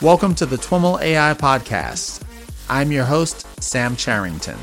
Welcome 0.00 0.36
to 0.36 0.46
the 0.46 0.54
TWIML 0.54 1.02
AI 1.02 1.34
Podcast. 1.34 2.22
I'm 2.70 2.92
your 2.92 3.04
host, 3.04 3.44
Sam 3.60 3.96
Charrington. 3.96 4.54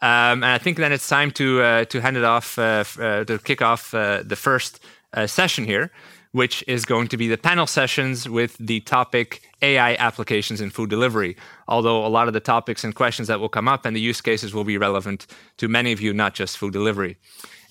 Um, 0.00 0.42
and 0.42 0.44
I 0.44 0.58
think 0.58 0.78
then 0.78 0.92
it's 0.92 1.06
time 1.06 1.30
to 1.32 1.62
uh, 1.62 1.84
to 1.84 2.00
hand 2.00 2.16
it 2.16 2.24
off 2.24 2.58
uh, 2.58 2.82
uh, 2.98 3.22
to 3.22 3.38
kick 3.38 3.62
off 3.62 3.94
uh, 3.94 4.24
the 4.24 4.34
first 4.34 4.80
uh, 5.12 5.28
session 5.28 5.64
here, 5.64 5.92
which 6.38 6.62
is 6.68 6.84
going 6.84 7.08
to 7.08 7.16
be 7.16 7.26
the 7.26 7.36
panel 7.36 7.66
sessions 7.66 8.28
with 8.28 8.56
the 8.60 8.78
topic 8.82 9.42
AI 9.60 9.96
applications 9.96 10.60
in 10.60 10.70
food 10.70 10.88
delivery. 10.88 11.36
Although 11.66 12.06
a 12.06 12.12
lot 12.16 12.28
of 12.28 12.32
the 12.32 12.38
topics 12.54 12.84
and 12.84 12.94
questions 12.94 13.26
that 13.26 13.40
will 13.40 13.48
come 13.48 13.66
up 13.66 13.84
and 13.84 13.96
the 13.96 14.00
use 14.00 14.20
cases 14.20 14.54
will 14.54 14.62
be 14.62 14.78
relevant 14.78 15.26
to 15.56 15.66
many 15.66 15.90
of 15.90 16.00
you, 16.00 16.12
not 16.12 16.34
just 16.34 16.56
food 16.56 16.72
delivery. 16.72 17.16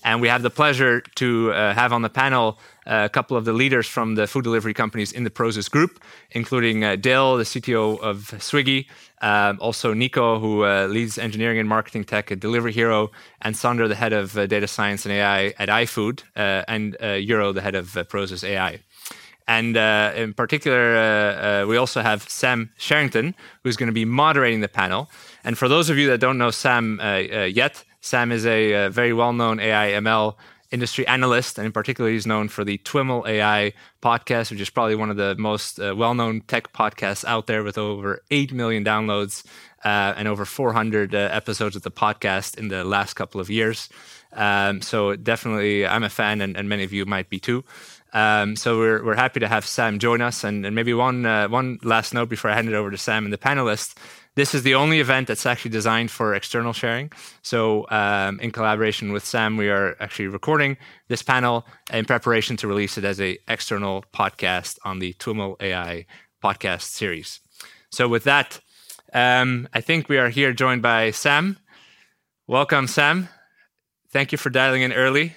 And 0.04 0.20
we 0.20 0.28
have 0.28 0.42
the 0.42 0.50
pleasure 0.50 1.00
to 1.16 1.52
uh, 1.52 1.74
have 1.74 1.92
on 1.92 2.02
the 2.02 2.08
panel 2.08 2.58
uh, 2.86 3.02
a 3.04 3.08
couple 3.08 3.36
of 3.36 3.44
the 3.44 3.52
leaders 3.52 3.86
from 3.86 4.14
the 4.14 4.26
food 4.26 4.44
delivery 4.44 4.72
companies 4.72 5.10
in 5.12 5.24
the 5.24 5.30
Prosus 5.30 5.68
group, 5.68 6.00
including 6.30 6.84
uh, 6.84 6.96
Dale, 6.96 7.36
the 7.36 7.44
CTO 7.44 8.00
of 8.00 8.30
Swiggy, 8.38 8.86
um, 9.20 9.58
also 9.60 9.92
Nico, 9.92 10.38
who 10.38 10.64
uh, 10.64 10.86
leads 10.86 11.18
engineering 11.18 11.58
and 11.58 11.68
marketing 11.68 12.04
tech 12.04 12.30
at 12.30 12.38
Delivery 12.38 12.72
Hero, 12.72 13.10
and 13.42 13.56
Sander, 13.56 13.88
the 13.88 13.96
head 13.96 14.12
of 14.12 14.38
uh, 14.38 14.46
data 14.46 14.68
science 14.68 15.04
and 15.04 15.12
AI 15.12 15.46
at 15.58 15.68
iFood, 15.68 16.22
uh, 16.36 16.62
and 16.68 16.96
Euro, 17.00 17.52
the 17.52 17.60
head 17.60 17.74
of 17.74 17.88
Prosus 18.08 18.44
AI. 18.44 18.80
And 19.48 19.76
in 19.76 20.34
particular, 20.34 21.66
we 21.66 21.78
also 21.78 22.02
have 22.02 22.28
Sam 22.28 22.70
Charrington, 22.76 23.34
who's 23.64 23.76
going 23.76 23.86
to 23.86 23.94
be 23.94 24.04
moderating 24.04 24.60
the 24.60 24.68
panel. 24.68 25.10
And 25.42 25.56
for 25.56 25.68
those 25.68 25.88
of 25.88 25.96
you 25.96 26.06
that 26.08 26.20
don't 26.20 26.36
know 26.36 26.50
Sam 26.50 27.00
yet, 27.02 27.82
Sam 28.00 28.32
is 28.32 28.46
a, 28.46 28.72
a 28.86 28.90
very 28.90 29.12
well 29.12 29.32
known 29.32 29.60
AI 29.60 29.92
ML 30.00 30.36
industry 30.70 31.06
analyst, 31.06 31.58
and 31.58 31.66
in 31.66 31.72
particular, 31.72 32.10
he's 32.10 32.26
known 32.26 32.48
for 32.48 32.64
the 32.64 32.78
TWIML 32.78 33.26
AI 33.26 33.72
podcast, 34.02 34.50
which 34.50 34.60
is 34.60 34.70
probably 34.70 34.94
one 34.94 35.10
of 35.10 35.16
the 35.16 35.34
most 35.36 35.80
uh, 35.80 35.94
well 35.96 36.14
known 36.14 36.42
tech 36.42 36.72
podcasts 36.72 37.24
out 37.24 37.46
there 37.46 37.62
with 37.62 37.78
over 37.78 38.22
8 38.30 38.52
million 38.52 38.84
downloads 38.84 39.44
uh, 39.84 40.14
and 40.16 40.28
over 40.28 40.44
400 40.44 41.14
uh, 41.14 41.18
episodes 41.32 41.76
of 41.76 41.82
the 41.82 41.90
podcast 41.90 42.58
in 42.58 42.68
the 42.68 42.84
last 42.84 43.14
couple 43.14 43.40
of 43.40 43.48
years. 43.48 43.88
Um, 44.32 44.82
so, 44.82 45.16
definitely, 45.16 45.86
I'm 45.86 46.04
a 46.04 46.10
fan, 46.10 46.42
and, 46.42 46.56
and, 46.56 46.68
many 46.68 46.84
of 46.84 46.92
you 46.92 47.06
might 47.06 47.30
be 47.30 47.40
too. 47.40 47.64
Um, 48.12 48.56
so 48.56 48.78
we're, 48.78 49.04
we're 49.04 49.16
happy 49.16 49.40
to 49.40 49.48
have 49.48 49.66
Sam 49.66 49.98
join 49.98 50.20
us, 50.20 50.44
and, 50.44 50.66
and 50.66 50.74
maybe 50.74 50.92
one 50.94 51.24
uh, 51.24 51.48
one 51.48 51.78
last 51.82 52.12
note 52.14 52.28
before 52.28 52.50
I 52.50 52.54
hand 52.54 52.68
it 52.68 52.74
over 52.74 52.90
to 52.90 52.98
Sam 52.98 53.24
and 53.24 53.32
the 53.32 53.38
panelists. 53.38 53.94
This 54.34 54.54
is 54.54 54.62
the 54.62 54.74
only 54.74 55.00
event 55.00 55.26
that's 55.26 55.46
actually 55.46 55.72
designed 55.72 56.10
for 56.10 56.34
external 56.34 56.72
sharing. 56.72 57.10
So, 57.42 57.86
um, 57.90 58.38
in 58.40 58.50
collaboration 58.52 59.12
with 59.12 59.24
Sam, 59.24 59.56
we 59.56 59.68
are 59.68 59.96
actually 60.00 60.28
recording 60.28 60.76
this 61.08 61.22
panel 61.22 61.66
in 61.92 62.04
preparation 62.04 62.56
to 62.58 62.68
release 62.68 62.96
it 62.98 63.04
as 63.04 63.20
a 63.20 63.38
external 63.48 64.04
podcast 64.14 64.78
on 64.84 65.00
the 65.00 65.14
TWIML 65.14 65.60
AI 65.60 66.06
podcast 66.42 66.82
series. 66.82 67.40
So, 67.90 68.06
with 68.06 68.24
that, 68.24 68.60
um, 69.12 69.68
I 69.72 69.80
think 69.80 70.08
we 70.08 70.18
are 70.18 70.28
here 70.28 70.52
joined 70.52 70.82
by 70.82 71.10
Sam. 71.10 71.58
Welcome, 72.46 72.86
Sam. 72.86 73.28
Thank 74.10 74.32
you 74.32 74.38
for 74.38 74.50
dialing 74.50 74.82
in 74.82 74.92
early. 74.92 75.34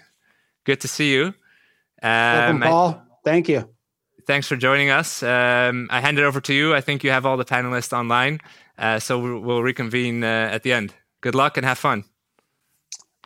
Good 0.65 0.81
to 0.81 0.87
see 0.87 1.11
you. 1.11 1.33
Um, 2.03 2.11
Welcome, 2.11 2.61
Paul. 2.61 2.89
I, 2.89 3.11
Thank 3.23 3.49
you. 3.49 3.69
Thanks 4.27 4.47
for 4.47 4.55
joining 4.55 4.89
us. 4.89 5.23
Um, 5.23 5.87
I 5.91 5.99
hand 5.99 6.19
it 6.19 6.23
over 6.23 6.39
to 6.41 6.53
you. 6.53 6.73
I 6.73 6.81
think 6.81 7.03
you 7.03 7.11
have 7.11 7.25
all 7.25 7.37
the 7.37 7.45
panelists 7.45 7.91
online. 7.91 8.39
Uh, 8.77 8.99
so 8.99 9.39
we'll 9.39 9.63
reconvene 9.63 10.23
uh, 10.23 10.49
at 10.51 10.63
the 10.63 10.73
end. 10.73 10.93
Good 11.21 11.35
luck 11.35 11.57
and 11.57 11.65
have 11.65 11.77
fun. 11.77 12.05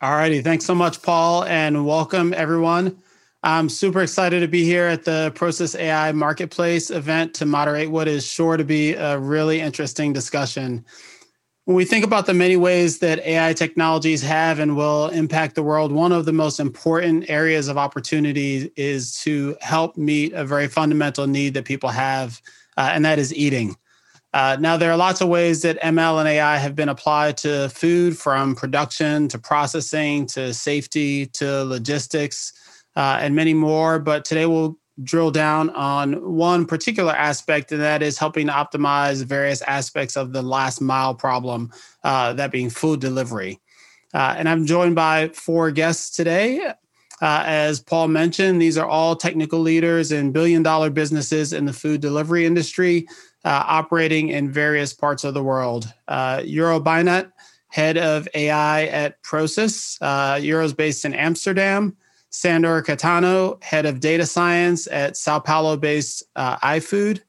All 0.02 0.12
righty. 0.12 0.42
Thanks 0.42 0.66
so 0.66 0.76
much, 0.76 1.02
Paul, 1.02 1.46
and 1.46 1.86
welcome 1.86 2.34
everyone. 2.34 3.02
I'm 3.44 3.70
super 3.70 4.02
excited 4.02 4.40
to 4.40 4.48
be 4.48 4.64
here 4.64 4.86
at 4.86 5.06
the 5.06 5.32
Prosus 5.36 5.76
AI 5.76 6.12
Marketplace 6.12 6.90
event 6.90 7.34
to 7.36 7.46
moderate 7.46 7.92
what 7.92 8.08
is 8.08 8.26
sure 8.26 8.58
to 8.58 8.64
be 8.64 8.94
a 8.94 9.20
really 9.20 9.62
interesting 9.62 10.14
discussion. 10.14 10.84
When 11.66 11.78
we 11.78 11.86
think 11.86 12.04
about 12.04 12.26
the 12.26 12.34
many 12.34 12.58
ways 12.58 13.00
that 13.00 13.20
AI 13.20 13.54
technologies 13.54 14.22
have 14.24 14.60
and 14.60 14.76
will 14.76 15.10
impact 15.10 15.56
the 15.56 15.64
world, 15.64 15.92
one 15.92 16.12
of 16.12 16.26
the 16.26 16.34
most 16.34 16.60
important 16.60 17.30
areas 17.30 17.68
of 17.68 17.78
opportunity 17.78 18.72
is 18.76 19.20
to 19.22 19.56
help 19.62 19.96
meet 19.96 20.34
a 20.34 20.44
very 20.44 20.68
fundamental 20.68 21.26
need 21.26 21.54
that 21.54 21.66
people 21.66 21.90
have, 21.90 22.42
uh, 22.78 22.90
and 22.94 23.06
that 23.06 23.20
is 23.20 23.34
eating. 23.34 23.78
Uh, 24.36 24.58
now, 24.60 24.76
there 24.76 24.92
are 24.92 24.98
lots 24.98 25.22
of 25.22 25.30
ways 25.30 25.62
that 25.62 25.80
ML 25.82 26.20
and 26.20 26.28
AI 26.28 26.58
have 26.58 26.76
been 26.76 26.90
applied 26.90 27.38
to 27.38 27.70
food, 27.70 28.18
from 28.18 28.54
production 28.54 29.30
to 29.30 29.40
processing 29.40 30.26
to 30.26 30.54
safety 30.54 31.26
to 31.28 31.64
logistics 31.64 32.52
uh, 32.98 33.18
and 33.22 33.34
many 33.34 33.54
more. 33.54 33.98
But 33.98 34.26
today 34.26 34.46
we'll 34.46 34.78
drill 35.02 35.32
down 35.32 35.70
on 35.70 36.36
one 36.36 36.66
particular 36.66 37.14
aspect, 37.14 37.72
and 37.72 37.80
that 37.80 38.04
is 38.04 38.18
helping 38.18 38.48
to 38.48 38.52
optimize 38.52 39.24
various 39.24 39.62
aspects 39.62 40.18
of 40.18 40.34
the 40.34 40.42
last 40.42 40.82
mile 40.82 41.16
problem, 41.16 41.72
uh, 42.04 42.34
that 42.34 42.52
being 42.52 42.70
food 42.70 43.00
delivery. 43.00 43.62
Uh, 44.14 44.36
and 44.38 44.50
I'm 44.50 44.66
joined 44.66 44.96
by 44.96 45.30
four 45.30 45.72
guests 45.72 46.14
today. 46.14 46.74
Uh, 47.22 47.44
as 47.46 47.80
Paul 47.80 48.10
mentioned, 48.10 48.62
these 48.62 48.78
are 48.78 48.86
all 48.86 49.16
technical 49.16 49.60
leaders 49.60 50.12
in 50.12 50.34
billion 50.34 50.62
dollar 50.62 50.90
businesses 50.90 51.54
in 51.54 51.64
the 51.64 51.72
food 51.72 52.02
delivery 52.02 52.46
industry 52.46 53.08
uh, 53.46 53.64
operating 53.68 54.30
in 54.30 54.52
various 54.52 54.92
parts 54.92 55.24
of 55.24 55.34
the 55.34 55.44
world. 55.44 55.92
Uh, 56.08 56.42
Euro 56.44 56.80
Beinat, 56.80 57.32
head 57.68 57.98
of 57.98 58.28
AI 58.34 58.86
at 58.86 59.22
Prosus. 59.22 59.98
Uh, 60.02 60.38
Euro's 60.38 60.74
based 60.74 61.06
in 61.06 61.14
Amsterdam. 61.14 61.96
Sandor 62.32 62.82
Caetano, 62.82 63.64
head 63.64 63.86
of 63.86 64.02
data 64.02 64.26
science 64.26 64.88
at 64.88 65.16
Sao 65.16 65.40
Paulo 65.40 65.78
based 65.78 66.24
uh, 66.36 66.58
iFood. 66.58 67.22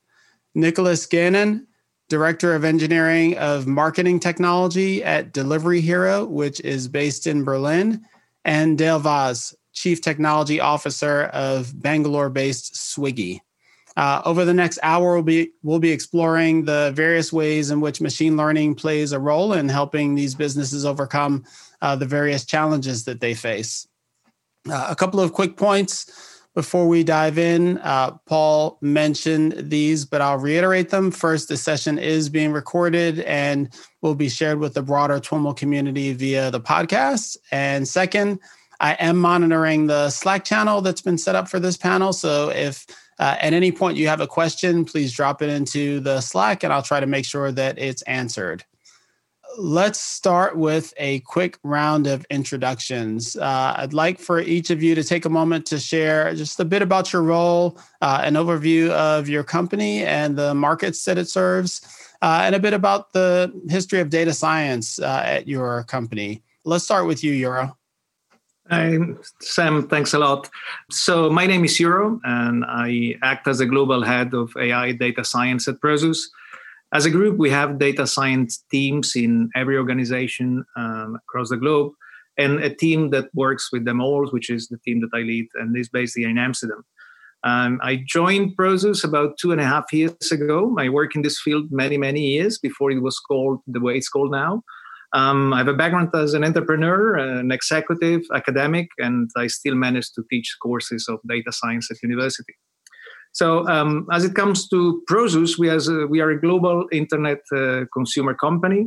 Nicholas 0.56 1.06
Gannon, 1.06 1.66
director 2.08 2.54
of 2.54 2.64
engineering 2.64 3.36
of 3.38 3.66
marketing 3.66 4.18
technology 4.18 5.04
at 5.04 5.32
Delivery 5.32 5.80
Hero, 5.80 6.24
which 6.24 6.60
is 6.60 6.88
based 6.88 7.26
in 7.26 7.44
Berlin. 7.44 8.04
And 8.44 8.78
Dale 8.78 8.98
Vaz, 8.98 9.54
chief 9.72 10.00
technology 10.00 10.60
officer 10.60 11.24
of 11.24 11.80
Bangalore 11.80 12.30
based 12.30 12.74
Swiggy. 12.74 13.40
Uh, 13.96 14.20
over 14.24 14.44
the 14.44 14.54
next 14.54 14.78
hour, 14.82 15.14
we'll 15.14 15.22
be 15.22 15.50
we'll 15.62 15.78
be 15.78 15.90
exploring 15.90 16.64
the 16.64 16.92
various 16.94 17.32
ways 17.32 17.70
in 17.70 17.80
which 17.80 18.00
machine 18.00 18.36
learning 18.36 18.74
plays 18.74 19.12
a 19.12 19.18
role 19.18 19.54
in 19.54 19.68
helping 19.68 20.14
these 20.14 20.34
businesses 20.34 20.84
overcome 20.84 21.44
uh, 21.80 21.96
the 21.96 22.06
various 22.06 22.44
challenges 22.44 23.04
that 23.04 23.20
they 23.20 23.34
face. 23.34 23.86
Uh, 24.68 24.88
a 24.90 24.96
couple 24.96 25.20
of 25.20 25.32
quick 25.32 25.56
points 25.56 26.42
before 26.54 26.88
we 26.88 27.04
dive 27.04 27.38
in. 27.38 27.78
Uh, 27.78 28.12
Paul 28.26 28.78
mentioned 28.80 29.70
these, 29.70 30.04
but 30.04 30.22
I'll 30.22 30.38
reiterate 30.38 30.88
them. 30.88 31.10
First, 31.10 31.48
the 31.48 31.56
session 31.56 31.98
is 31.98 32.30
being 32.30 32.50
recorded 32.50 33.20
and 33.20 33.68
will 34.00 34.14
be 34.14 34.30
shared 34.30 34.58
with 34.58 34.72
the 34.72 34.82
broader 34.82 35.20
TWIML 35.20 35.56
community 35.56 36.14
via 36.14 36.50
the 36.50 36.60
podcast. 36.60 37.36
And 37.52 37.86
second, 37.86 38.40
I 38.80 38.94
am 38.94 39.18
monitoring 39.18 39.86
the 39.86 40.08
Slack 40.08 40.44
channel 40.44 40.80
that's 40.80 41.02
been 41.02 41.18
set 41.18 41.34
up 41.34 41.48
for 41.48 41.60
this 41.60 41.76
panel. 41.76 42.14
So 42.14 42.50
if 42.50 42.86
uh, 43.18 43.36
at 43.40 43.52
any 43.52 43.72
point 43.72 43.96
you 43.96 44.08
have 44.08 44.20
a 44.20 44.26
question, 44.26 44.84
please 44.84 45.12
drop 45.12 45.42
it 45.42 45.48
into 45.48 46.00
the 46.00 46.20
Slack 46.20 46.62
and 46.62 46.72
I'll 46.72 46.82
try 46.82 47.00
to 47.00 47.06
make 47.06 47.24
sure 47.24 47.50
that 47.52 47.78
it's 47.78 48.02
answered. 48.02 48.64
Let's 49.58 49.98
start 49.98 50.58
with 50.58 50.92
a 50.98 51.20
quick 51.20 51.58
round 51.62 52.06
of 52.06 52.26
introductions. 52.28 53.36
Uh, 53.36 53.74
I'd 53.78 53.94
like 53.94 54.18
for 54.18 54.38
each 54.40 54.68
of 54.68 54.82
you 54.82 54.94
to 54.94 55.02
take 55.02 55.24
a 55.24 55.30
moment 55.30 55.64
to 55.66 55.78
share 55.78 56.34
just 56.34 56.60
a 56.60 56.64
bit 56.64 56.82
about 56.82 57.10
your 57.12 57.22
role, 57.22 57.78
uh, 58.02 58.20
an 58.22 58.34
overview 58.34 58.90
of 58.90 59.30
your 59.30 59.44
company 59.44 60.04
and 60.04 60.36
the 60.36 60.54
markets 60.54 61.04
that 61.06 61.16
it 61.16 61.30
serves, 61.30 61.80
uh, 62.20 62.42
and 62.44 62.54
a 62.54 62.58
bit 62.58 62.74
about 62.74 63.14
the 63.14 63.50
history 63.70 64.00
of 64.00 64.10
data 64.10 64.34
science 64.34 64.98
uh, 64.98 65.22
at 65.24 65.48
your 65.48 65.84
company. 65.84 66.42
Let's 66.64 66.84
start 66.84 67.06
with 67.06 67.24
you, 67.24 67.32
Euro. 67.32 67.78
Hi, 68.68 68.98
Sam, 69.40 69.86
thanks 69.86 70.12
a 70.12 70.18
lot. 70.18 70.50
So, 70.90 71.30
my 71.30 71.46
name 71.46 71.64
is 71.64 71.78
Euro, 71.78 72.20
and 72.24 72.64
I 72.66 73.14
act 73.22 73.46
as 73.46 73.60
a 73.60 73.66
global 73.66 74.02
head 74.02 74.34
of 74.34 74.52
AI 74.58 74.90
data 74.90 75.24
science 75.24 75.68
at 75.68 75.80
Prosus. 75.80 76.18
As 76.92 77.06
a 77.06 77.10
group, 77.10 77.38
we 77.38 77.48
have 77.50 77.78
data 77.78 78.08
science 78.08 78.64
teams 78.68 79.14
in 79.14 79.50
every 79.54 79.78
organization 79.78 80.64
um, 80.76 81.14
across 81.14 81.50
the 81.50 81.56
globe, 81.56 81.92
and 82.38 82.58
a 82.58 82.74
team 82.74 83.10
that 83.10 83.28
works 83.34 83.70
with 83.70 83.84
them 83.84 84.00
all, 84.00 84.26
which 84.30 84.50
is 84.50 84.66
the 84.66 84.78
team 84.78 85.00
that 85.00 85.10
I 85.14 85.20
lead, 85.20 85.46
and 85.54 85.76
is 85.76 85.88
based 85.88 86.16
here 86.16 86.28
in 86.28 86.36
Amsterdam. 86.36 86.84
Um, 87.44 87.78
I 87.84 88.02
joined 88.04 88.56
Prosus 88.56 89.04
about 89.04 89.38
two 89.38 89.52
and 89.52 89.60
a 89.60 89.64
half 89.64 89.92
years 89.92 90.32
ago. 90.32 90.74
I 90.76 90.88
work 90.88 91.14
in 91.14 91.22
this 91.22 91.40
field 91.40 91.70
many, 91.70 91.98
many 91.98 92.20
years 92.20 92.58
before 92.58 92.90
it 92.90 93.00
was 93.00 93.20
called 93.20 93.60
the 93.68 93.78
way 93.80 93.96
it's 93.96 94.08
called 94.08 94.32
now. 94.32 94.64
Um, 95.16 95.54
I 95.54 95.58
have 95.58 95.68
a 95.68 95.74
background 95.82 96.10
as 96.14 96.34
an 96.34 96.44
entrepreneur, 96.44 97.16
an 97.16 97.50
executive, 97.50 98.20
academic, 98.34 98.88
and 98.98 99.30
I 99.36 99.46
still 99.46 99.74
manage 99.74 100.08
to 100.12 100.22
teach 100.30 100.48
courses 100.62 101.08
of 101.08 101.18
data 101.26 101.52
science 101.52 101.90
at 101.90 102.02
university. 102.02 102.54
So, 103.32 103.66
um, 103.66 104.06
as 104.12 104.24
it 104.24 104.34
comes 104.34 104.68
to 104.68 105.02
Prosus, 105.08 105.58
we, 105.58 105.68
a, 105.70 105.78
we 106.06 106.20
are 106.20 106.30
a 106.30 106.40
global 106.40 106.86
internet 106.92 107.40
uh, 107.54 107.84
consumer 107.92 108.34
company. 108.34 108.82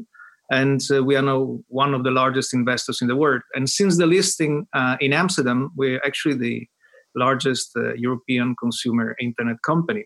and 0.50 0.82
uh, 0.92 1.04
we 1.04 1.16
are 1.16 1.22
now 1.22 1.60
one 1.68 1.94
of 1.94 2.04
the 2.04 2.12
largest 2.12 2.54
investors 2.54 3.02
in 3.02 3.08
the 3.08 3.16
world. 3.16 3.42
And 3.54 3.70
since 3.70 3.98
the 3.98 4.08
listing 4.08 4.68
uh, 4.74 4.98
in 5.00 5.14
Amsterdam, 5.14 5.72
we're 5.76 6.02
actually 6.06 6.38
the 6.38 6.68
largest 7.16 7.72
uh, 7.76 7.94
European 7.94 8.56
consumer 8.60 9.16
internet 9.20 9.58
company. 9.64 10.06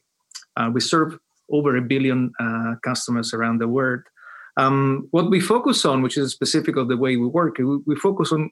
Uh, 0.58 0.70
we 0.74 0.81
serve 0.81 1.18
over 1.52 1.75
a 1.78 1.81
billion 1.81 2.31
uh, 2.40 2.75
customers 2.84 3.34
around 3.34 3.60
the 3.60 3.68
world. 3.68 4.02
Um, 4.57 5.07
what 5.11 5.29
we 5.29 5.39
focus 5.39 5.85
on, 5.85 6.01
which 6.01 6.17
is 6.17 6.31
specific 6.31 6.75
of 6.75 6.88
the 6.88 6.97
way 6.97 7.17
we 7.17 7.27
work, 7.27 7.57
we, 7.57 7.77
we 7.85 7.95
focus 7.95 8.31
on 8.31 8.51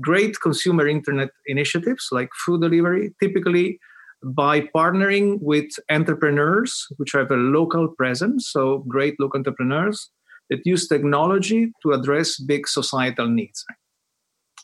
great 0.00 0.40
consumer 0.40 0.88
internet 0.88 1.30
initiatives 1.46 2.08
like 2.10 2.30
food 2.44 2.62
delivery, 2.62 3.14
typically 3.20 3.78
by 4.24 4.60
partnering 4.60 5.38
with 5.40 5.66
entrepreneurs 5.90 6.86
which 6.96 7.12
have 7.12 7.30
a 7.30 7.36
local 7.36 7.88
presence, 7.88 8.48
so 8.50 8.78
great 8.88 9.14
local 9.18 9.38
entrepreneurs 9.38 10.10
that 10.48 10.60
use 10.64 10.88
technology 10.88 11.72
to 11.82 11.92
address 11.92 12.38
big 12.38 12.68
societal 12.68 13.28
needs. 13.28 13.64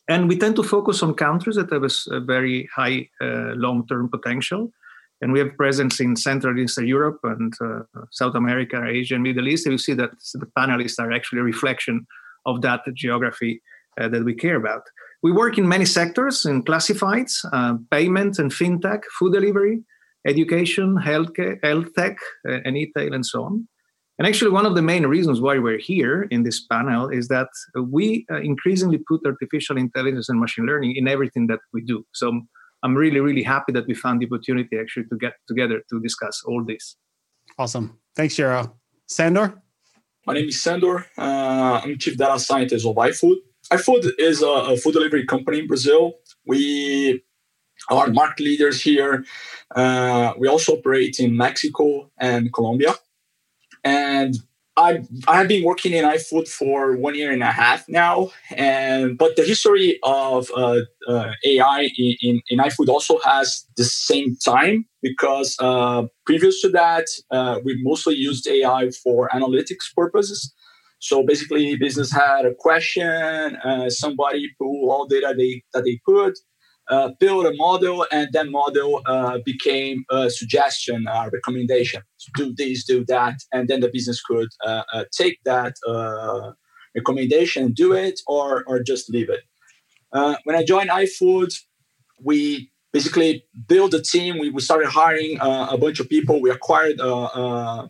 And 0.08 0.28
we 0.28 0.38
tend 0.38 0.56
to 0.56 0.62
focus 0.62 1.02
on 1.02 1.14
countries 1.14 1.56
that 1.56 1.70
have 1.70 1.84
a, 1.84 2.20
very 2.20 2.68
high 2.74 3.08
uh, 3.20 3.52
long 3.54 3.86
term 3.86 4.08
potential. 4.08 4.72
And 5.20 5.32
we 5.32 5.40
have 5.40 5.56
presence 5.56 6.00
in 6.00 6.14
Central 6.14 6.52
and 6.52 6.60
Eastern 6.60 6.86
Europe 6.86 7.18
and 7.24 7.52
uh, 7.60 7.80
South 8.12 8.34
America, 8.34 8.84
Asia, 8.84 9.14
and 9.14 9.24
Middle 9.24 9.48
East. 9.48 9.66
And 9.66 9.72
you 9.72 9.78
see 9.78 9.94
that 9.94 10.10
the 10.34 10.46
panelists 10.56 10.98
are 10.98 11.10
actually 11.12 11.40
a 11.40 11.44
reflection 11.44 12.06
of 12.46 12.62
that 12.62 12.80
geography 12.94 13.60
uh, 14.00 14.08
that 14.08 14.24
we 14.24 14.34
care 14.34 14.56
about. 14.56 14.82
We 15.22 15.32
work 15.32 15.58
in 15.58 15.68
many 15.68 15.84
sectors 15.84 16.46
in 16.46 16.62
classifieds, 16.62 17.32
uh, 17.52 17.74
payment 17.90 18.38
and 18.38 18.52
fintech, 18.52 19.00
food 19.18 19.32
delivery, 19.32 19.82
education, 20.26 20.96
healthcare, 20.96 21.58
health 21.64 21.86
tech, 21.96 22.16
uh, 22.48 22.58
and 22.64 22.74
retail, 22.74 23.12
and 23.12 23.26
so 23.26 23.42
on. 23.42 23.66
And 24.18 24.26
actually, 24.26 24.50
one 24.50 24.66
of 24.66 24.74
the 24.74 24.82
main 24.82 25.06
reasons 25.06 25.40
why 25.40 25.58
we're 25.58 25.78
here 25.78 26.26
in 26.30 26.42
this 26.42 26.64
panel 26.66 27.08
is 27.08 27.28
that 27.28 27.48
we 27.76 28.26
uh, 28.30 28.40
increasingly 28.40 28.98
put 29.08 29.20
artificial 29.24 29.76
intelligence 29.76 30.28
and 30.28 30.40
machine 30.40 30.66
learning 30.66 30.96
in 30.96 31.06
everything 31.06 31.46
that 31.48 31.60
we 31.72 31.82
do. 31.82 32.04
So 32.14 32.40
I'm 32.82 32.94
really, 32.94 33.20
really 33.20 33.42
happy 33.42 33.72
that 33.72 33.86
we 33.86 33.94
found 33.94 34.20
the 34.20 34.26
opportunity 34.26 34.78
actually 34.78 35.06
to 35.06 35.16
get 35.16 35.34
together 35.46 35.82
to 35.90 36.00
discuss 36.00 36.42
all 36.46 36.64
this. 36.64 36.96
Awesome. 37.58 37.98
Thanks, 38.14 38.38
Euro. 38.38 38.76
Sandor? 39.06 39.60
My 40.26 40.34
name 40.34 40.48
is 40.48 40.62
Sandor. 40.62 41.06
Uh, 41.16 41.80
I'm 41.82 41.98
Chief 41.98 42.16
Data 42.16 42.38
Scientist 42.38 42.86
of 42.86 42.96
iFood. 42.96 43.36
iFood 43.72 44.10
is 44.18 44.42
a, 44.42 44.46
a 44.46 44.76
food 44.76 44.92
delivery 44.92 45.24
company 45.24 45.60
in 45.60 45.66
Brazil. 45.66 46.14
We 46.46 47.24
are 47.90 48.08
market 48.08 48.42
leaders 48.42 48.82
here. 48.82 49.24
Uh, 49.74 50.34
we 50.38 50.48
also 50.48 50.74
operate 50.74 51.18
in 51.18 51.36
Mexico 51.36 52.10
and 52.18 52.52
Colombia 52.52 52.94
and 53.84 54.36
I 54.78 55.02
I 55.26 55.38
have 55.38 55.48
been 55.48 55.64
working 55.64 55.92
in 55.92 56.04
iFood 56.04 56.46
for 56.48 56.96
one 56.96 57.14
year 57.14 57.32
and 57.32 57.42
a 57.42 57.50
half 57.50 57.88
now, 57.88 58.30
and 58.56 59.18
but 59.18 59.34
the 59.36 59.44
history 59.44 59.98
of 60.04 60.50
uh, 60.56 60.80
uh, 61.08 61.32
AI 61.44 61.90
in, 61.96 62.14
in, 62.22 62.40
in, 62.48 62.58
iFood 62.58 62.88
also 62.88 63.18
has 63.24 63.66
the 63.76 63.84
same 63.84 64.36
time 64.36 64.86
because 65.02 65.56
uh, 65.58 66.02
previous 66.24 66.60
to 66.62 66.68
that 66.70 67.06
uh, 67.30 67.58
we 67.64 67.76
mostly 67.82 68.14
used 68.14 68.46
AI 68.46 68.90
for 69.02 69.28
analytics 69.34 69.86
purposes. 69.96 70.54
So 71.00 71.24
basically, 71.24 71.76
business 71.76 72.12
had 72.12 72.44
a 72.44 72.54
question, 72.54 73.56
uh, 73.64 73.88
somebody 73.88 74.48
pulled 74.58 74.90
all 74.90 75.06
data 75.06 75.32
they, 75.36 75.62
that 75.72 75.84
they 75.84 76.00
put, 76.04 76.36
uh, 76.88 77.10
build 77.20 77.46
a 77.46 77.54
model, 77.54 78.06
and 78.10 78.28
that 78.32 78.48
model 78.48 79.02
uh, 79.06 79.38
became 79.44 80.04
a 80.10 80.30
suggestion, 80.30 81.06
a 81.06 81.28
recommendation. 81.32 82.02
Do 82.36 82.54
this, 82.56 82.84
do 82.84 83.04
that, 83.06 83.36
and 83.52 83.68
then 83.68 83.80
the 83.80 83.90
business 83.92 84.22
could 84.22 84.48
uh, 84.64 84.82
uh 84.92 85.04
take 85.12 85.38
that 85.44 85.74
uh, 85.86 86.52
recommendation, 86.94 87.72
do 87.72 87.92
it, 87.92 88.20
or 88.26 88.64
or 88.66 88.82
just 88.82 89.10
leave 89.10 89.30
it. 89.30 89.40
Uh, 90.12 90.36
when 90.44 90.56
I 90.56 90.64
joined 90.64 90.90
iFood, 90.90 91.52
we 92.24 92.70
basically 92.92 93.44
built 93.68 93.92
a 93.92 94.00
team. 94.00 94.38
We, 94.38 94.48
we 94.48 94.62
started 94.62 94.88
hiring 94.88 95.36
a 95.40 95.76
bunch 95.76 96.00
of 96.00 96.08
people. 96.08 96.40
We 96.40 96.50
acquired 96.50 96.98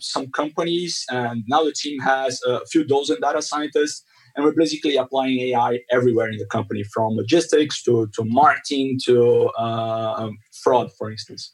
some 0.00 0.26
companies, 0.32 1.04
and 1.10 1.44
now 1.46 1.62
the 1.62 1.72
team 1.72 2.00
has 2.00 2.42
a 2.42 2.66
few 2.66 2.84
dozen 2.84 3.18
data 3.20 3.42
scientists 3.42 4.02
and 4.34 4.44
we're 4.44 4.54
basically 4.54 4.96
applying 4.96 5.38
AI 5.40 5.80
everywhere 5.90 6.30
in 6.30 6.38
the 6.38 6.46
company, 6.46 6.82
from 6.84 7.14
logistics 7.14 7.82
to, 7.84 8.08
to 8.14 8.24
marketing 8.24 8.98
to 9.04 9.48
uh, 9.58 10.30
fraud, 10.62 10.90
for 10.98 11.10
instance. 11.10 11.52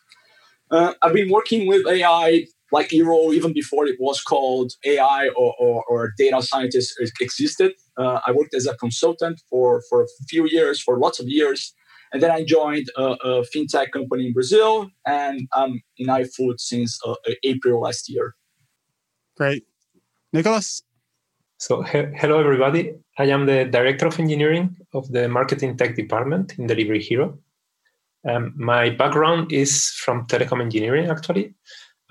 Uh, 0.70 0.94
I've 1.02 1.12
been 1.12 1.30
working 1.30 1.66
with 1.66 1.86
AI 1.86 2.46
like 2.72 2.90
Euro 2.92 3.32
even 3.32 3.52
before 3.52 3.86
it 3.86 3.96
was 4.00 4.20
called 4.22 4.72
AI 4.84 5.28
or, 5.36 5.54
or, 5.58 5.84
or 5.88 6.12
data 6.18 6.42
scientist 6.42 6.94
existed. 7.20 7.72
Uh, 7.96 8.18
I 8.26 8.32
worked 8.32 8.54
as 8.54 8.66
a 8.66 8.74
consultant 8.74 9.40
for, 9.48 9.82
for 9.88 10.02
a 10.02 10.06
few 10.28 10.46
years, 10.46 10.82
for 10.82 10.98
lots 10.98 11.20
of 11.20 11.26
years. 11.28 11.74
And 12.12 12.22
then 12.22 12.30
I 12.30 12.44
joined 12.44 12.86
a, 12.96 13.02
a 13.02 13.44
fintech 13.52 13.90
company 13.90 14.28
in 14.28 14.32
Brazil, 14.32 14.88
and 15.04 15.48
I'm 15.52 15.82
in 15.98 16.06
iFood 16.06 16.58
since 16.58 16.98
uh, 17.04 17.14
April 17.42 17.80
last 17.80 18.08
year. 18.08 18.34
Great. 19.36 19.64
Nicholas? 20.32 20.82
So, 21.66 21.80
he- 21.80 22.12
hello 22.20 22.40
everybody. 22.40 22.92
I 23.16 23.24
am 23.34 23.46
the 23.46 23.64
Director 23.64 24.06
of 24.08 24.20
Engineering 24.20 24.76
of 24.92 25.10
the 25.10 25.30
Marketing 25.30 25.78
Tech 25.78 25.96
Department 25.96 26.58
in 26.58 26.66
Delivery 26.66 27.02
Hero. 27.02 27.38
Um, 28.28 28.52
my 28.54 28.90
background 28.90 29.50
is 29.50 29.86
from 30.04 30.26
telecom 30.26 30.60
engineering, 30.60 31.08
actually. 31.08 31.54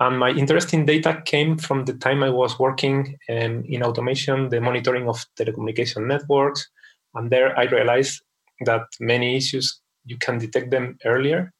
And 0.00 0.18
my 0.18 0.30
interest 0.30 0.74
in 0.74 0.86
data 0.86 1.22
came 1.24 1.56
from 1.56 1.84
the 1.84 1.94
time 1.94 2.24
I 2.24 2.30
was 2.30 2.58
working 2.58 3.16
um, 3.28 3.62
in 3.68 3.84
automation, 3.84 4.48
the 4.48 4.60
monitoring 4.60 5.08
of 5.08 5.24
telecommunication 5.38 6.04
networks. 6.08 6.68
And 7.14 7.30
there 7.30 7.56
I 7.56 7.66
realized 7.66 8.22
that 8.62 8.86
many 8.98 9.36
issues, 9.36 9.80
you 10.04 10.16
can 10.18 10.38
detect 10.38 10.72
them 10.72 10.98
earlier 11.04 11.52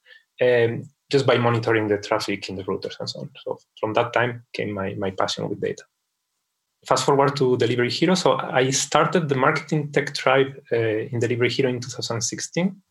um, 0.43 0.83
just 1.13 1.27
by 1.27 1.39
monitoring 1.39 1.87
the 1.87 1.99
traffic 1.99 2.49
in 2.49 2.57
the 2.57 2.65
routers 2.65 2.99
and 2.99 3.09
so 3.09 3.21
on. 3.21 3.31
So 3.45 3.61
from 3.79 3.93
that 3.93 4.13
time 4.13 4.43
came 4.53 4.73
my, 4.73 4.95
my 4.95 5.13
passion 5.13 5.49
with 5.49 5.61
data 5.61 5.85
fast 6.87 7.05
forward 7.05 7.37
to 7.37 7.57
Delivery 7.57 7.91
Hero. 7.91 8.15
So 8.15 8.39
I 8.39 8.71
started 8.71 9.29
the 9.29 9.35
marketing 9.35 9.93
tech 9.93 10.15
tribe 10.15 10.55
uh, 10.73 10.77
in 10.77 11.19
Delivery 11.19 11.51
Hero 11.51 11.71
in 11.71 11.81
2016. 11.81 12.83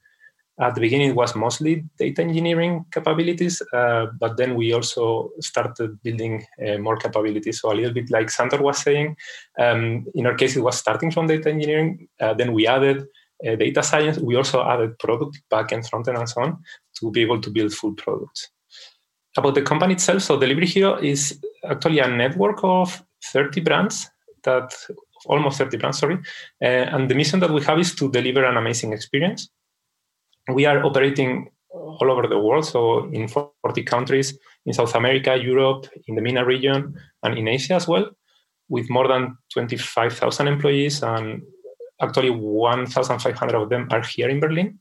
At 0.59 0.75
the 0.75 0.81
beginning, 0.81 1.09
it 1.09 1.15
was 1.15 1.35
mostly 1.35 1.83
data 1.97 2.21
engineering 2.21 2.85
capabilities, 2.91 3.59
uh, 3.73 4.07
but 4.19 4.37
then 4.37 4.53
we 4.53 4.71
also 4.71 5.31
started 5.39 6.01
building 6.03 6.45
uh, 6.63 6.77
more 6.77 6.95
capabilities. 6.95 7.59
So 7.61 7.71
a 7.71 7.73
little 7.73 7.93
bit 7.93 8.11
like 8.11 8.29
Sandor 8.29 8.61
was 8.61 8.77
saying, 8.77 9.15
um, 9.57 10.05
in 10.13 10.27
our 10.27 10.35
case, 10.35 10.55
it 10.55 10.61
was 10.61 10.77
starting 10.77 11.09
from 11.09 11.25
data 11.25 11.49
engineering. 11.49 12.07
Uh, 12.21 12.35
then 12.35 12.53
we 12.53 12.67
added 12.67 13.07
uh, 13.47 13.55
data 13.55 13.81
science. 13.81 14.19
We 14.19 14.35
also 14.35 14.63
added 14.63 14.99
product, 14.99 15.41
backend, 15.51 15.89
frontend, 15.89 16.19
and 16.19 16.29
so 16.29 16.43
on 16.43 16.63
to 16.99 17.09
be 17.09 17.21
able 17.23 17.41
to 17.41 17.49
build 17.49 17.73
full 17.73 17.93
products. 17.93 18.49
About 19.35 19.55
the 19.55 19.63
company 19.63 19.95
itself, 19.95 20.21
so 20.21 20.39
Delivery 20.39 20.67
Hero 20.67 20.99
is 20.99 21.41
actually 21.67 21.97
a 21.97 22.07
network 22.07 22.59
of 22.63 23.03
30 23.31 23.61
brands 23.61 24.09
that 24.43 24.73
almost 25.25 25.57
30 25.57 25.77
brands, 25.77 25.99
sorry. 25.99 26.17
Uh, 26.61 26.65
and 26.93 27.09
the 27.09 27.15
mission 27.15 27.39
that 27.39 27.51
we 27.51 27.63
have 27.63 27.79
is 27.79 27.95
to 27.95 28.11
deliver 28.11 28.43
an 28.43 28.57
amazing 28.57 28.93
experience. 28.93 29.49
We 30.51 30.65
are 30.65 30.83
operating 30.83 31.49
all 31.69 32.11
over 32.11 32.27
the 32.27 32.39
world, 32.39 32.65
so 32.65 33.05
in 33.11 33.27
40 33.27 33.83
countries 33.83 34.37
in 34.65 34.73
South 34.73 34.93
America, 34.95 35.35
Europe, 35.37 35.87
in 36.07 36.15
the 36.15 36.21
MENA 36.21 36.45
region, 36.45 36.95
and 37.23 37.37
in 37.37 37.47
Asia 37.47 37.75
as 37.75 37.87
well, 37.87 38.11
with 38.69 38.89
more 38.89 39.07
than 39.07 39.37
25,000 39.53 40.47
employees, 40.47 41.01
and 41.01 41.41
actually 42.01 42.29
1,500 42.29 43.55
of 43.55 43.69
them 43.69 43.87
are 43.91 44.01
here 44.01 44.29
in 44.29 44.39
Berlin. 44.39 44.79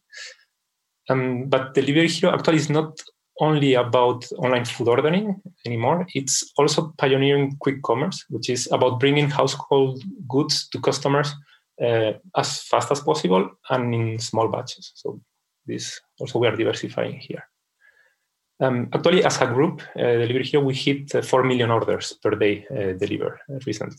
Um, 1.09 1.49
but 1.49 1.75
Delivery 1.75 2.09
Hero 2.09 2.35
actually 2.35 2.57
is 2.57 2.71
not 2.71 3.01
only 3.41 3.75
about 3.75 4.31
online 4.39 4.65
food 4.65 4.89
ordering 4.89 5.41
anymore. 5.67 6.07
It's 6.15 6.53
also 6.59 6.95
pioneering 6.99 7.57
quick 7.61 7.83
commerce, 7.83 8.25
which 8.29 8.51
is 8.51 8.69
about 8.71 9.01
bringing 9.01 9.31
household 9.31 10.03
goods 10.29 10.69
to 10.69 10.81
customers 10.81 11.35
uh, 11.83 12.13
as 12.37 12.63
fast 12.63 12.93
as 12.93 13.01
possible 13.01 13.51
and 13.71 13.95
in 13.95 14.19
small 14.19 14.49
batches. 14.49 14.93
So 14.95 15.21
this 15.67 16.01
also 16.21 16.39
we 16.39 16.47
are 16.47 16.57
diversifying 16.57 17.19
here. 17.19 17.49
Um, 18.61 18.89
actually, 18.93 19.25
as 19.25 19.41
a 19.41 19.47
group, 19.47 19.83
uh, 19.97 20.03
Delivery 20.03 20.45
Hero, 20.45 20.63
we 20.63 20.75
hit 20.75 21.15
uh, 21.15 21.23
4 21.23 21.43
million 21.43 21.71
orders 21.71 22.13
per 22.23 22.37
day 22.37 22.65
uh, 22.71 22.93
delivered 22.97 23.39
uh, 23.51 23.59
recently. 23.67 23.97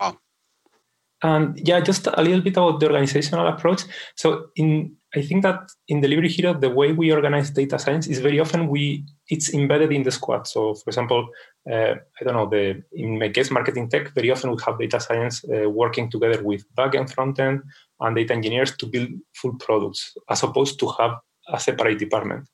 And 1.21 1.59
yeah, 1.67 1.79
just 1.79 2.07
a 2.07 2.21
little 2.21 2.41
bit 2.41 2.57
about 2.57 2.79
the 2.79 2.87
organizational 2.87 3.47
approach. 3.47 3.83
So 4.15 4.47
in 4.55 4.97
I 5.15 5.21
think 5.21 5.43
that 5.43 5.71
in 5.87 6.01
Delivery 6.01 6.29
Hero, 6.29 6.53
the 6.53 6.71
way 6.71 6.91
we 6.91 7.11
organize 7.11 7.51
data 7.51 7.77
science 7.77 8.07
is 8.07 8.19
very 8.19 8.39
often 8.39 8.67
we 8.67 9.05
it's 9.27 9.53
embedded 9.53 9.91
in 9.91 10.03
the 10.03 10.11
squad. 10.11 10.47
So, 10.47 10.73
for 10.73 10.89
example, 10.89 11.27
uh, 11.71 11.93
I 12.19 12.23
don't 12.23 12.33
know 12.33 12.49
the 12.49 12.83
in 12.93 13.19
my 13.19 13.29
case, 13.29 13.51
marketing 13.51 13.89
tech. 13.89 14.13
Very 14.15 14.31
often 14.31 14.51
we 14.51 14.57
have 14.65 14.79
data 14.79 14.99
science 14.99 15.43
uh, 15.45 15.69
working 15.69 16.09
together 16.09 16.41
with 16.43 16.65
backend, 16.75 17.13
frontend, 17.13 17.61
and 17.99 18.15
data 18.15 18.33
engineers 18.33 18.75
to 18.77 18.87
build 18.87 19.09
full 19.35 19.53
products, 19.59 20.15
as 20.29 20.41
opposed 20.41 20.79
to 20.79 20.87
have 20.97 21.11
a 21.47 21.59
separate 21.59 21.99
department. 21.99 22.47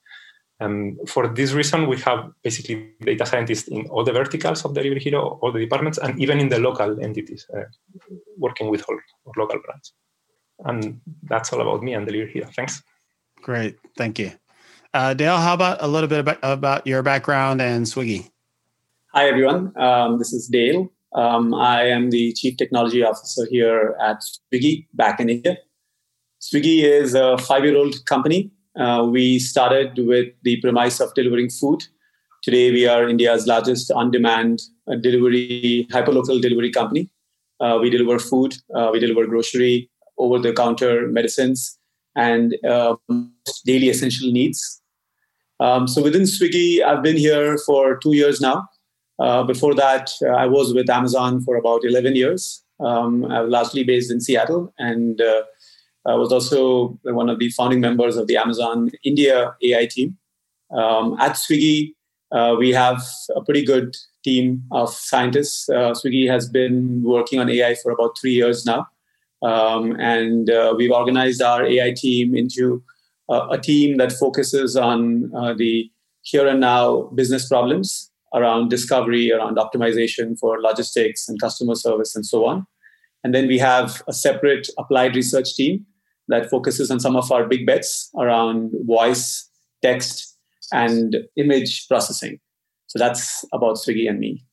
And 0.60 1.00
for 1.08 1.30
this 1.30 1.54
reason, 1.54 1.88
we 1.88 1.98
have 2.00 2.32
basically 2.44 2.92
data 3.00 3.25
scientists 3.25 3.70
in 3.70 3.88
all 3.88 4.04
the 4.04 4.12
verticals 4.12 4.66
of 4.66 4.74
Delivery 4.74 5.00
Hero, 5.00 5.39
all 5.42 5.54
the 5.54 5.60
departments, 5.60 5.98
and 5.98 6.20
even 6.20 6.39
in 6.39 6.50
the 6.50 6.60
local 6.60 7.01
entities, 7.01 7.48
uh, 7.56 7.63
working 8.38 8.68
with 8.70 8.84
all 8.89 9.00
local 9.38 9.60
brands. 9.60 9.94
And 10.66 11.00
that's 11.24 11.51
all 11.54 11.62
about 11.62 11.84
me 11.84 11.94
and 11.94 12.06
Delivery 12.06 12.32
Hero. 12.32 12.48
Thanks. 12.56 12.84
Great, 13.42 13.78
thank 13.98 14.20
you. 14.20 14.32
Uh, 14.94 15.13
Dale, 15.13 15.38
how 15.38 15.54
about 15.54 15.78
a 15.82 15.88
little 15.88 16.10
bit 16.10 16.20
about, 16.20 16.39
about 16.42 16.88
your 16.88 17.04
background 17.04 17.62
and 17.62 17.86
Swiggy? 17.86 18.30
Hi, 19.13 19.28
everyone. 19.28 19.74
Um, 19.80 20.18
this 20.18 20.34
is 20.34 20.48
Dale. 20.48 20.92
Um, 21.13 21.54
I 21.54 21.84
am 21.84 22.10
the 22.10 22.34
Chief 22.34 22.58
Technology 22.58 23.04
Officer 23.04 23.48
here 23.50 23.96
at 24.01 24.22
Swiggy 24.54 24.88
back 24.94 25.20
in 25.20 25.30
India. 25.30 25.58
Swiggy 26.42 26.84
is 26.84 27.16
a 27.16 27.38
five 27.38 27.66
year 27.66 27.75
old 27.75 28.06
company. 28.06 28.51
Uh, 28.80 29.08
we 29.10 29.39
started 29.39 29.98
with 29.98 30.28
the 30.44 30.60
premise 30.62 31.00
of 31.00 31.13
delivering 31.13 31.50
food. 31.50 31.84
Today, 32.44 32.72
we 32.72 32.88
are 32.88 33.10
India's 33.10 33.48
largest 33.48 33.92
on 33.92 34.12
demand 34.12 34.62
uh, 34.88 34.96
delivery, 34.96 35.88
hyperlocal 35.92 36.42
delivery 36.42 36.72
company. 36.72 37.10
Uh, 37.60 37.78
we 37.82 37.89
deliver 37.89 38.20
food, 38.20 38.56
uh, 38.74 38.89
we 38.94 39.00
deliver 39.00 39.28
grocery, 39.28 39.89
over 40.20 40.40
the 40.40 40.54
counter 40.54 41.08
medicines, 41.08 41.78
and 42.16 42.56
uh, 42.68 42.96
daily 43.66 43.90
essential 43.90 44.32
needs. 44.32 44.82
Um, 45.60 45.88
so 45.88 46.02
within 46.02 46.24
Swiggy, 46.24 46.82
I've 46.84 47.04
been 47.04 47.18
here 47.18 47.58
for 47.66 47.98
two 47.98 48.14
years 48.14 48.40
now. 48.40 48.68
Uh, 49.20 49.44
before 49.44 49.76
that, 49.76 50.12
uh, 50.22 50.30
I 50.30 50.46
was 50.46 50.74
with 50.74 50.90
Amazon 50.90 51.42
for 51.42 51.58
about 51.58 51.84
11 51.84 52.16
years. 52.16 52.64
Um, 52.80 53.26
I 53.26 53.42
was 53.42 53.52
largely 53.52 53.84
based 53.84 54.10
in 54.10 54.22
Seattle 54.22 54.74
and 54.80 55.20
uh, 55.20 55.44
I 56.08 56.16
was 56.16 56.32
also 56.32 56.98
one 57.04 57.30
of 57.30 57.40
the 57.40 57.50
founding 57.50 57.82
members 57.82 58.16
of 58.16 58.28
the 58.28 58.38
Amazon 58.38 58.90
India 59.04 59.54
AI 59.62 59.86
team. 59.86 60.18
Um, 60.72 61.18
at 61.20 61.34
Swiggy, 61.34 61.94
uh, 62.32 62.56
we 62.58 62.72
have 62.72 63.04
a 63.36 63.44
pretty 63.44 63.66
good 63.66 63.96
team 64.24 64.64
of 64.72 64.94
scientists. 64.94 65.68
Uh, 65.68 65.92
Swiggy 65.92 66.30
has 66.30 66.48
been 66.48 67.02
working 67.04 67.40
on 67.40 67.50
AI 67.50 67.76
for 67.76 67.92
about 67.92 68.18
three 68.20 68.34
years 68.34 68.66
now. 68.66 68.88
Um, 69.41 69.96
and 70.00 70.50
uh, 70.50 70.74
we've 70.77 70.91
organized 70.91 71.41
our 71.41 71.65
AI 71.65 71.93
team 71.96 72.36
into 72.36 72.84
a 73.29 73.60
team 73.60 73.98
that 73.98 74.12
focuses 74.12 74.75
on 74.75 75.29
the 75.58 75.89
here 76.24 76.48
and 76.48 76.60
now 76.60 77.03
business 77.15 77.48
problems 77.48 78.12
around 78.34 78.69
discovery, 78.69 79.31
around 79.31 79.58
optimization 79.58 80.38
for 80.39 80.62
logistics 80.62 81.27
and 81.27 81.39
customer 81.39 81.75
service 81.75 82.15
and 82.15 82.25
so 82.25 82.46
on. 82.46 82.65
And 83.24 83.34
then 83.34 83.48
we 83.48 83.58
have 83.58 84.01
a 84.08 84.13
separate 84.13 84.67
applied 84.77 85.15
research 85.15 85.55
team 85.55 85.86
that 86.27 86.50
focuses 86.50 86.91
on 86.91 87.00
some 87.00 87.15
of 87.15 87.31
our 87.31 87.48
big 87.48 87.65
bets 87.65 88.10
around 88.17 88.72
voice, 88.86 89.50
text, 89.81 90.38
and 90.72 91.17
image 91.36 91.88
processing. 91.88 92.39
So 92.88 93.00
that's 93.00 93.46
about 93.51 93.77
Swiggy 93.77 94.08
and 94.08 94.19
me. 94.19 94.46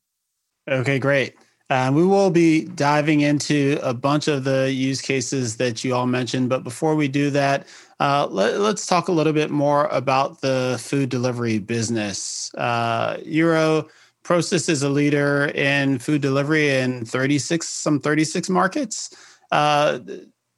Okay, 0.69 0.99
great. 0.99 1.35
Um, 1.69 1.95
we 1.97 2.07
will 2.07 2.31
be 2.31 2.65
diving 2.65 3.23
into 3.23 3.79
a 3.83 3.93
bunch 3.93 4.29
of 4.29 4.45
the 4.45 4.73
use 4.73 5.01
cases 5.01 5.57
that 5.57 5.83
you 5.83 5.95
all 5.95 6.07
mentioned. 6.07 6.49
But 6.49 6.63
before 6.63 6.95
we 6.95 7.09
do 7.09 7.31
that, 7.31 7.67
uh, 7.99 8.29
let, 8.31 8.55
us 8.55 8.87
talk 8.87 9.09
a 9.09 9.13
little 9.13 9.33
bit 9.33 9.51
more 9.51 9.87
about 9.87 10.41
the 10.43 10.77
food 10.81 11.09
delivery 11.09 11.59
business. 11.59 12.55
Uh, 12.55 13.17
Euro 13.25 13.89
Prosus 14.23 14.69
is 14.69 14.83
a 14.83 14.89
leader 14.89 15.47
in 15.55 15.99
food 15.99 16.23
delivery 16.23 16.71
in 16.71 17.05
36, 17.05 17.69
some 17.69 17.99
36 17.99 18.49
markets. 18.49 19.15
Uh, 19.51 19.99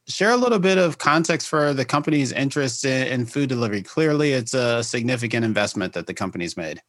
share 0.08 0.30
a 0.30 0.36
little 0.36 0.58
bit 0.58 0.78
of 0.78 0.98
context 0.98 1.48
for 1.48 1.72
the 1.72 1.84
company's 1.84 2.32
interest 2.32 2.84
in, 2.84 3.06
in 3.06 3.26
food 3.26 3.48
delivery. 3.48 3.82
Clearly, 3.82 4.32
it's 4.32 4.54
a 4.54 4.82
significant 4.82 5.44
investment 5.44 5.92
that 5.94 6.06
the 6.06 6.14
company's 6.14 6.56
made. 6.56 6.82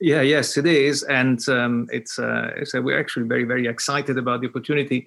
Yeah, 0.00 0.22
yes, 0.22 0.56
it 0.56 0.66
is, 0.66 1.02
and 1.02 1.46
um, 1.50 1.86
it's, 1.92 2.18
uh, 2.18 2.52
uh, 2.74 2.80
we're 2.80 2.98
actually 2.98 3.28
very, 3.28 3.44
very 3.44 3.66
excited 3.66 4.16
about 4.16 4.40
the 4.40 4.48
opportunity 4.48 5.06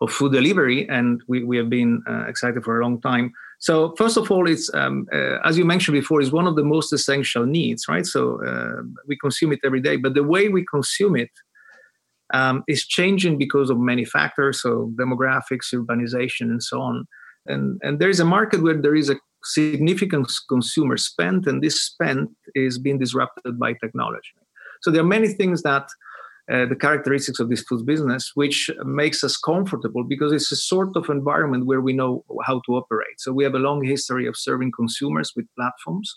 of 0.00 0.12
food 0.12 0.30
delivery, 0.30 0.88
and 0.88 1.20
we, 1.26 1.42
we 1.42 1.56
have 1.56 1.68
been 1.68 2.04
uh, 2.08 2.24
excited 2.28 2.62
for 2.62 2.78
a 2.78 2.82
long 2.84 3.00
time. 3.00 3.32
So 3.58 3.96
first 3.96 4.16
of 4.16 4.30
all, 4.30 4.48
it's 4.48 4.72
um, 4.74 5.08
uh, 5.12 5.38
as 5.44 5.58
you 5.58 5.64
mentioned 5.64 5.96
before, 5.96 6.20
is 6.20 6.30
one 6.30 6.46
of 6.46 6.54
the 6.54 6.62
most 6.62 6.92
essential 6.92 7.46
needs, 7.46 7.88
right? 7.88 8.06
So 8.06 8.40
uh, 8.46 8.82
we 9.08 9.18
consume 9.18 9.52
it 9.52 9.58
every 9.64 9.80
day, 9.80 9.96
but 9.96 10.14
the 10.14 10.22
way 10.22 10.48
we 10.48 10.64
consume 10.72 11.16
it 11.16 11.30
um, 12.32 12.62
is 12.68 12.86
changing 12.86 13.38
because 13.38 13.70
of 13.70 13.78
many 13.80 14.04
factors, 14.04 14.62
so 14.62 14.92
demographics, 14.94 15.74
urbanization, 15.74 16.42
and 16.42 16.62
so 16.62 16.80
on. 16.80 17.08
And 17.46 17.80
and 17.82 17.98
there 17.98 18.10
is 18.10 18.20
a 18.20 18.24
market 18.24 18.62
where 18.62 18.80
there 18.80 18.94
is 18.94 19.10
a 19.10 19.16
significant 19.52 20.30
consumer 20.48 20.96
spend, 20.96 21.46
and 21.46 21.62
this 21.62 21.84
spend 21.84 22.28
is 22.54 22.78
being 22.78 22.98
disrupted 22.98 23.58
by 23.58 23.72
technology. 23.74 24.34
So 24.82 24.90
there 24.90 25.02
are 25.02 25.14
many 25.18 25.28
things 25.28 25.62
that 25.62 25.88
uh, 26.50 26.64
the 26.66 26.76
characteristics 26.76 27.40
of 27.40 27.50
this 27.50 27.62
food 27.62 27.84
business, 27.84 28.32
which 28.34 28.70
makes 28.84 29.22
us 29.22 29.36
comfortable 29.36 30.02
because 30.02 30.32
it's 30.32 30.50
a 30.50 30.56
sort 30.56 30.96
of 30.96 31.10
environment 31.10 31.66
where 31.66 31.82
we 31.82 31.92
know 31.92 32.24
how 32.44 32.60
to 32.64 32.72
operate. 32.72 33.18
So 33.18 33.32
we 33.32 33.44
have 33.44 33.54
a 33.54 33.58
long 33.58 33.84
history 33.84 34.26
of 34.26 34.34
serving 34.36 34.72
consumers 34.72 35.32
with 35.36 35.46
platforms 35.58 36.10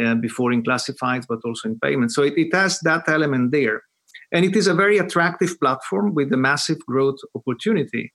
uh, 0.00 0.14
before 0.16 0.52
in 0.52 0.62
classifieds, 0.62 1.24
but 1.28 1.40
also 1.44 1.68
in 1.70 1.78
payments. 1.80 2.14
So 2.14 2.22
it, 2.22 2.34
it 2.36 2.54
has 2.54 2.78
that 2.80 3.08
element 3.08 3.50
there. 3.50 3.82
And 4.30 4.44
it 4.44 4.54
is 4.54 4.68
a 4.68 4.74
very 4.74 4.98
attractive 4.98 5.58
platform 5.58 6.14
with 6.14 6.32
a 6.32 6.36
massive 6.36 6.78
growth 6.86 7.18
opportunity 7.34 8.12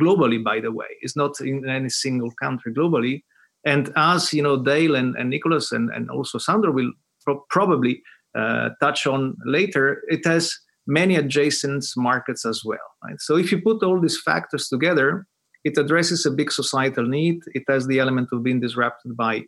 globally, 0.00 0.42
by 0.42 0.60
the 0.60 0.70
way. 0.70 0.86
It's 1.00 1.16
not 1.16 1.40
in 1.40 1.68
any 1.68 1.88
single 1.88 2.30
country 2.40 2.72
globally. 2.72 3.22
And 3.64 3.92
as 3.96 4.32
you 4.32 4.42
know, 4.42 4.62
Dale 4.62 4.94
and, 4.94 5.14
and 5.16 5.30
Nicholas 5.30 5.72
and, 5.72 5.90
and 5.90 6.10
also 6.10 6.38
Sandor 6.38 6.72
will 6.72 6.92
pro- 7.24 7.44
probably 7.50 8.02
uh, 8.36 8.70
touch 8.80 9.06
on 9.06 9.36
later, 9.44 10.02
it 10.08 10.24
has 10.24 10.54
many 10.86 11.16
adjacent 11.16 11.84
markets 11.96 12.44
as 12.46 12.62
well. 12.64 12.78
Right? 13.04 13.20
So 13.20 13.36
if 13.36 13.52
you 13.52 13.60
put 13.60 13.82
all 13.82 14.00
these 14.00 14.20
factors 14.20 14.68
together, 14.68 15.26
it 15.64 15.76
addresses 15.76 16.24
a 16.24 16.30
big 16.30 16.50
societal 16.50 17.06
need. 17.06 17.40
It 17.54 17.64
has 17.68 17.86
the 17.86 17.98
element 17.98 18.28
of 18.32 18.42
being 18.42 18.60
disrupted 18.60 19.16
by 19.16 19.42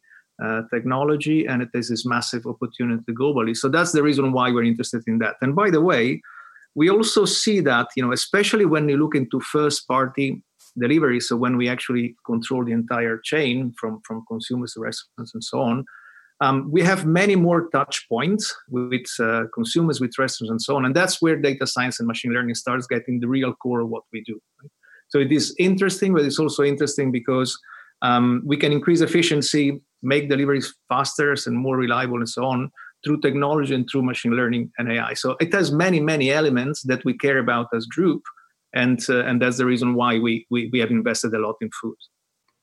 uh, 0.45 0.63
technology, 0.73 1.47
and 1.47 1.63
it 1.63 1.69
has 1.75 1.89
this 1.89 2.05
massive 2.05 2.47
opportunity 2.47 3.13
globally. 3.13 3.57
So 3.57 3.69
that's 3.69 3.93
the 3.93 4.03
reason 4.03 4.33
why 4.33 4.51
we're 4.51 4.65
interested 4.65 5.03
in 5.07 5.19
that. 5.19 5.37
And 5.41 5.55
by 5.55 5.71
the 5.71 5.81
way, 5.81 6.21
we 6.75 6.91
also 6.91 7.25
see 7.25 7.61
that 7.61 7.89
you 7.97 8.05
know, 8.05 8.13
especially 8.13 8.67
when 8.67 8.89
you 8.89 8.97
look 8.97 9.15
into 9.15 9.41
first-party 9.41 10.43
delivery, 10.79 11.21
so 11.21 11.37
when 11.37 11.57
we 11.57 11.69
actually 11.69 12.17
control 12.27 12.65
the 12.65 12.73
entire 12.73 13.19
chain 13.19 13.73
from 13.79 14.01
from 14.07 14.25
consumers 14.29 14.75
to 14.75 14.81
restaurants 14.81 15.35
and 15.35 15.45
so 15.45 15.61
on, 15.61 15.85
um, 16.41 16.71
we 16.73 16.83
have 16.83 17.07
many 17.07 17.37
more 17.37 17.69
touch 17.71 18.07
points 18.09 18.55
with 18.69 19.07
uh, 19.21 19.45
consumers, 19.55 20.01
with 20.01 20.19
restaurants, 20.19 20.51
and 20.51 20.61
so 20.61 20.77
on. 20.77 20.85
And 20.85 20.95
that's 20.95 21.23
where 21.23 21.37
data 21.37 21.67
science 21.67 22.01
and 22.01 22.09
machine 22.09 22.33
learning 22.33 22.57
starts 22.57 22.87
getting 22.87 23.21
the 23.21 23.29
real 23.29 23.55
core 23.55 23.81
of 23.81 23.89
what 23.89 24.03
we 24.13 24.23
do. 24.23 24.41
So 25.09 25.19
it 25.19 25.31
is 25.31 25.55
interesting, 25.59 26.15
but 26.15 26.25
it's 26.25 26.39
also 26.39 26.65
interesting 26.65 27.13
because 27.13 27.57
um, 28.01 28.43
we 28.45 28.57
can 28.57 28.73
increase 28.73 29.03
efficiency, 29.03 29.81
make 30.03 30.29
deliveries 30.29 30.75
faster 30.89 31.35
and 31.47 31.57
more 31.57 31.77
reliable, 31.77 32.17
and 32.17 32.29
so 32.29 32.45
on 32.45 32.73
through 33.05 33.21
technology 33.21 33.75
and 33.75 33.89
through 33.91 34.03
machine 34.03 34.33
learning 34.33 34.71
and 34.79 34.91
AI. 34.91 35.15
So 35.15 35.37
it 35.41 35.53
has 35.53 35.73
many, 35.73 36.01
many 36.01 36.31
elements 36.31 36.83
that 36.83 37.05
we 37.05 37.17
care 37.17 37.39
about 37.39 37.69
as 37.75 37.87
group, 37.87 38.23
and 38.75 39.01
uh, 39.09 39.25
and 39.25 39.41
that's 39.41 39.59
the 39.59 39.67
reason 39.67 39.95
why 39.95 40.19
we, 40.19 40.47
we 40.51 40.69
we 40.73 40.79
have 40.79 40.91
invested 40.91 41.35
a 41.35 41.39
lot 41.39 41.57
in 41.61 41.71
food. 41.81 41.97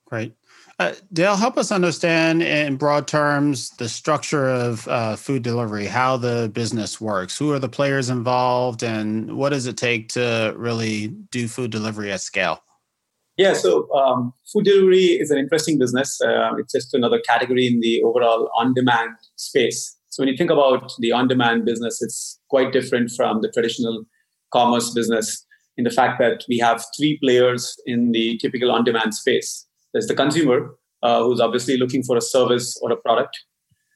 Great. 0.05 0.33
Uh, 0.79 0.93
Dale, 1.13 1.35
help 1.35 1.57
us 1.57 1.71
understand 1.71 2.41
in 2.41 2.77
broad 2.77 3.07
terms 3.07 3.69
the 3.71 3.89
structure 3.89 4.49
of 4.49 4.87
uh, 4.87 5.15
food 5.15 5.43
delivery, 5.43 5.85
how 5.85 6.17
the 6.17 6.49
business 6.53 6.99
works, 7.01 7.37
who 7.37 7.51
are 7.51 7.59
the 7.59 7.69
players 7.69 8.09
involved, 8.09 8.81
and 8.81 9.35
what 9.35 9.49
does 9.49 9.67
it 9.67 9.77
take 9.77 10.09
to 10.09 10.53
really 10.57 11.09
do 11.31 11.47
food 11.47 11.69
delivery 11.69 12.11
at 12.11 12.21
scale? 12.21 12.63
Yeah, 13.37 13.53
so 13.53 13.91
um, 13.93 14.33
food 14.51 14.65
delivery 14.65 15.19
is 15.19 15.31
an 15.31 15.37
interesting 15.37 15.77
business. 15.77 16.19
Uh, 16.21 16.55
it's 16.57 16.73
just 16.73 16.93
another 16.93 17.19
category 17.19 17.67
in 17.67 17.79
the 17.81 18.01
overall 18.03 18.49
on 18.57 18.73
demand 18.73 19.11
space. 19.35 19.95
So 20.09 20.23
when 20.23 20.29
you 20.29 20.35
think 20.35 20.49
about 20.49 20.91
the 20.99 21.11
on 21.11 21.27
demand 21.27 21.65
business, 21.65 22.01
it's 22.01 22.39
quite 22.49 22.73
different 22.73 23.11
from 23.11 23.41
the 23.41 23.49
traditional 23.49 24.03
commerce 24.51 24.91
business 24.91 25.45
in 25.79 25.85
the 25.85 25.95
fact 25.99 26.19
that 26.19 26.43
we 26.51 26.59
have 26.59 26.85
three 26.95 27.17
players 27.23 27.75
in 27.85 28.11
the 28.11 28.37
typical 28.43 28.71
on 28.77 28.83
demand 28.83 29.15
space 29.15 29.51
there's 29.93 30.07
the 30.07 30.15
consumer 30.15 30.75
uh, 31.03 31.23
who's 31.23 31.39
obviously 31.39 31.77
looking 31.77 32.03
for 32.03 32.17
a 32.17 32.21
service 32.21 32.77
or 32.81 32.91
a 32.91 32.97
product. 32.97 33.37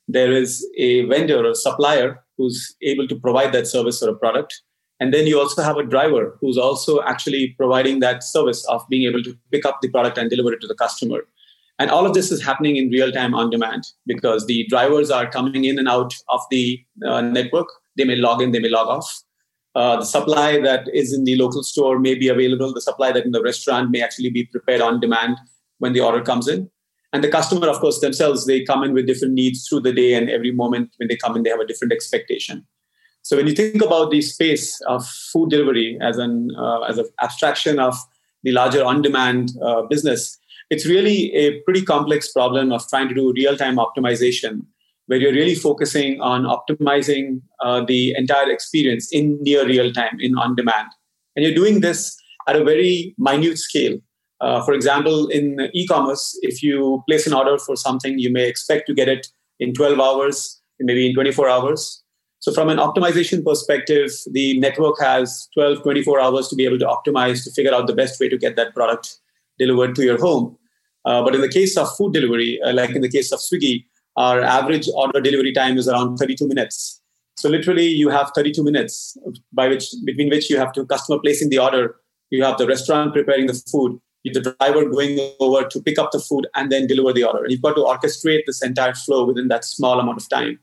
There 0.08 0.32
is 0.32 0.68
a 0.78 1.06
vendor 1.06 1.46
or 1.46 1.54
supplier 1.54 2.24
who's 2.38 2.76
able 2.82 3.08
to 3.08 3.16
provide 3.16 3.52
that 3.54 3.68
service 3.68 4.02
or 4.02 4.10
a 4.10 4.16
product. 4.16 4.62
And 5.00 5.14
then 5.14 5.28
you 5.28 5.40
also 5.40 5.62
have 5.62 5.78
a 5.78 5.84
driver 5.84 6.38
who's 6.40 6.58
also 6.58 7.02
actually 7.04 7.56
providing 7.58 8.00
that 8.00 8.24
service 8.24 8.66
of 8.68 8.88
being 8.90 9.04
able 9.04 9.24
to 9.24 9.38
pick 9.52 9.66
up 9.66 9.80
the 9.82 9.90
product 9.90 10.18
and 10.18 10.30
deliver 10.30 10.54
it 10.54 10.62
to 10.62 10.68
the 10.68 10.76
customer. 10.76 11.20
And 11.80 11.90
all 11.90 12.06
of 12.06 12.14
this 12.14 12.32
is 12.32 12.42
happening 12.42 12.78
in 12.78 12.90
real 12.90 13.12
time 13.12 13.34
on 13.34 13.50
demand 13.50 13.84
because 14.06 14.46
the 14.46 14.66
drivers 14.70 15.10
are 15.10 15.30
coming 15.30 15.66
in 15.66 15.80
and 15.80 15.88
out 15.88 16.14
of 16.30 16.42
the 16.52 16.80
uh, 17.06 17.22
network. 17.22 17.68
They 17.98 18.06
may 18.06 18.16
log 18.16 18.42
in, 18.42 18.52
they 18.52 18.60
may 18.60 18.70
log 18.70 18.88
off. 18.88 19.24
Uh, 19.76 19.98
the 19.98 20.06
supply 20.06 20.60
that 20.62 20.88
is 20.94 21.14
in 21.14 21.24
the 21.24 21.36
local 21.36 21.64
store 21.64 22.00
may 22.00 22.16
be 22.16 22.28
available. 22.28 22.74
The 22.74 22.82
supply 22.82 23.12
that 23.12 23.26
in 23.26 23.32
the 23.32 23.42
restaurant 23.42 23.90
may 23.90 24.02
actually 24.02 24.30
be 24.30 24.46
prepared 24.46 24.82
on 24.82 25.00
demand 25.00 25.38
when 25.80 25.94
the 25.94 26.00
order 26.00 26.22
comes 26.22 26.48
in. 26.48 26.70
And 27.12 27.24
the 27.24 27.30
customer, 27.30 27.68
of 27.68 27.80
course, 27.80 28.00
themselves, 28.00 28.46
they 28.46 28.64
come 28.64 28.84
in 28.84 28.94
with 28.94 29.08
different 29.08 29.34
needs 29.34 29.68
through 29.68 29.82
the 29.82 29.94
day, 29.94 30.14
and 30.16 30.30
every 30.30 30.52
moment 30.52 30.92
when 30.98 31.08
they 31.08 31.16
come 31.16 31.36
in, 31.36 31.44
they 31.44 31.50
have 31.50 31.60
a 31.60 31.66
different 31.68 31.94
expectation. 31.94 32.66
So 33.22 33.38
when 33.38 33.48
you 33.48 33.54
think 33.54 33.82
about 33.82 34.12
the 34.12 34.22
space 34.22 34.82
of 34.82 35.08
food 35.32 35.50
delivery 35.50 35.98
as 36.02 36.18
an 36.18 36.50
uh, 36.58 36.82
as 36.82 36.98
an 36.98 37.06
abstraction 37.22 37.80
of 37.80 37.96
the 38.44 38.52
larger 38.52 38.84
on-demand 38.84 39.52
uh, 39.62 39.84
business, 39.84 40.38
it's 40.70 40.86
really 40.86 41.34
a 41.34 41.62
pretty 41.62 41.84
complex 41.84 42.32
problem 42.32 42.72
of 42.72 42.88
trying 42.90 43.08
to 43.10 43.16
do 43.16 43.32
real-time 43.34 43.78
optimization, 43.78 44.66
where 45.08 45.20
you're 45.20 45.34
really 45.34 45.56
focusing 45.56 46.20
on 46.22 46.44
optimizing 46.44 47.42
uh, 47.64 47.84
the 47.86 48.16
entire 48.18 48.50
experience 48.50 49.12
in 49.12 49.42
near 49.42 49.66
real 49.66 49.92
time, 49.92 50.18
in 50.20 50.38
on-demand, 50.38 50.88
and 51.36 51.46
you're 51.46 51.56
doing 51.56 51.82
this 51.82 52.16
at 52.48 52.56
a 52.56 52.64
very 52.64 53.14
minute 53.18 53.58
scale. 53.58 53.98
Uh, 54.42 54.62
for 54.64 54.74
example, 54.74 55.28
in 55.28 55.70
e-commerce, 55.74 56.38
if 56.42 56.62
you 56.62 57.04
place 57.08 57.26
an 57.26 57.34
order 57.34 57.58
for 57.58 57.76
something, 57.76 58.20
you 58.20 58.32
may 58.32 58.48
expect 58.48 58.88
to 58.88 58.94
get 58.94 59.08
it 59.08 59.28
in 59.60 59.74
12 59.74 60.00
hours, 60.00 60.62
maybe 60.80 61.08
in 61.08 61.14
24 61.14 61.50
hours. 61.50 62.04
So 62.40 62.52
from 62.52 62.68
an 62.68 62.78
optimization 62.78 63.46
perspective, 63.46 64.12
the 64.32 64.60
network 64.60 65.00
has 65.00 65.48
12, 65.54 65.84
24 65.84 66.20
hours 66.20 66.50
to 66.50 66.58
be 66.58 66.66
able 66.66 66.80
to 66.80 66.86
optimize 66.86 67.46
to 67.46 67.52
figure 67.52 67.74
out 67.74 67.88
the 67.88 67.96
best 67.96 68.20
way 68.20 68.28
to 68.28 68.38
get 68.38 68.58
that 68.58 68.74
product 68.74 69.18
delivered 69.58 69.96
to 69.96 70.04
your 70.04 70.20
home. 70.20 70.58
Uh, 71.06 71.24
but 71.24 71.36
in 71.36 71.40
the 71.40 71.48
case 71.48 71.78
of 71.78 71.88
food 71.96 72.12
delivery, 72.12 72.60
uh, 72.66 72.74
like 72.74 72.90
in 72.90 73.02
the 73.02 73.10
case 73.10 73.32
of 73.32 73.40
Swiggy, 73.40 73.86
our 74.16 74.42
average 74.42 74.88
order 74.94 75.20
delivery 75.20 75.54
time 75.54 75.78
is 75.78 75.88
around 75.88 76.18
32 76.18 76.48
minutes. 76.48 77.02
So 77.36 77.50
literally, 77.50 77.88
you 77.88 78.10
have 78.10 78.32
32 78.36 78.64
minutes 78.64 79.18
by 79.52 79.68
which 79.68 79.94
between 80.06 80.30
which 80.30 80.50
you 80.50 80.58
have 80.58 80.72
to 80.74 80.86
customer 80.86 81.20
placing 81.20 81.50
the 81.50 81.58
order, 81.58 81.96
you 82.30 82.44
have 82.44 82.58
the 82.58 82.68
restaurant 82.68 83.14
preparing 83.14 83.48
the 83.48 83.54
food, 83.72 84.00
the 84.24 84.56
driver 84.60 84.86
going 84.90 85.20
over 85.40 85.68
to 85.68 85.82
pick 85.82 86.00
up 86.00 86.12
the 86.12 86.20
food 86.20 86.48
and 86.56 86.72
then 86.72 86.88
deliver 86.88 87.12
the 87.12 87.24
order. 87.24 87.44
And 87.44 87.52
you've 87.52 87.62
got 87.62 87.76
to 87.76 87.82
orchestrate 87.82 88.44
this 88.46 88.62
entire 88.62 88.94
flow 88.94 89.26
within 89.26 89.48
that 89.50 89.66
small 89.66 90.00
amount 90.00 90.22
of 90.22 90.30
time. 90.30 90.60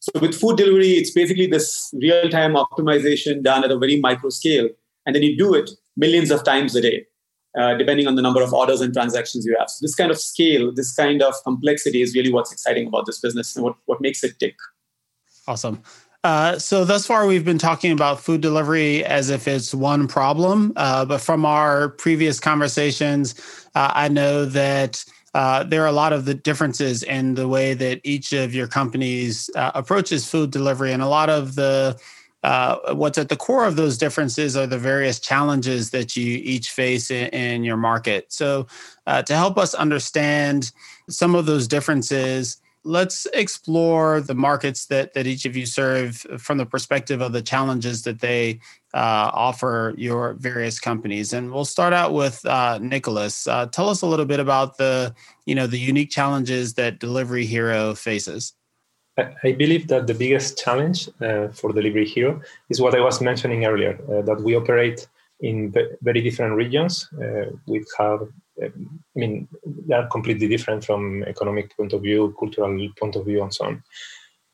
So 0.00 0.20
with 0.20 0.38
food 0.38 0.58
delivery, 0.58 0.90
it's 0.90 1.10
basically 1.10 1.46
this 1.46 1.92
real-time 1.94 2.54
optimization 2.54 3.42
done 3.42 3.64
at 3.64 3.72
a 3.72 3.78
very 3.78 3.98
micro 3.98 4.30
scale, 4.30 4.68
and 5.04 5.16
then 5.16 5.22
you 5.22 5.36
do 5.36 5.54
it 5.54 5.70
millions 5.96 6.30
of 6.30 6.44
times 6.44 6.76
a 6.76 6.82
day, 6.82 7.06
uh, 7.56 7.74
depending 7.74 8.06
on 8.06 8.14
the 8.14 8.22
number 8.22 8.42
of 8.42 8.52
orders 8.52 8.80
and 8.80 8.92
transactions 8.92 9.44
you 9.44 9.56
have. 9.58 9.70
So 9.70 9.78
this 9.82 9.94
kind 9.94 10.10
of 10.10 10.20
scale, 10.20 10.72
this 10.72 10.94
kind 10.94 11.22
of 11.22 11.34
complexity 11.44 12.02
is 12.02 12.14
really 12.14 12.32
what's 12.32 12.52
exciting 12.52 12.86
about 12.88 13.06
this 13.06 13.20
business 13.20 13.56
and 13.56 13.64
what, 13.64 13.76
what 13.86 14.00
makes 14.00 14.22
it 14.22 14.38
tick. 14.38 14.56
Awesome. 15.48 15.82
Uh, 16.24 16.58
so 16.58 16.84
thus 16.84 17.06
far, 17.06 17.26
we've 17.26 17.44
been 17.44 17.58
talking 17.58 17.92
about 17.92 18.18
food 18.20 18.40
delivery 18.40 19.04
as 19.04 19.30
if 19.30 19.46
it's 19.46 19.72
one 19.72 20.08
problem. 20.08 20.72
Uh, 20.74 21.04
but 21.04 21.20
from 21.20 21.44
our 21.44 21.90
previous 21.90 22.40
conversations, 22.40 23.34
uh, 23.76 23.92
I 23.94 24.08
know 24.08 24.44
that 24.44 25.04
uh, 25.34 25.62
there 25.62 25.82
are 25.84 25.86
a 25.86 25.92
lot 25.92 26.12
of 26.12 26.24
the 26.24 26.34
differences 26.34 27.02
in 27.04 27.34
the 27.34 27.46
way 27.46 27.74
that 27.74 28.00
each 28.02 28.32
of 28.32 28.54
your 28.54 28.66
companies 28.66 29.48
uh, 29.54 29.70
approaches 29.74 30.28
food 30.28 30.50
delivery, 30.50 30.92
and 30.92 31.02
a 31.02 31.06
lot 31.06 31.28
of 31.28 31.54
the 31.54 31.96
uh, 32.42 32.94
what's 32.94 33.18
at 33.18 33.28
the 33.28 33.36
core 33.36 33.66
of 33.66 33.76
those 33.76 33.98
differences 33.98 34.56
are 34.56 34.66
the 34.66 34.78
various 34.78 35.18
challenges 35.18 35.90
that 35.90 36.16
you 36.16 36.40
each 36.42 36.70
face 36.70 37.10
in, 37.10 37.28
in 37.28 37.64
your 37.64 37.76
market. 37.76 38.32
So, 38.32 38.66
uh, 39.06 39.22
to 39.22 39.34
help 39.34 39.58
us 39.58 39.74
understand 39.74 40.70
some 41.08 41.34
of 41.34 41.46
those 41.46 41.66
differences, 41.66 42.58
let's 42.84 43.26
explore 43.34 44.20
the 44.20 44.34
markets 44.34 44.86
that 44.86 45.12
that 45.14 45.26
each 45.26 45.44
of 45.44 45.56
you 45.56 45.66
serve 45.66 46.18
from 46.38 46.58
the 46.58 46.66
perspective 46.66 47.20
of 47.20 47.32
the 47.32 47.42
challenges 47.42 48.02
that 48.02 48.20
they 48.20 48.60
uh, 48.94 49.30
offer 49.34 49.92
your 49.98 50.34
various 50.34 50.78
companies. 50.78 51.32
And 51.32 51.52
we'll 51.52 51.64
start 51.64 51.92
out 51.92 52.12
with 52.12 52.44
uh, 52.46 52.78
Nicholas. 52.80 53.46
Uh, 53.46 53.66
tell 53.66 53.88
us 53.88 54.02
a 54.02 54.06
little 54.06 54.24
bit 54.24 54.40
about 54.40 54.78
the 54.78 55.14
you 55.46 55.54
know 55.54 55.66
the 55.66 55.78
unique 55.78 56.10
challenges 56.10 56.74
that 56.74 57.00
Delivery 57.00 57.44
Hero 57.44 57.94
faces. 57.94 58.52
I 59.18 59.52
believe 59.52 59.88
that 59.88 60.06
the 60.06 60.14
biggest 60.14 60.58
challenge 60.58 61.08
uh, 61.22 61.48
for 61.48 61.72
Delivery 61.72 62.06
Hero 62.06 62.40
is 62.68 62.80
what 62.80 62.94
I 62.94 63.00
was 63.00 63.20
mentioning 63.20 63.64
earlier, 63.64 63.98
uh, 64.10 64.22
that 64.22 64.42
we 64.42 64.54
operate 64.54 65.08
in 65.40 65.72
very 66.02 66.20
different 66.20 66.54
regions. 66.54 67.08
Uh, 67.20 67.50
we 67.66 67.84
have 67.98 68.28
I 68.62 68.70
mean, 69.14 69.48
they 69.64 69.94
are 69.94 70.08
completely 70.08 70.48
different 70.48 70.84
from 70.84 71.22
economic 71.24 71.76
point 71.76 71.92
of 71.92 72.02
view, 72.02 72.34
cultural 72.38 72.88
point 72.98 73.16
of 73.16 73.26
view, 73.26 73.42
and 73.42 73.52
so 73.52 73.66
on. 73.66 73.82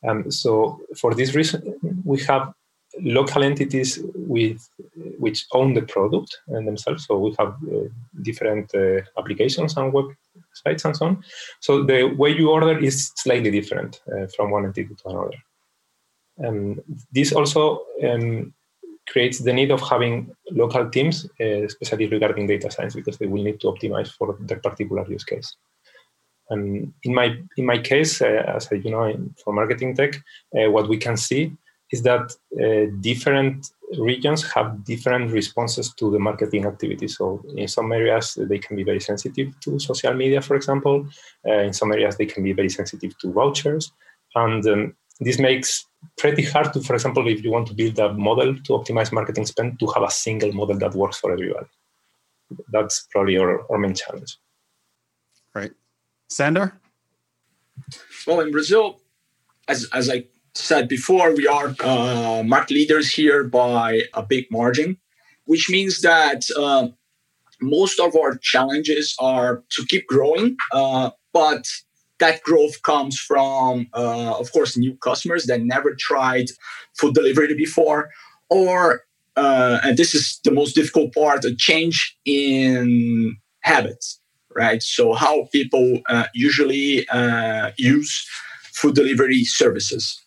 Um, 0.07 0.31
so 0.31 0.81
for 0.97 1.15
this 1.15 1.35
reason, 1.35 1.79
we 2.05 2.21
have 2.23 2.53
local 3.01 3.43
entities 3.43 4.01
with 4.15 4.69
which 5.19 5.47
own 5.53 5.75
the 5.75 5.83
product 5.83 6.41
and 6.49 6.67
themselves. 6.67 7.07
So 7.07 7.19
we 7.19 7.35
have 7.39 7.55
uh, 7.73 7.89
different 8.23 8.75
uh, 8.75 9.03
applications 9.17 9.77
and 9.77 9.93
websites 10.53 10.85
and 10.85 10.97
so 10.97 11.07
on. 11.07 11.25
So 11.61 11.85
the 11.85 12.05
way 12.05 12.31
you 12.31 12.51
order 12.51 12.79
is 12.79 13.13
slightly 13.17 13.51
different 13.51 14.01
uh, 14.13 14.27
from 14.37 14.51
one 14.51 14.65
entity 14.65 14.95
to 14.95 15.09
another. 15.09 15.37
Um, 16.45 16.81
this 17.13 17.33
also 17.33 17.85
um, 18.05 18.55
creates 19.09 19.39
the 19.41 19.53
need 19.53 19.71
of 19.71 19.81
having 19.81 20.35
local 20.51 20.89
teams, 20.91 21.27
uh, 21.41 21.65
especially 21.65 22.07
regarding 22.07 22.47
data 22.47 22.71
science, 22.71 22.95
because 22.95 23.19
they 23.19 23.27
will 23.27 23.43
need 23.43 23.61
to 23.61 23.67
optimize 23.67 24.11
for 24.13 24.37
their 24.41 24.59
particular 24.59 25.09
use 25.11 25.25
case. 25.25 25.57
And 26.51 26.93
in 27.05 27.15
my 27.15 27.37
in 27.57 27.67
my 27.67 27.79
case, 27.79 28.21
uh, 28.21 28.45
as 28.57 28.69
you 28.71 28.91
know, 28.91 29.31
for 29.43 29.53
marketing 29.53 29.95
tech, 29.95 30.17
uh, 30.57 30.71
what 30.71 30.89
we 30.89 30.99
can 30.99 31.17
see 31.17 31.53
is 31.91 32.03
that 32.03 32.35
uh, 32.61 32.91
different 33.01 33.71
regions 33.99 34.43
have 34.53 34.85
different 34.85 35.33
responses 35.33 35.93
to 35.95 36.11
the 36.11 36.19
marketing 36.19 36.67
activity. 36.67 37.09
So 37.09 37.45
in 37.57 37.69
some 37.69 37.93
areas 37.93 38.35
they 38.35 38.59
can 38.59 38.77
be 38.77 38.85
very 38.85 39.01
sensitive 39.01 39.59
to 39.61 39.79
social 39.79 40.15
media, 40.15 40.41
for 40.41 40.57
example. 40.57 41.07
Uh, 41.47 41.59
in 41.69 41.73
some 41.73 41.93
areas 41.93 42.17
they 42.17 42.27
can 42.27 42.43
be 42.43 42.53
very 42.53 42.71
sensitive 42.71 43.17
to 43.19 43.33
vouchers, 43.33 43.93
and 44.35 44.67
um, 44.67 44.97
this 45.21 45.39
makes 45.39 45.87
pretty 46.19 46.43
hard 46.43 46.73
to, 46.73 46.81
for 46.81 46.95
example, 46.95 47.29
if 47.29 47.45
you 47.45 47.51
want 47.51 47.67
to 47.69 47.75
build 47.75 47.99
a 47.99 48.13
model 48.15 48.55
to 48.55 48.73
optimize 48.73 49.13
marketing 49.13 49.47
spend, 49.47 49.79
to 49.79 49.87
have 49.95 50.03
a 50.03 50.11
single 50.11 50.53
model 50.53 50.79
that 50.79 50.95
works 50.95 51.19
for 51.19 51.33
everybody. 51.33 51.67
That's 52.71 53.07
probably 53.11 53.39
our, 53.39 53.71
our 53.71 53.79
main 53.79 53.95
challenge. 53.95 54.37
Right. 55.55 55.73
Sandor? 56.29 56.81
Well, 58.27 58.41
in 58.41 58.51
Brazil, 58.51 59.01
as, 59.69 59.89
as 59.93 60.11
I 60.11 60.25
said 60.55 60.89
before, 60.89 61.35
we 61.35 61.47
are 61.47 61.75
uh, 61.81 62.43
market 62.45 62.75
leaders 62.75 63.11
here 63.13 63.45
by 63.45 64.03
a 64.15 64.23
big 64.23 64.47
margin, 64.51 64.99
which 65.47 65.71
means 65.71 66.03
that 66.03 66.45
uh, 66.59 66.89
most 67.61 67.99
of 67.99 68.15
our 68.17 68.37
challenges 68.37 69.15
are 69.19 69.65
to 69.71 69.85
keep 69.87 70.07
growing, 70.07 70.57
uh, 70.73 71.11
but 71.33 71.67
that 72.19 72.43
growth 72.43 72.83
comes 72.83 73.19
from, 73.19 73.89
uh, 73.95 74.39
of 74.39 74.53
course, 74.53 74.77
new 74.77 74.97
customers 74.97 75.47
that 75.47 75.63
never 75.63 75.95
tried 75.99 76.47
food 76.97 77.15
delivery 77.15 77.55
before, 77.55 78.11
or 78.51 79.05
uh, 79.37 79.81
and 79.83 79.97
this 79.97 80.15
is 80.15 80.39
the 80.45 80.51
most 80.51 80.75
difficult 80.75 81.15
part, 81.15 81.43
a 81.45 81.55
change 81.57 82.17
in 82.27 83.35
habits, 83.61 84.21
right? 84.55 84.83
So 84.83 85.15
how 85.15 85.49
people 85.51 86.03
uh, 86.11 86.27
usually 86.35 87.07
use 87.79 88.29
food 88.75 88.95
delivery 88.95 89.45
services. 89.45 90.23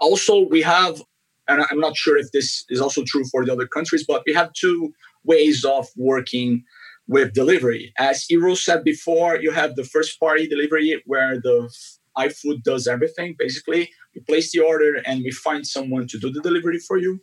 Also, 0.00 0.40
we 0.48 0.62
have, 0.62 1.02
and 1.48 1.64
I'm 1.70 1.80
not 1.80 1.96
sure 1.96 2.16
if 2.16 2.32
this 2.32 2.64
is 2.68 2.80
also 2.80 3.02
true 3.06 3.24
for 3.30 3.44
the 3.44 3.52
other 3.52 3.66
countries, 3.66 4.04
but 4.06 4.22
we 4.26 4.32
have 4.34 4.52
two 4.52 4.92
ways 5.24 5.64
of 5.64 5.86
working 5.96 6.64
with 7.06 7.34
delivery. 7.34 7.92
As 7.98 8.30
Euro 8.30 8.54
said 8.54 8.84
before, 8.84 9.36
you 9.36 9.50
have 9.50 9.74
the 9.74 9.84
first 9.84 10.18
party 10.20 10.46
delivery 10.46 11.02
where 11.06 11.40
the 11.40 11.68
iFood 12.16 12.62
does 12.62 12.86
everything. 12.86 13.34
Basically, 13.38 13.90
we 14.14 14.20
place 14.22 14.52
the 14.52 14.60
order 14.60 15.02
and 15.06 15.22
we 15.24 15.30
find 15.30 15.66
someone 15.66 16.06
to 16.08 16.18
do 16.18 16.30
the 16.30 16.40
delivery 16.40 16.78
for 16.78 16.98
you. 16.98 17.20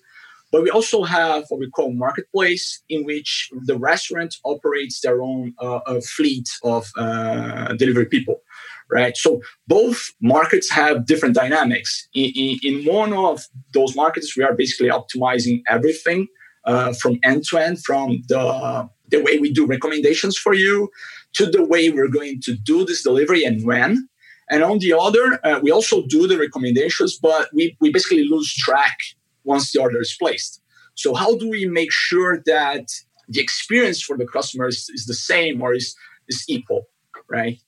But 0.52 0.63
we 0.63 0.70
also 0.70 1.04
have 1.04 1.44
what 1.50 1.60
we 1.60 1.70
call 1.70 1.94
marketplace, 1.94 2.82
in 2.88 3.04
which 3.04 3.50
the 3.66 3.78
restaurant 3.78 4.36
operates 4.46 5.02
their 5.02 5.22
own 5.22 5.54
uh, 5.60 6.00
fleet 6.16 6.48
of 6.63 6.90
uh, 6.98 7.74
delivery 7.74 8.06
people, 8.06 8.42
right? 8.91 9.15
So 9.17 9.41
both 9.67 10.12
markets 10.21 10.69
have 10.71 11.06
different 11.06 11.36
dynamics. 11.36 12.08
In, 12.13 12.58
in, 12.63 12.86
one 12.86 13.13
of 13.13 13.43
those 13.73 13.95
markets, 13.95 14.38
we 14.38 14.43
are 14.43 14.56
basically 14.56 14.89
optimizing 14.89 15.62
everything 15.67 16.28
uh, 16.65 16.93
from 16.93 17.19
end 17.23 17.43
to 17.50 17.58
end, 17.58 17.84
from 17.84 18.21
the 18.28 18.89
the 19.10 19.21
way 19.21 19.38
we 19.38 19.52
do 19.52 19.65
recommendations 19.65 20.38
for 20.38 20.54
you 20.54 20.89
to 21.34 21.45
the 21.45 21.63
way 21.63 21.89
we're 21.89 22.10
going 22.10 22.41
to 22.41 22.54
do 22.56 22.86
this 22.86 23.04
delivery 23.04 23.43
and 23.43 23.65
when. 23.65 24.08
And 24.50 24.63
on 24.63 24.80
the 24.80 24.93
other, 24.93 25.39
uh, 25.43 25.60
we 25.62 25.71
also 25.71 26.06
do 26.08 26.28
the 26.28 26.38
recommendations, 26.38 27.17
but 27.17 27.50
we, 27.54 27.78
we 27.82 27.91
basically 27.91 28.26
lose 28.26 28.54
track 28.54 28.97
once 29.43 29.71
the 29.71 29.80
order 29.80 30.00
is 30.00 30.15
placed. 30.17 30.62
So, 30.95 31.13
how 31.13 31.38
do 31.38 31.50
we 31.50 31.65
make 31.65 31.91
sure 31.91 32.41
that 32.45 32.88
the 33.28 33.41
experience 33.41 34.02
for 34.02 34.17
the 34.17 34.26
customers 34.26 34.89
is 34.93 35.06
the 35.06 35.13
same 35.13 35.62
or 35.62 35.73
is, 35.73 35.95
is 36.28 36.43
equal, 36.47 36.88
right? 37.30 37.60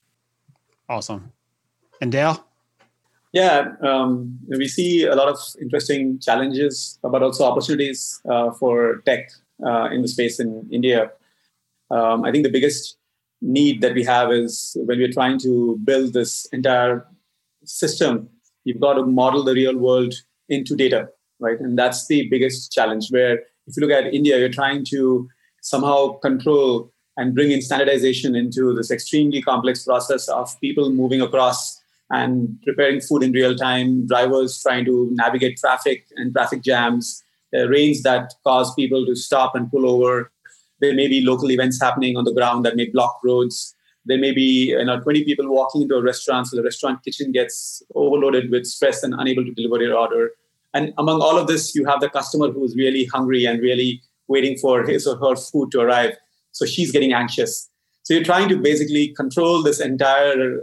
Awesome. 0.89 1.31
And 2.01 2.11
Dale? 2.11 2.43
Yeah, 3.31 3.73
um, 3.83 4.39
we 4.47 4.67
see 4.67 5.05
a 5.05 5.15
lot 5.15 5.27
of 5.27 5.37
interesting 5.61 6.19
challenges, 6.19 6.97
but 7.03 7.21
also 7.21 7.45
opportunities 7.45 8.19
uh, 8.27 8.51
for 8.51 9.03
tech 9.05 9.29
uh, 9.63 9.89
in 9.91 10.01
the 10.01 10.07
space 10.07 10.39
in 10.39 10.67
India. 10.71 11.11
Um, 11.91 12.25
I 12.25 12.31
think 12.31 12.43
the 12.43 12.51
biggest 12.51 12.97
need 13.41 13.81
that 13.81 13.93
we 13.93 14.03
have 14.03 14.31
is 14.31 14.75
when 14.79 14.97
we're 14.97 15.11
trying 15.11 15.39
to 15.39 15.77
build 15.83 16.13
this 16.13 16.47
entire 16.51 17.05
system, 17.65 18.29
you've 18.63 18.79
got 18.81 18.93
to 18.93 19.05
model 19.05 19.43
the 19.43 19.53
real 19.53 19.77
world 19.77 20.13
into 20.49 20.75
data, 20.75 21.09
right? 21.39 21.59
And 21.59 21.77
that's 21.77 22.07
the 22.07 22.27
biggest 22.29 22.71
challenge. 22.71 23.09
Where 23.09 23.43
if 23.67 23.77
you 23.77 23.81
look 23.81 23.91
at 23.91 24.11
India, 24.13 24.39
you're 24.39 24.49
trying 24.49 24.85
to 24.85 25.29
somehow 25.61 26.13
control 26.19 26.91
and 27.19 27.35
bring 27.35 27.51
in 27.51 27.61
standardization 27.61 28.33
into 28.33 28.73
this 28.73 28.89
extremely 28.89 29.41
complex 29.41 29.83
process 29.83 30.29
of 30.29 30.59
people 30.61 30.89
moving 30.89 31.19
across 31.19 31.81
and 32.11 32.57
preparing 32.63 33.01
food 33.01 33.23
in 33.23 33.33
real 33.33 33.55
time, 33.55 34.07
drivers 34.07 34.61
trying 34.61 34.85
to 34.85 35.09
navigate 35.11 35.57
traffic 35.57 36.05
and 36.15 36.33
traffic 36.33 36.63
jams, 36.63 37.21
rains 37.67 38.03
that 38.03 38.33
cause 38.45 38.73
people 38.73 39.05
to 39.05 39.15
stop 39.15 39.53
and 39.53 39.69
pull 39.69 39.85
over. 39.85 40.31
There 40.79 40.93
may 40.93 41.09
be 41.09 41.19
local 41.19 41.51
events 41.51 41.81
happening 41.81 42.15
on 42.15 42.23
the 42.23 42.33
ground 42.33 42.65
that 42.65 42.77
may 42.77 42.87
block 42.87 43.19
roads. 43.21 43.75
There 44.05 44.17
may 44.17 44.31
be 44.31 44.69
you 44.69 44.85
know 44.85 45.01
20 45.01 45.25
people 45.25 45.49
walking 45.49 45.81
into 45.81 45.95
a 45.95 46.01
restaurant, 46.01 46.47
so 46.47 46.55
the 46.55 46.63
restaurant 46.63 47.03
kitchen 47.03 47.33
gets 47.33 47.83
overloaded 47.95 48.49
with 48.49 48.65
stress 48.65 49.03
and 49.03 49.13
unable 49.13 49.43
to 49.43 49.53
deliver 49.53 49.83
your 49.83 49.97
order. 49.97 50.31
And 50.73 50.93
among 50.97 51.21
all 51.21 51.37
of 51.37 51.47
this, 51.47 51.75
you 51.75 51.85
have 51.85 51.99
the 51.99 52.09
customer 52.09 52.49
who 52.49 52.63
is 52.63 52.77
really 52.77 53.05
hungry 53.05 53.43
and 53.43 53.59
really 53.59 54.01
waiting 54.29 54.57
for 54.57 54.83
his 54.83 55.05
or 55.05 55.17
her 55.17 55.35
food 55.35 55.71
to 55.71 55.81
arrive. 55.81 56.15
So 56.51 56.65
she's 56.65 56.91
getting 56.91 57.13
anxious. 57.13 57.69
So 58.03 58.13
you're 58.13 58.23
trying 58.23 58.49
to 58.49 58.57
basically 58.57 59.13
control 59.15 59.61
this 59.61 59.79
entire, 59.79 60.61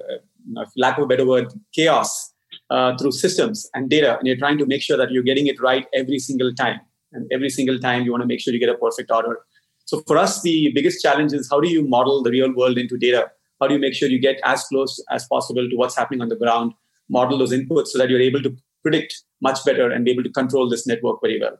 uh, 0.57 0.64
lack 0.77 0.99
of 0.99 1.05
a 1.05 1.07
better 1.07 1.27
word, 1.27 1.53
chaos 1.75 2.33
uh, 2.70 2.96
through 2.96 3.12
systems 3.12 3.68
and 3.75 3.88
data. 3.88 4.18
And 4.18 4.27
you're 4.27 4.37
trying 4.37 4.59
to 4.59 4.66
make 4.66 4.83
sure 4.83 4.96
that 4.96 5.11
you're 5.11 5.22
getting 5.22 5.46
it 5.46 5.61
right 5.61 5.87
every 5.94 6.18
single 6.18 6.53
time. 6.55 6.81
And 7.12 7.31
every 7.33 7.51
single 7.51 7.79
time 7.79 8.03
you 8.03 8.11
want 8.11 8.22
to 8.22 8.27
make 8.27 8.40
sure 8.40 8.53
you 8.53 8.61
get 8.61 8.68
a 8.68 8.75
perfect 8.75 9.11
order. 9.11 9.38
So 9.85 10.03
for 10.07 10.18
us, 10.18 10.42
the 10.42 10.72
biggest 10.75 11.01
challenge 11.01 11.33
is 11.33 11.49
how 11.49 11.61
do 11.61 11.68
you 11.68 11.87
model 11.87 12.22
the 12.22 12.31
real 12.31 12.53
world 12.53 12.77
into 12.77 12.99
data? 12.99 13.31
How 13.61 13.68
do 13.68 13.75
you 13.75 13.81
make 13.81 13.94
sure 13.94 14.09
you 14.09 14.18
get 14.18 14.40
as 14.44 14.64
close 14.64 15.03
as 15.11 15.27
possible 15.29 15.68
to 15.68 15.77
what's 15.77 15.96
happening 15.96 16.20
on 16.20 16.29
the 16.29 16.37
ground, 16.37 16.75
model 17.09 17.38
those 17.38 17.53
inputs 17.53 17.88
so 17.88 17.99
that 17.99 18.11
you're 18.11 18.20
able 18.20 18.42
to 18.42 18.57
predict 18.83 19.22
much 19.40 19.64
better 19.64 19.90
and 19.90 20.05
be 20.05 20.11
able 20.11 20.25
to 20.25 20.31
control 20.31 20.68
this 20.68 20.87
network 20.87 21.20
very 21.22 21.40
well. 21.40 21.57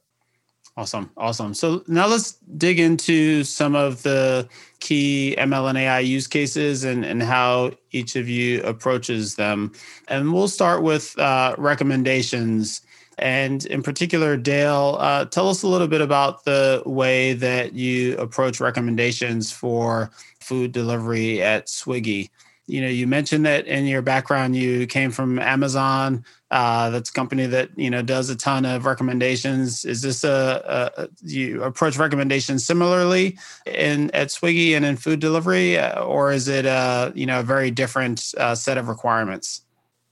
Awesome. 0.79 1.11
Awesome. 1.17 1.55
So 1.55 1.83
now 1.87 2.07
let's 2.07 2.33
dig 2.59 2.79
into 2.79 3.45
some 3.45 3.75
of 3.75 4.03
the 4.03 4.47
key 4.81 5.35
ML 5.39 5.71
and 5.71 5.79
AI 5.79 6.01
use 6.01 6.27
cases 6.27 6.85
and, 6.85 7.03
and 7.03 7.23
how 7.23 7.71
each 7.93 8.15
of 8.15 8.29
you 8.29 8.63
approaches 8.63 9.37
them. 9.37 9.73
And 10.09 10.35
we'll 10.35 10.49
start 10.49 10.83
with 10.83 11.19
uh, 11.19 11.55
recommendations. 11.57 12.83
And 13.17 13.65
in 13.67 13.83
particular, 13.83 14.37
Dale, 14.37 14.99
uh, 15.01 15.25
tell 15.25 15.49
us 15.49 15.63
a 15.63 15.67
little 15.69 15.89
bit 15.89 16.03
about 16.03 16.45
the 16.45 16.83
way 16.85 17.33
that 17.33 17.73
you 17.73 18.15
approach 18.19 18.61
recommendations 18.61 19.51
for 19.51 20.11
food 20.41 20.73
delivery 20.73 21.43
at 21.43 21.69
Swiggy 21.69 22.29
you 22.67 22.81
know 22.81 22.89
you 22.89 23.07
mentioned 23.07 23.47
that 23.47 23.67
in 23.67 23.87
your 23.87 24.03
background 24.03 24.57
you 24.57 24.87
came 24.87 25.11
from 25.11 25.39
amazon 25.39 26.25
uh, 26.51 26.91
that's 26.91 27.11
a 27.11 27.13
company 27.13 27.47
that 27.47 27.71
you 27.77 27.91
know 27.91 28.03
does 28.03 28.31
a 28.31 28.37
ton 28.37 28.65
of 28.65 28.87
recommendations. 28.87 29.85
Is 29.85 30.03
this 30.03 30.23
a, 30.23 30.95
a 30.97 31.09
you 31.23 31.63
approach 31.65 31.97
recommendations 31.97 32.65
similarly 32.65 33.37
in 33.67 34.13
at 34.13 34.29
swiggy 34.29 34.77
and 34.77 34.85
in 34.85 34.97
food 34.97 35.19
delivery 35.19 35.77
uh, 35.77 36.05
or 36.05 36.31
is 36.31 36.47
it 36.47 36.65
a 36.65 37.13
you 37.17 37.27
know 37.27 37.41
a 37.41 37.43
very 37.43 37.73
different 37.73 38.33
uh, 38.39 38.55
set 38.55 38.79
of 38.79 38.87
requirements? 38.89 39.63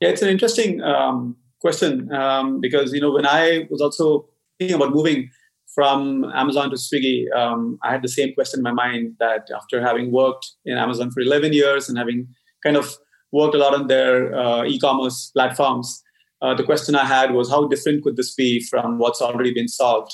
Yeah 0.01 0.09
it's 0.09 0.21
an 0.21 0.27
interesting 0.27 0.81
um, 0.81 1.37
question 1.61 2.11
um, 2.11 2.59
because 2.59 2.91
you 2.93 2.99
know 2.99 3.11
when 3.11 3.25
i 3.25 3.65
was 3.69 3.81
also 3.81 4.27
thinking 4.59 4.75
about 4.75 4.93
moving 4.93 5.29
from 5.73 6.23
Amazon 6.33 6.69
to 6.69 6.77
Swiggy, 6.77 7.29
um, 7.35 7.77
I 7.83 7.91
had 7.91 8.01
the 8.01 8.07
same 8.07 8.33
question 8.33 8.59
in 8.59 8.63
my 8.63 8.71
mind 8.71 9.17
that 9.19 9.49
after 9.53 9.81
having 9.81 10.09
worked 10.09 10.53
in 10.63 10.77
Amazon 10.77 11.11
for 11.11 11.19
11 11.19 11.51
years 11.51 11.89
and 11.89 11.97
having 11.97 12.29
kind 12.65 12.77
of 12.77 12.97
worked 13.31 13.55
a 13.55 13.57
lot 13.57 13.73
on 13.73 13.87
their 13.87 14.35
uh, 14.35 14.63
e-commerce 14.65 15.31
platforms. 15.33 16.03
Uh, 16.41 16.53
the 16.53 16.63
question 16.63 16.95
I 16.95 17.05
had 17.05 17.31
was 17.31 17.49
how 17.49 17.67
different 17.67 18.03
could 18.03 18.17
this 18.17 18.33
be 18.33 18.59
from 18.59 18.97
what's 18.97 19.21
already 19.21 19.53
been 19.53 19.67
solved? 19.67 20.13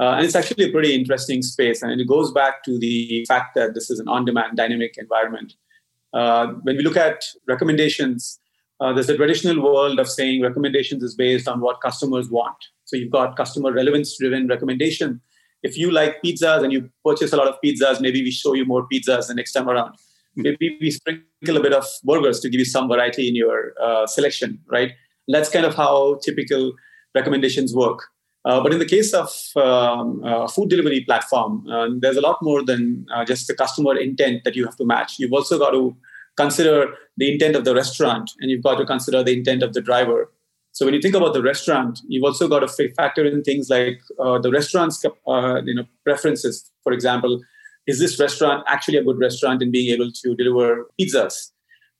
Uh, 0.00 0.14
and 0.16 0.24
it's 0.24 0.34
actually 0.34 0.64
a 0.64 0.72
pretty 0.72 0.94
interesting 0.94 1.42
space, 1.42 1.82
and 1.82 2.00
it 2.00 2.08
goes 2.08 2.32
back 2.32 2.64
to 2.64 2.78
the 2.78 3.24
fact 3.28 3.54
that 3.54 3.74
this 3.74 3.90
is 3.90 3.98
an 4.00 4.08
on-demand, 4.08 4.56
dynamic 4.56 4.94
environment. 4.96 5.52
Uh, 6.14 6.46
when 6.62 6.76
we 6.78 6.82
look 6.82 6.96
at 6.96 7.22
recommendations, 7.46 8.40
uh, 8.80 8.92
there's 8.94 9.10
a 9.10 9.16
traditional 9.16 9.62
world 9.62 10.00
of 10.00 10.08
saying 10.08 10.40
recommendations 10.40 11.02
is 11.02 11.14
based 11.14 11.46
on 11.46 11.60
what 11.60 11.82
customers 11.82 12.30
want. 12.30 12.56
So 12.86 12.96
you've 12.96 13.10
got 13.10 13.36
customer 13.36 13.72
relevance-driven 13.72 14.48
recommendation. 14.48 15.20
If 15.62 15.76
you 15.76 15.90
like 15.90 16.22
pizzas 16.24 16.64
and 16.64 16.72
you 16.72 16.88
purchase 17.04 17.34
a 17.34 17.36
lot 17.36 17.48
of 17.48 17.56
pizzas, 17.62 18.00
maybe 18.00 18.22
we 18.22 18.30
show 18.30 18.54
you 18.54 18.64
more 18.64 18.88
pizzas 18.90 19.28
the 19.28 19.34
next 19.34 19.52
time 19.52 19.68
around 19.68 19.96
maybe 20.36 20.78
we 20.80 20.90
sprinkle 20.90 21.56
a 21.56 21.60
bit 21.60 21.72
of 21.72 21.84
burgers 22.04 22.40
to 22.40 22.48
give 22.48 22.58
you 22.58 22.64
some 22.64 22.88
variety 22.88 23.28
in 23.28 23.36
your 23.36 23.72
uh, 23.82 24.06
selection, 24.06 24.58
right? 24.68 24.92
that's 25.32 25.50
kind 25.50 25.64
of 25.64 25.74
how 25.74 26.18
typical 26.24 26.72
recommendations 27.14 27.74
work. 27.74 28.00
Uh, 28.44 28.60
but 28.62 28.72
in 28.72 28.78
the 28.78 28.86
case 28.86 29.12
of 29.12 29.30
um, 29.56 30.22
a 30.24 30.48
food 30.48 30.70
delivery 30.70 31.04
platform, 31.04 31.66
uh, 31.68 31.88
there's 31.98 32.16
a 32.16 32.22
lot 32.22 32.38
more 32.42 32.64
than 32.64 33.06
uh, 33.14 33.24
just 33.24 33.46
the 33.46 33.54
customer 33.54 33.96
intent 33.96 34.44
that 34.44 34.56
you 34.56 34.64
have 34.64 34.76
to 34.76 34.86
match. 34.86 35.18
You've 35.18 35.32
also 35.32 35.58
got 35.58 35.72
to 35.72 35.94
consider 36.36 36.94
the 37.18 37.32
intent 37.32 37.54
of 37.54 37.64
the 37.64 37.74
restaurant, 37.74 38.30
and 38.40 38.50
you've 38.50 38.62
got 38.62 38.76
to 38.76 38.86
consider 38.86 39.22
the 39.22 39.32
intent 39.32 39.62
of 39.62 39.74
the 39.74 39.82
driver. 39.82 40.32
So 40.72 40.86
when 40.86 40.94
you 40.94 41.02
think 41.02 41.14
about 41.14 41.34
the 41.34 41.42
restaurant, 41.42 42.00
you've 42.08 42.24
also 42.24 42.48
got 42.48 42.60
to 42.60 42.92
factor 42.94 43.26
in 43.26 43.42
things 43.42 43.68
like 43.68 44.00
uh, 44.18 44.38
the 44.38 44.50
restaurant's 44.50 45.04
uh, 45.04 45.60
you 45.64 45.74
know 45.74 45.84
preferences. 46.04 46.70
For 46.82 46.92
example, 46.92 47.40
is 47.86 47.98
this 47.98 48.18
restaurant 48.20 48.64
actually 48.66 48.98
a 48.98 49.04
good 49.04 49.18
restaurant 49.18 49.62
in 49.62 49.70
being 49.70 49.92
able 49.92 50.10
to 50.12 50.34
deliver 50.34 50.88
pizzas? 51.00 51.50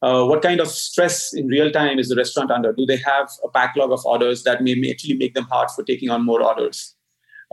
Uh, 0.03 0.25
what 0.25 0.41
kind 0.41 0.61
of 0.61 0.69
stress 0.69 1.35
in 1.35 1.47
real 1.49 1.71
time 1.71 1.99
is 1.99 2.09
the 2.09 2.17
restaurant 2.17 2.51
under? 2.51 2.73
Do 2.73 2.87
they 2.87 2.97
have 2.97 3.31
a 3.45 3.49
backlog 3.49 3.93
of 3.93 4.05
orders 4.07 4.45
that 4.45 4.63
may 4.63 4.75
actually 4.91 5.17
make 5.17 5.35
them 5.35 5.45
hard 5.45 5.71
for 5.71 5.85
taking 5.85 6.09
on 6.09 6.25
more 6.25 6.43
orders? 6.43 6.95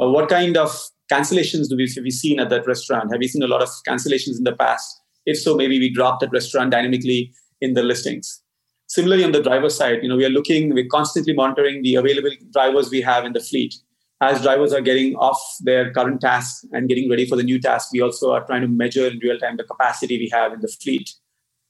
Uh, 0.01 0.09
what 0.09 0.29
kind 0.29 0.55
of 0.55 0.71
cancellations 1.11 1.67
do 1.67 1.75
we 1.75 1.91
have 1.95 2.03
we 2.03 2.11
seen 2.11 2.39
at 2.39 2.49
that 2.49 2.65
restaurant? 2.67 3.11
Have 3.11 3.19
we 3.19 3.27
seen 3.27 3.43
a 3.43 3.47
lot 3.47 3.61
of 3.61 3.69
cancellations 3.87 4.37
in 4.37 4.43
the 4.43 4.55
past? 4.55 5.01
If 5.25 5.39
so, 5.39 5.55
maybe 5.55 5.77
we 5.77 5.89
drop 5.89 6.21
that 6.21 6.31
restaurant 6.31 6.71
dynamically 6.71 7.33
in 7.59 7.73
the 7.73 7.83
listings. 7.83 8.41
Similarly, 8.87 9.25
on 9.25 9.33
the 9.33 9.43
driver 9.43 9.69
side, 9.69 9.99
you 10.01 10.07
know, 10.07 10.15
we 10.15 10.23
are 10.23 10.29
looking, 10.29 10.73
we're 10.73 10.87
constantly 10.89 11.33
monitoring 11.33 11.81
the 11.81 11.95
available 11.95 12.31
drivers 12.53 12.89
we 12.89 13.01
have 13.01 13.25
in 13.25 13.33
the 13.33 13.41
fleet 13.41 13.75
as 14.21 14.41
drivers 14.41 14.73
are 14.73 14.81
getting 14.81 15.15
off 15.15 15.39
their 15.61 15.91
current 15.91 16.21
tasks 16.21 16.65
and 16.71 16.89
getting 16.89 17.09
ready 17.09 17.25
for 17.25 17.35
the 17.35 17.43
new 17.43 17.59
task, 17.59 17.89
we 17.93 18.01
also 18.01 18.31
are 18.31 18.45
trying 18.45 18.61
to 18.61 18.67
measure 18.67 19.07
in 19.07 19.19
real 19.19 19.37
time 19.37 19.57
the 19.57 19.63
capacity 19.63 20.17
we 20.17 20.29
have 20.29 20.53
in 20.53 20.61
the 20.61 20.67
fleet. 20.67 21.11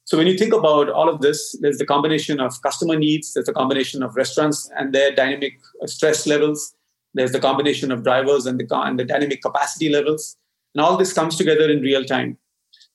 So 0.05 0.17
when 0.17 0.27
you 0.27 0.37
think 0.37 0.53
about 0.53 0.89
all 0.89 1.09
of 1.09 1.19
this, 1.19 1.57
there's 1.59 1.77
the 1.77 1.85
combination 1.85 2.39
of 2.39 2.61
customer 2.61 2.97
needs, 2.97 3.33
there's 3.33 3.49
a 3.49 3.53
combination 3.53 4.01
of 4.01 4.15
restaurants 4.15 4.69
and 4.77 4.93
their 4.93 5.13
dynamic 5.13 5.59
stress 5.85 6.25
levels, 6.25 6.73
there's 7.13 7.33
the 7.33 7.41
combination 7.41 7.91
of 7.91 8.03
drivers 8.03 8.45
and 8.45 8.57
the, 8.57 8.67
and 8.79 8.97
the 8.97 9.03
dynamic 9.03 9.41
capacity 9.41 9.89
levels, 9.89 10.37
and 10.73 10.81
all 10.81 10.95
this 10.95 11.11
comes 11.11 11.35
together 11.35 11.69
in 11.69 11.81
real 11.81 12.05
time. 12.05 12.37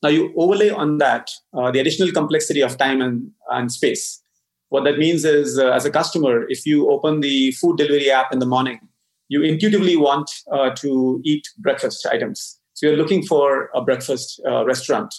Now 0.01 0.09
you 0.09 0.33
overlay 0.35 0.71
on 0.71 0.97
that 0.97 1.29
uh, 1.53 1.69
the 1.69 1.79
additional 1.79 2.11
complexity 2.11 2.61
of 2.61 2.77
time 2.77 3.01
and, 3.01 3.29
and 3.51 3.71
space. 3.71 4.21
What 4.69 4.83
that 4.85 4.97
means 4.97 5.23
is, 5.23 5.59
uh, 5.59 5.69
as 5.69 5.85
a 5.85 5.91
customer, 5.91 6.49
if 6.49 6.65
you 6.65 6.89
open 6.89 7.19
the 7.19 7.51
food 7.51 7.77
delivery 7.77 8.09
app 8.09 8.33
in 8.33 8.39
the 8.39 8.47
morning, 8.47 8.79
you 9.33 9.41
intuitively 9.41 9.95
want 9.97 10.29
uh, 10.51 10.69
to 10.75 11.19
eat 11.23 11.47
breakfast 11.57 12.05
items. 12.05 12.59
So 12.73 12.85
you're 12.85 13.01
looking 13.03 13.23
for 13.23 13.69
a 13.73 13.81
breakfast 13.81 14.39
uh, 14.47 14.63
restaurant. 14.63 15.11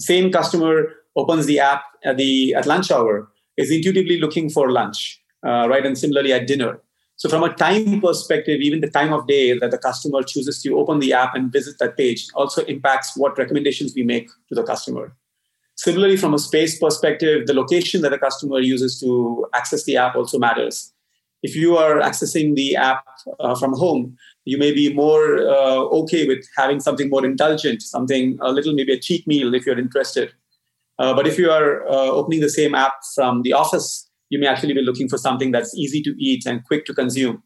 Same 0.00 0.32
customer 0.32 0.74
opens 1.14 1.46
the 1.46 1.60
app 1.60 1.82
at 2.04 2.16
the 2.16 2.54
at 2.54 2.66
lunch 2.66 2.90
hour 2.90 3.28
is 3.56 3.70
intuitively 3.70 4.18
looking 4.18 4.50
for 4.50 4.72
lunch, 4.72 5.20
uh, 5.46 5.68
right? 5.68 5.86
And 5.86 5.96
similarly 5.96 6.32
at 6.32 6.48
dinner. 6.48 6.80
So 7.16 7.28
from 7.28 7.44
a 7.44 7.54
time 7.54 8.00
perspective, 8.00 8.60
even 8.60 8.80
the 8.80 8.90
time 8.90 9.12
of 9.12 9.28
day 9.28 9.56
that 9.56 9.70
the 9.70 9.78
customer 9.78 10.22
chooses 10.24 10.60
to 10.62 10.76
open 10.80 10.98
the 10.98 11.12
app 11.12 11.36
and 11.36 11.52
visit 11.52 11.76
that 11.78 11.96
page 11.96 12.26
also 12.34 12.64
impacts 12.64 13.16
what 13.16 13.38
recommendations 13.38 13.94
we 13.94 14.02
make 14.02 14.26
to 14.48 14.54
the 14.56 14.64
customer. 14.64 15.14
Similarly, 15.76 16.16
from 16.16 16.34
a 16.34 16.40
space 16.40 16.78
perspective, 16.78 17.46
the 17.46 17.54
location 17.54 18.02
that 18.02 18.10
the 18.10 18.18
customer 18.18 18.58
uses 18.58 18.98
to 19.00 19.46
access 19.54 19.84
the 19.84 19.96
app 19.96 20.16
also 20.16 20.38
matters 20.38 20.93
if 21.44 21.54
you 21.54 21.76
are 21.76 22.00
accessing 22.00 22.54
the 22.54 22.74
app 22.74 23.04
uh, 23.38 23.54
from 23.54 23.74
home, 23.74 24.16
you 24.46 24.56
may 24.56 24.72
be 24.72 24.92
more 24.94 25.46
uh, 25.46 25.80
okay 26.00 26.26
with 26.26 26.42
having 26.56 26.80
something 26.80 27.10
more 27.10 27.24
indulgent, 27.24 27.82
something 27.82 28.38
a 28.40 28.50
little 28.50 28.74
maybe 28.74 28.94
a 28.94 28.98
cheat 28.98 29.26
meal 29.26 29.54
if 29.54 29.66
you're 29.66 29.78
interested. 29.78 30.32
Uh, 30.98 31.12
but 31.12 31.26
if 31.26 31.38
you 31.38 31.50
are 31.50 31.86
uh, 31.86 32.10
opening 32.18 32.40
the 32.40 32.48
same 32.48 32.74
app 32.74 32.94
from 33.14 33.42
the 33.42 33.52
office, 33.52 34.08
you 34.30 34.38
may 34.38 34.46
actually 34.46 34.72
be 34.72 34.80
looking 34.80 35.06
for 35.06 35.18
something 35.18 35.50
that's 35.50 35.76
easy 35.76 36.00
to 36.00 36.14
eat 36.18 36.46
and 36.46 36.64
quick 36.64 36.86
to 36.86 36.94
consume. 36.94 37.42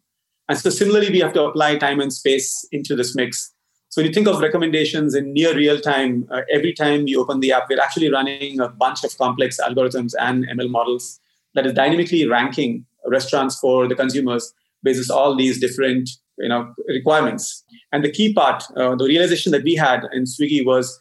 And 0.48 0.56
so, 0.56 0.70
similarly, 0.70 1.10
we 1.10 1.18
have 1.18 1.32
to 1.32 1.42
apply 1.42 1.76
time 1.76 1.98
and 1.98 2.12
space 2.12 2.66
into 2.70 2.94
this 2.94 3.16
mix. 3.16 3.52
So, 3.88 4.00
when 4.00 4.06
you 4.06 4.14
think 4.14 4.28
of 4.28 4.38
recommendations 4.38 5.16
in 5.16 5.32
near 5.32 5.56
real 5.56 5.80
time, 5.80 6.28
uh, 6.30 6.42
every 6.52 6.72
time 6.72 7.08
you 7.08 7.20
open 7.20 7.40
the 7.40 7.50
app, 7.50 7.68
we're 7.68 7.80
actually 7.80 8.12
running 8.12 8.60
a 8.60 8.68
bunch 8.68 9.02
of 9.02 9.18
complex 9.18 9.58
algorithms 9.60 10.12
and 10.20 10.46
ML 10.46 10.70
models 10.70 11.18
that 11.54 11.66
is 11.66 11.72
dynamically 11.72 12.24
ranking 12.24 12.84
restaurants 13.06 13.58
for 13.58 13.88
the 13.88 13.94
consumers 13.94 14.52
basis 14.82 15.10
all 15.10 15.34
these 15.34 15.60
different 15.60 16.08
you 16.38 16.48
know 16.48 16.72
requirements 16.88 17.64
and 17.92 18.04
the 18.04 18.10
key 18.10 18.32
part 18.32 18.62
uh, 18.76 18.94
the 18.94 19.04
realization 19.04 19.50
that 19.52 19.64
we 19.64 19.74
had 19.74 20.02
in 20.12 20.24
swiggy 20.24 20.64
was 20.64 21.00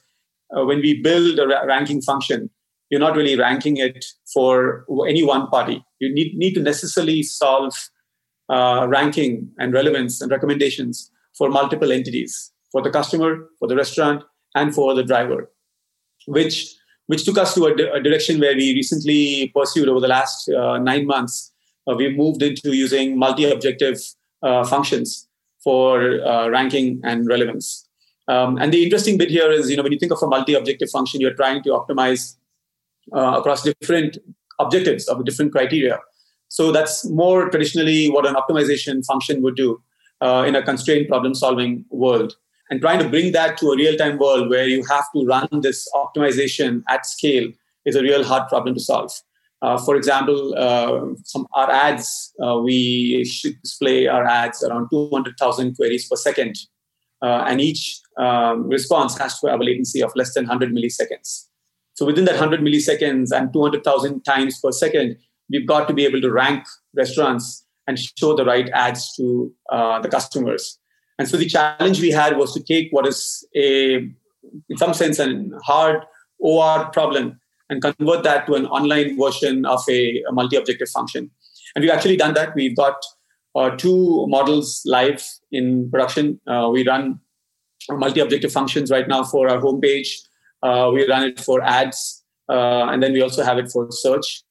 uh, 0.56 0.66
when 0.66 0.80
we 0.80 1.02
build 1.02 1.40
a 1.40 1.48
ra- 1.48 1.64
ranking 1.64 2.02
function, 2.02 2.50
you're 2.90 3.00
not 3.00 3.16
really 3.16 3.38
ranking 3.38 3.78
it 3.78 4.06
for 4.34 4.86
any 5.08 5.24
one 5.24 5.48
party. 5.48 5.84
You 6.00 6.14
need, 6.14 6.36
need 6.36 6.54
to 6.54 6.62
necessarily 6.62 7.24
solve 7.24 7.74
uh, 8.50 8.88
ranking 8.90 9.52
and 9.58 9.74
relevance 9.74 10.22
and 10.22 10.32
recommendations 10.32 11.12
for 11.38 11.50
multiple 11.50 11.92
entities 11.92 12.52
for 12.72 12.82
the 12.82 12.90
customer, 12.90 13.50
for 13.60 13.68
the 13.68 13.76
restaurant, 13.76 14.24
and 14.56 14.74
for 14.74 14.94
the 14.94 15.04
driver, 15.04 15.52
which 16.28 16.74
which 17.08 17.24
took 17.24 17.38
us 17.38 17.54
to 17.54 17.66
a, 17.66 17.76
di- 17.76 17.90
a 17.90 18.02
direction 18.02 18.38
where 18.38 18.54
we 18.54 18.74
recently 18.74 19.50
pursued 19.56 19.88
over 19.88 20.02
the 20.02 20.10
last 20.10 20.50
uh, 20.50 20.78
nine 20.78 21.06
months. 21.06 21.54
Uh, 21.88 21.96
we 21.96 22.16
moved 22.16 22.42
into 22.42 22.76
using 22.76 23.18
multi-objective 23.18 24.00
uh, 24.44 24.64
functions 24.66 25.28
for 25.64 26.22
uh, 26.26 26.50
ranking 26.50 27.00
and 27.04 27.28
relevance. 27.28 27.88
Um, 28.28 28.58
and 28.58 28.74
the 28.74 28.84
interesting 28.84 29.18
bit 29.18 29.30
here 29.30 29.52
is, 29.52 29.70
you 29.70 29.78
know, 29.78 29.84
when 29.84 29.92
you 29.92 30.00
think 30.00 30.12
of 30.12 30.22
a 30.22 30.28
multi-objective 30.28 30.90
function, 30.90 31.22
you're 31.22 31.34
trying 31.34 31.64
to 31.64 31.70
optimize 31.70 32.36
across 33.14 33.64
different 33.64 34.18
objectives 34.60 35.08
of 35.08 35.24
different 35.24 35.54
criteria. 35.54 36.00
So 36.50 36.72
that's 36.72 37.06
more 37.10 37.50
traditionally 37.50 38.10
what 38.10 38.26
an 38.26 38.36
optimization 38.36 39.06
function 39.06 39.42
would 39.42 39.56
do 39.56 39.82
uh, 40.22 40.46
in 40.48 40.56
a 40.56 40.64
constrained 40.64 41.08
problem-solving 41.08 41.86
world 41.90 42.36
and 42.70 42.82
trying 42.82 43.00
to 43.00 43.08
bring 43.08 43.32
that 43.34 43.58
to 43.58 43.68
a 43.68 43.78
real-time 43.78 44.18
world 44.18 44.50
where 44.50 44.68
you 44.68 44.84
have 44.86 45.06
to 45.16 45.26
run 45.26 45.48
this 45.62 45.88
optimization 45.94 46.84
at 46.90 47.06
scale 47.06 47.50
is 47.86 47.96
a 47.96 48.02
real 48.02 48.24
hard 48.24 48.48
problem 48.50 48.74
to 48.76 48.82
solve. 48.82 49.12
Uh, 49.62 49.78
for 49.78 49.96
example, 49.96 50.54
uh, 50.56 51.02
our 51.54 51.72
ads 51.72 52.34
uh, 52.44 52.60
we 52.60 53.26
should 53.26 53.60
display 53.62 54.08
our 54.08 54.26
ads 54.26 54.64
around 54.64 54.88
200,000 54.92 55.76
queries 55.76 56.08
per 56.08 56.16
second, 56.16 56.56
uh, 57.24 57.46
and 57.48 57.60
each 57.60 58.00
um, 58.18 58.68
response 58.68 59.18
has 59.18 59.40
to 59.40 59.48
have 59.48 59.60
a 59.60 59.64
latency 59.64 60.04
of 60.04 60.12
less 60.16 60.34
than 60.34 60.46
100 60.46 60.72
milliseconds. 60.72 61.48
So 61.96 62.06
within 62.06 62.26
that 62.26 62.40
100 62.40 62.62
milliseconds 62.62 63.32
and 63.36 63.52
200,000 63.52 64.22
times 64.24 64.60
per 64.60 64.72
second, 64.72 65.18
we've 65.50 65.66
got 65.66 65.88
to 65.88 65.94
be 65.94 66.06
able 66.06 66.22
to 66.22 66.32
rank 66.32 66.64
restaurants 66.96 67.66
and 67.88 67.98
show 67.98 68.36
the 68.36 68.46
right 68.46 68.70
ads 68.70 69.16
to 69.16 69.52
uh, 69.72 70.00
the 70.02 70.10
customers. 70.10 70.78
And 71.18 71.28
so 71.28 71.38
the 71.38 71.48
challenge 71.48 72.00
we 72.00 72.12
had 72.12 72.38
was 72.38 72.54
to 72.54 72.62
take 72.62 72.90
what 72.92 73.08
is 73.08 73.48
a, 73.56 73.96
in 74.70 74.78
some 74.78 74.94
sense, 74.94 75.18
a 75.18 75.50
hard 75.64 76.04
OR 76.40 76.92
problem 76.92 77.40
and 77.70 77.82
convert 77.82 78.24
that 78.24 78.46
to 78.48 78.56
an 78.56 78.66
online 78.68 79.18
version 79.20 79.66
of 79.66 79.82
a, 79.90 80.22
a 80.30 80.32
multi-objective 80.32 80.90
function. 80.90 81.30
And 81.76 81.84
we've 81.84 81.92
actually 81.92 82.18
done 82.18 82.34
that. 82.34 82.56
We've 82.56 82.76
got 82.76 82.96
uh, 83.56 83.72
two 83.72 84.26
models 84.28 84.82
live 84.86 85.24
in 85.52 85.90
production. 85.90 86.40
Uh, 86.48 86.70
we 86.72 86.88
run 86.88 87.20
multi-objective 87.90 88.52
functions 88.52 88.92
right 88.92 89.08
now 89.08 89.24
for 89.24 89.50
our 89.50 89.60
homepage. 89.60 90.10
Uh, 90.64 90.92
we 90.94 91.08
run 91.08 91.24
it 91.24 91.40
for 91.40 91.62
ads, 91.64 92.24
uh, 92.50 92.86
and 92.90 93.04
then 93.04 93.14
we 93.14 93.22
also 93.22 93.44
have 93.44 93.58
it 93.58 93.70
for 93.72 93.88
search. 93.92 94.44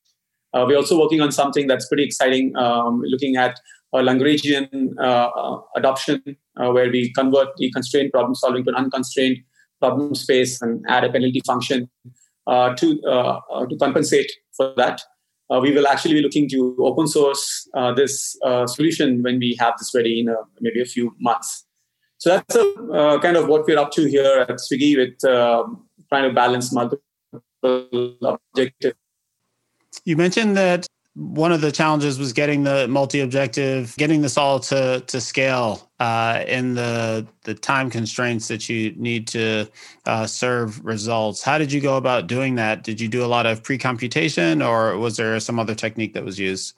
Uh, 0.53 0.65
we're 0.67 0.77
also 0.77 0.99
working 0.99 1.21
on 1.21 1.33
something 1.33 1.67
that's 1.67 1.89
pretty 1.89 2.05
exciting, 2.05 2.55
um, 2.57 3.03
looking 3.05 3.37
at 3.37 3.59
a 3.93 3.99
Lagrangian 3.99 4.93
uh, 5.01 5.59
adoption, 5.77 6.23
where 6.55 6.91
we 6.91 7.13
convert 7.13 7.49
the 7.57 7.71
constrained 7.73 8.13
problem 8.13 8.35
solving 8.35 8.65
to 8.65 8.71
an 8.71 8.77
unconstrained 8.77 9.39
problem 9.81 10.15
space 10.15 10.63
and 10.63 10.85
add 10.89 11.05
a 11.05 11.13
penalty 11.13 11.41
function 11.47 11.89
Uh, 12.47 12.73
to 12.77 13.03
uh, 13.03 13.41
uh, 13.51 13.67
to 13.67 13.77
compensate 13.77 14.31
for 14.57 14.73
that. 14.77 15.03
Uh, 15.51 15.59
we 15.61 15.73
will 15.73 15.89
actually 15.89 16.15
be 16.15 16.23
looking 16.23 16.49
to 16.49 16.77
open 16.79 17.09
source 17.09 17.69
uh, 17.75 17.93
this 17.93 18.37
solution 18.67 19.21
when 19.25 19.41
we 19.41 19.57
have 19.59 19.75
this 19.79 19.93
ready 19.95 20.21
in 20.21 20.33
maybe 20.61 20.81
a 20.81 20.85
few 20.85 21.13
months. 21.19 21.67
So 22.19 22.31
that's 22.31 22.55
a, 22.55 23.19
kind 23.21 23.37
of 23.37 23.49
what 23.49 23.67
we're 23.67 23.79
up 23.79 23.91
to 23.93 24.09
here 24.09 24.47
at 24.49 24.59
Swiggy 24.59 24.97
with 24.97 25.25
um, 25.25 25.87
trying 26.09 26.29
to 26.29 26.33
balance 26.33 26.73
multiple 26.73 27.01
objectives. 28.23 28.97
You 30.05 30.17
mentioned 30.17 30.57
that 30.57 30.87
one 31.17 31.51
of 31.51 31.63
the 31.63 31.73
challenges 31.73 32.19
was 32.19 32.35
getting 32.35 32.65
the 32.65 32.87
multi-objective, 32.89 33.97
getting 33.97 34.21
this 34.21 34.37
all 34.37 34.61
to 34.61 35.03
to 35.07 35.21
scale 35.21 35.91
uh, 35.99 36.45
in 36.47 36.75
the 36.75 37.27
the 37.45 37.55
time 37.55 37.89
constraints 37.89 38.49
that 38.49 38.69
you 38.69 38.93
need 38.97 39.27
to 39.29 39.67
uh, 40.05 40.27
serve 40.27 40.85
results. 40.85 41.43
How 41.43 41.57
did 41.57 41.73
you 41.73 41.81
go 41.81 41.97
about 41.97 42.27
doing 42.27 42.57
that? 42.57 42.85
Did 42.85 43.01
you 43.01 43.09
do 43.09 43.25
a 43.25 43.27
lot 43.27 43.47
of 43.47 43.63
pre-computation, 43.63 44.61
or 44.61 44.99
was 44.99 45.17
there 45.17 45.41
some 45.41 45.59
other 45.59 45.75
technique 45.75 46.13
that 46.13 46.25
was 46.25 46.39
used? 46.39 46.75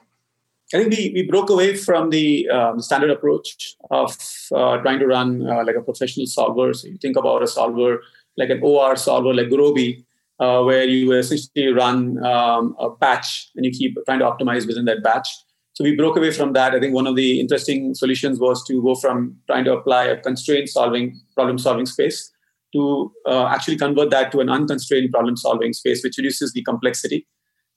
I 0.72 0.78
think 0.78 0.90
we, 0.90 1.10
we 1.14 1.22
broke 1.22 1.50
away 1.50 1.74
from 1.74 2.10
the 2.10 2.48
um, 2.50 2.80
standard 2.80 3.10
approach 3.10 3.74
of 3.90 4.16
uh, 4.54 4.76
trying 4.78 5.00
to 5.00 5.06
run 5.06 5.48
uh, 5.48 5.64
like 5.64 5.76
a 5.76 5.80
professional 5.80 6.26
solver. 6.26 6.74
So 6.74 6.88
you 6.88 6.98
think 6.98 7.16
about 7.16 7.42
a 7.42 7.46
solver 7.46 8.02
like 8.38 8.50
an 8.50 8.60
OR 8.62 8.96
solver 8.96 9.34
like 9.34 9.48
Gurobi, 9.48 10.04
uh, 10.40 10.62
where 10.62 10.84
you 10.84 11.12
essentially 11.12 11.68
run 11.72 12.24
um, 12.24 12.76
a 12.78 12.90
batch 12.90 13.50
and 13.56 13.64
you 13.64 13.70
keep 13.70 13.96
trying 14.06 14.20
to 14.20 14.24
optimize 14.24 14.66
within 14.66 14.84
that 14.84 15.02
batch. 15.02 15.28
So 15.74 15.84
we 15.84 15.94
broke 15.94 16.16
away 16.16 16.32
from 16.32 16.54
that. 16.54 16.74
I 16.74 16.80
think 16.80 16.94
one 16.94 17.06
of 17.06 17.14
the 17.14 17.38
interesting 17.38 17.94
solutions 17.94 18.40
was 18.40 18.64
to 18.64 18.82
go 18.82 18.94
from 18.96 19.36
trying 19.46 19.64
to 19.64 19.72
apply 19.72 20.04
a 20.04 20.20
constraint 20.20 20.68
solving 20.68 21.20
problem 21.34 21.58
solving 21.58 21.86
space 21.86 22.32
to 22.74 23.12
uh, 23.26 23.46
actually 23.46 23.76
convert 23.76 24.10
that 24.10 24.32
to 24.32 24.40
an 24.40 24.48
unconstrained 24.48 25.10
problem 25.12 25.36
solving 25.36 25.72
space, 25.72 26.02
which 26.02 26.18
reduces 26.18 26.52
the 26.52 26.62
complexity. 26.64 27.26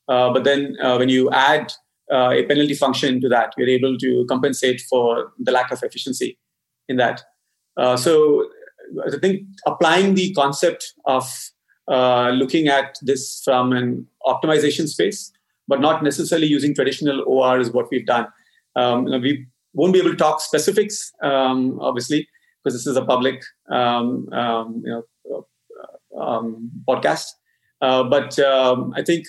Uh, 0.08 0.34
but 0.34 0.43
then 0.43 0.76
uh, 0.82 0.97
when 0.97 1.10
you 1.10 1.30
add 1.32 1.71
uh, 2.12 2.32
a 2.32 2.43
penalty 2.45 2.74
function 2.74 3.21
to 3.21 3.30
that, 3.30 3.54
you're 3.58 3.69
able 3.69 3.97
to 3.97 4.26
compensate 4.28 4.82
for 4.89 5.32
the 5.39 5.52
lack 5.52 5.71
of 5.71 5.82
efficiency 5.84 6.38
in 6.89 6.97
that. 6.97 7.21
Uh, 7.78 7.95
so 7.95 8.50
I 9.06 9.17
think 9.17 9.43
applying 9.65 10.15
the 10.15 10.34
concept 10.34 10.93
of 11.06 11.32
uh, 11.88 12.30
looking 12.30 12.67
at 12.67 12.98
this 13.02 13.41
from 13.44 13.74
an 13.74 14.08
optimization 14.26 14.88
space, 14.88 15.32
but 15.67 15.82
not 15.82 16.04
necessarily 16.04 16.48
using 16.48 16.74
traditional 16.74 17.24
OR 17.28 17.60
is 17.60 17.72
what 17.72 17.89
we've 17.91 18.06
done. 18.06 18.28
Um, 18.76 19.06
we 19.06 19.46
won't 19.74 19.94
be 19.94 20.00
able 20.00 20.12
to 20.12 20.17
talk 20.17 20.41
specifics, 20.41 21.12
um, 21.22 21.80
obviously, 21.80 22.28
because 22.63 22.78
this 22.78 22.88
is 22.88 22.98
a 22.98 23.06
public 23.06 23.41
um, 23.70 24.32
um 24.32 24.82
you 24.86 25.04
know, 25.30 25.46
uh, 26.17 26.22
um, 26.22 26.72
podcast. 26.88 27.28
Uh, 27.82 28.04
but 28.04 28.38
um, 28.39 28.94
I 28.96 29.04
think 29.04 29.26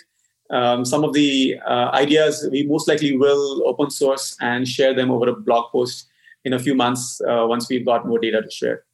some 0.85 1.05
of 1.05 1.15
the 1.15 1.57
uh, 1.67 1.91
ideas 1.95 2.47
we 2.53 2.65
most 2.65 2.87
likely 2.87 3.17
will 3.17 3.67
open 3.67 3.91
source 3.91 4.37
and 4.41 4.69
share 4.69 4.95
them 4.95 5.11
over 5.11 5.29
a 5.29 5.35
blog 5.35 5.73
post 5.73 6.09
in 6.45 6.53
a 6.53 6.59
few 6.59 6.75
months 6.75 7.21
uh, 7.29 7.45
once 7.47 7.69
we've 7.69 7.87
got 7.87 8.07
more 8.07 8.19
data 8.19 8.43
to 8.43 8.51
share. 8.51 8.85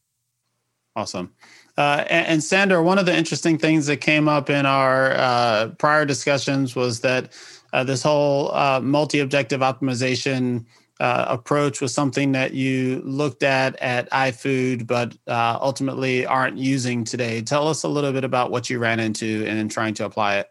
Awesome. 0.97 1.33
Uh, 1.79 2.05
and, 2.11 2.27
and 2.27 2.43
Sandor, 2.43 2.83
one 2.83 2.99
of 2.99 3.07
the 3.07 3.17
interesting 3.17 3.57
things 3.57 3.87
that 3.87 3.99
came 3.99 4.29
up 4.29 4.51
in 4.51 4.67
our 4.67 5.13
uh, 5.13 5.69
prior 5.79 6.05
discussions 6.05 6.75
was 6.75 7.01
that 7.03 7.33
uh, 7.73 7.85
this 7.85 8.03
whole 8.03 8.53
uh, 8.53 8.81
multi-objective 8.81 9.61
optimization 9.61 10.65
uh, 10.99 11.27
approach 11.29 11.81
was 11.81 11.95
something 11.95 12.33
that 12.33 12.53
you 12.53 13.01
looked 13.05 13.45
at 13.45 13.77
at 13.77 14.11
iFood, 14.11 14.89
but 14.89 15.17
uh, 15.29 15.57
ultimately 15.61 16.27
aren't 16.27 16.59
using 16.59 17.05
today. 17.05 17.41
Tell 17.43 17.69
us 17.69 17.85
a 17.85 17.89
little 17.89 18.13
bit 18.13 18.25
about 18.25 18.51
what 18.51 18.69
you 18.69 18.81
ran 18.81 18.99
into 18.99 19.45
and 19.47 19.57
in 19.57 19.69
trying 19.69 19.95
to 19.95 20.05
apply 20.05 20.39
it. 20.39 20.51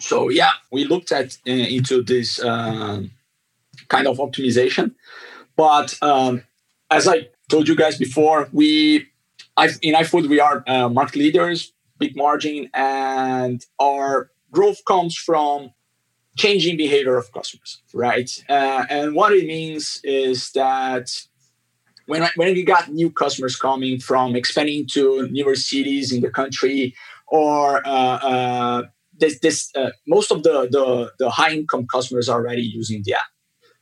So 0.00 0.28
yeah, 0.28 0.50
we 0.72 0.86
looked 0.86 1.12
at 1.12 1.38
into 1.44 2.02
this 2.02 2.40
kind 2.40 3.10
of 4.06 4.16
optimization, 4.18 4.96
but 5.54 5.96
um, 6.02 6.42
as 6.90 7.06
I 7.06 7.28
told 7.48 7.68
you 7.68 7.76
guys 7.76 7.96
before, 7.96 8.48
we 8.52 9.06
in 9.58 9.94
iFood, 9.94 10.28
we 10.28 10.40
are 10.40 10.64
uh, 10.66 10.88
market 10.88 11.16
leaders, 11.16 11.72
big 11.98 12.16
margin, 12.16 12.70
and 12.74 13.64
our 13.80 14.30
growth 14.50 14.84
comes 14.86 15.16
from 15.16 15.70
changing 16.36 16.76
behavior 16.76 17.16
of 17.16 17.30
customers, 17.32 17.82
right? 17.92 18.30
Uh, 18.48 18.84
and 18.88 19.14
what 19.14 19.32
it 19.32 19.46
means 19.46 20.00
is 20.02 20.50
that 20.52 21.10
when, 22.06 22.26
when 22.36 22.56
you 22.56 22.64
got 22.64 22.90
new 22.90 23.10
customers 23.10 23.56
coming 23.56 24.00
from 24.00 24.34
expanding 24.34 24.86
to 24.92 25.28
newer 25.28 25.54
cities 25.54 26.12
in 26.12 26.22
the 26.22 26.30
country, 26.30 26.94
or 27.28 27.86
uh, 27.86 27.90
uh, 27.90 28.82
this, 29.18 29.38
this 29.40 29.70
uh, 29.76 29.90
most 30.06 30.30
of 30.32 30.42
the, 30.42 30.68
the, 30.70 31.12
the 31.18 31.30
high 31.30 31.52
income 31.52 31.86
customers 31.86 32.28
are 32.28 32.40
already 32.40 32.62
using 32.62 33.02
the 33.04 33.14
app. 33.14 33.30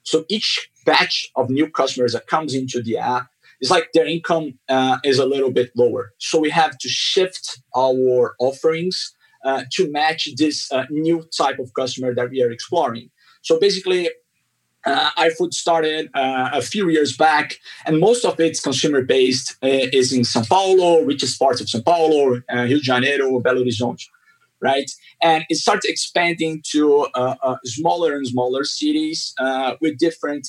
So 0.02 0.24
each 0.28 0.70
batch 0.85 1.30
of 1.37 1.50
new 1.50 1.68
customers 1.70 2.12
that 2.12 2.26
comes 2.26 2.54
into 2.54 2.83
the 2.83 2.98
app 2.98 3.28
it's 3.61 3.70
like 3.70 3.90
their 3.92 4.07
income 4.07 4.59
uh, 4.68 4.99
is 5.05 5.18
a 5.18 5.27
little 5.27 5.51
bit 5.51 5.70
lower. 5.77 6.12
So 6.18 6.38
we 6.38 6.51
have 6.51 6.79
to 6.79 6.88
shift 6.88 7.61
our 7.77 8.35
offerings 8.38 9.14
uh, 9.44 9.64
to 9.73 9.90
match 9.90 10.29
this 10.37 10.70
uh, 10.73 10.85
new 10.90 11.25
type 11.37 11.59
of 11.59 11.73
customer 11.75 12.14
that 12.14 12.31
we 12.31 12.42
are 12.42 12.51
exploring. 12.51 13.11
So 13.42 13.59
basically, 13.59 14.11
uh, 14.87 15.11
iFood 15.18 15.53
started 15.53 16.09
uh, 16.14 16.51
a 16.53 16.62
few 16.62 16.88
years 16.88 17.14
back, 17.16 17.59
and 17.85 18.01
most 18.01 18.25
of 18.25 18.40
its 18.40 18.61
consumer 18.61 19.03
based 19.03 19.57
uh, 19.62 19.68
is 19.92 20.12
in 20.12 20.23
São 20.23 20.49
Paulo, 20.49 21.03
richest 21.03 21.38
parts 21.38 21.61
of 21.61 21.66
São 21.66 21.85
Paulo, 21.85 22.40
uh, 22.53 22.62
Rio 22.62 22.79
de 22.79 22.85
Janeiro, 22.85 23.40
Belo 23.42 23.61
Horizonte, 23.61 24.09
right? 24.62 24.90
And 25.23 25.44
it 25.51 25.57
starts 25.57 25.87
expanding 25.87 26.62
to 26.73 27.07
smaller 27.64 28.14
and 28.14 28.27
smaller 28.27 28.64
cities 28.64 29.35
with 29.83 29.99
different 29.99 30.49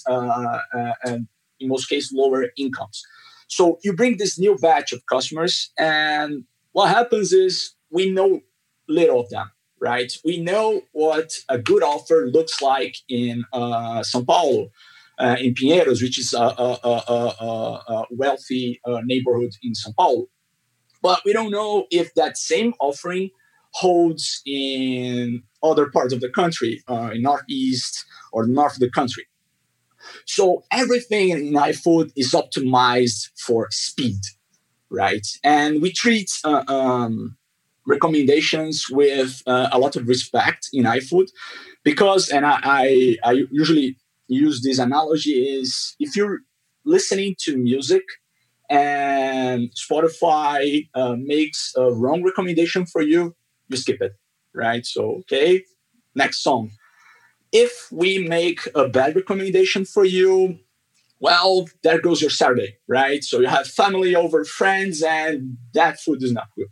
in 1.61 1.69
most 1.69 1.87
cases 1.87 2.11
lower 2.13 2.47
incomes. 2.57 3.01
So 3.47 3.79
you 3.83 3.93
bring 3.93 4.17
this 4.17 4.39
new 4.39 4.57
batch 4.57 4.91
of 4.93 5.05
customers, 5.05 5.71
and 5.77 6.43
what 6.71 6.89
happens 6.89 7.33
is 7.33 7.75
we 7.91 8.09
know 8.09 8.41
little 8.87 9.21
of 9.21 9.29
them, 9.29 9.51
right? 9.79 10.11
We 10.23 10.41
know 10.41 10.81
what 10.93 11.31
a 11.49 11.57
good 11.57 11.83
offer 11.83 12.29
looks 12.31 12.61
like 12.61 12.95
in 13.09 13.43
uh, 13.53 14.03
Sao 14.03 14.23
Paulo, 14.23 14.69
uh, 15.19 15.37
in 15.39 15.53
Pinheiros, 15.53 16.01
which 16.01 16.17
is 16.17 16.33
a, 16.33 16.39
a, 16.41 16.79
a, 16.83 17.93
a 17.93 18.05
wealthy 18.11 18.79
uh, 18.85 19.01
neighborhood 19.03 19.51
in 19.63 19.75
Sao 19.75 19.91
Paulo. 19.97 20.27
But 21.01 21.21
we 21.25 21.33
don't 21.33 21.51
know 21.51 21.85
if 21.91 22.13
that 22.15 22.37
same 22.37 22.73
offering 22.79 23.31
holds 23.73 24.41
in 24.45 25.43
other 25.63 25.89
parts 25.89 26.13
of 26.13 26.21
the 26.21 26.29
country, 26.29 26.83
uh, 26.87 27.11
in 27.13 27.21
Northeast 27.21 28.05
or 28.31 28.45
north 28.45 28.73
of 28.73 28.79
the 28.79 28.89
country. 28.89 29.25
So 30.25 30.63
everything 30.71 31.29
in 31.29 31.53
iFood 31.53 32.11
is 32.15 32.31
optimized 32.33 33.29
for 33.37 33.67
speed, 33.71 34.19
right? 34.89 35.25
And 35.43 35.81
we 35.81 35.91
treat 35.91 36.31
uh, 36.43 36.63
um, 36.67 37.37
recommendations 37.85 38.85
with 38.89 39.41
uh, 39.47 39.69
a 39.71 39.79
lot 39.79 39.95
of 39.95 40.07
respect 40.07 40.69
in 40.73 40.83
iFood 40.85 41.27
because, 41.83 42.29
and 42.29 42.45
I, 42.45 42.59
I, 42.63 43.17
I 43.23 43.31
usually 43.51 43.97
use 44.27 44.61
this 44.61 44.79
analogy 44.79 45.31
is 45.31 45.95
if 45.99 46.15
you're 46.15 46.39
listening 46.85 47.35
to 47.39 47.57
music 47.57 48.03
and 48.69 49.69
Spotify 49.75 50.87
uh, 50.95 51.15
makes 51.17 51.73
a 51.75 51.91
wrong 51.91 52.23
recommendation 52.23 52.85
for 52.85 53.01
you, 53.01 53.35
you 53.67 53.77
skip 53.77 54.01
it, 54.01 54.13
right? 54.53 54.85
So, 54.85 55.17
okay, 55.21 55.63
next 56.15 56.41
song. 56.41 56.71
If 57.51 57.89
we 57.91 58.19
make 58.27 58.61
a 58.75 58.87
bad 58.87 59.15
recommendation 59.15 59.85
for 59.85 60.05
you, 60.05 60.59
well, 61.19 61.67
there 61.83 62.01
goes 62.01 62.21
your 62.21 62.31
Saturday, 62.31 62.77
right? 62.87 63.23
So 63.23 63.39
you 63.41 63.47
have 63.47 63.67
family 63.67 64.15
over, 64.15 64.45
friends, 64.45 65.03
and 65.03 65.57
that 65.73 65.99
food 65.99 66.23
is 66.23 66.33
not 66.33 66.47
good. 66.57 66.67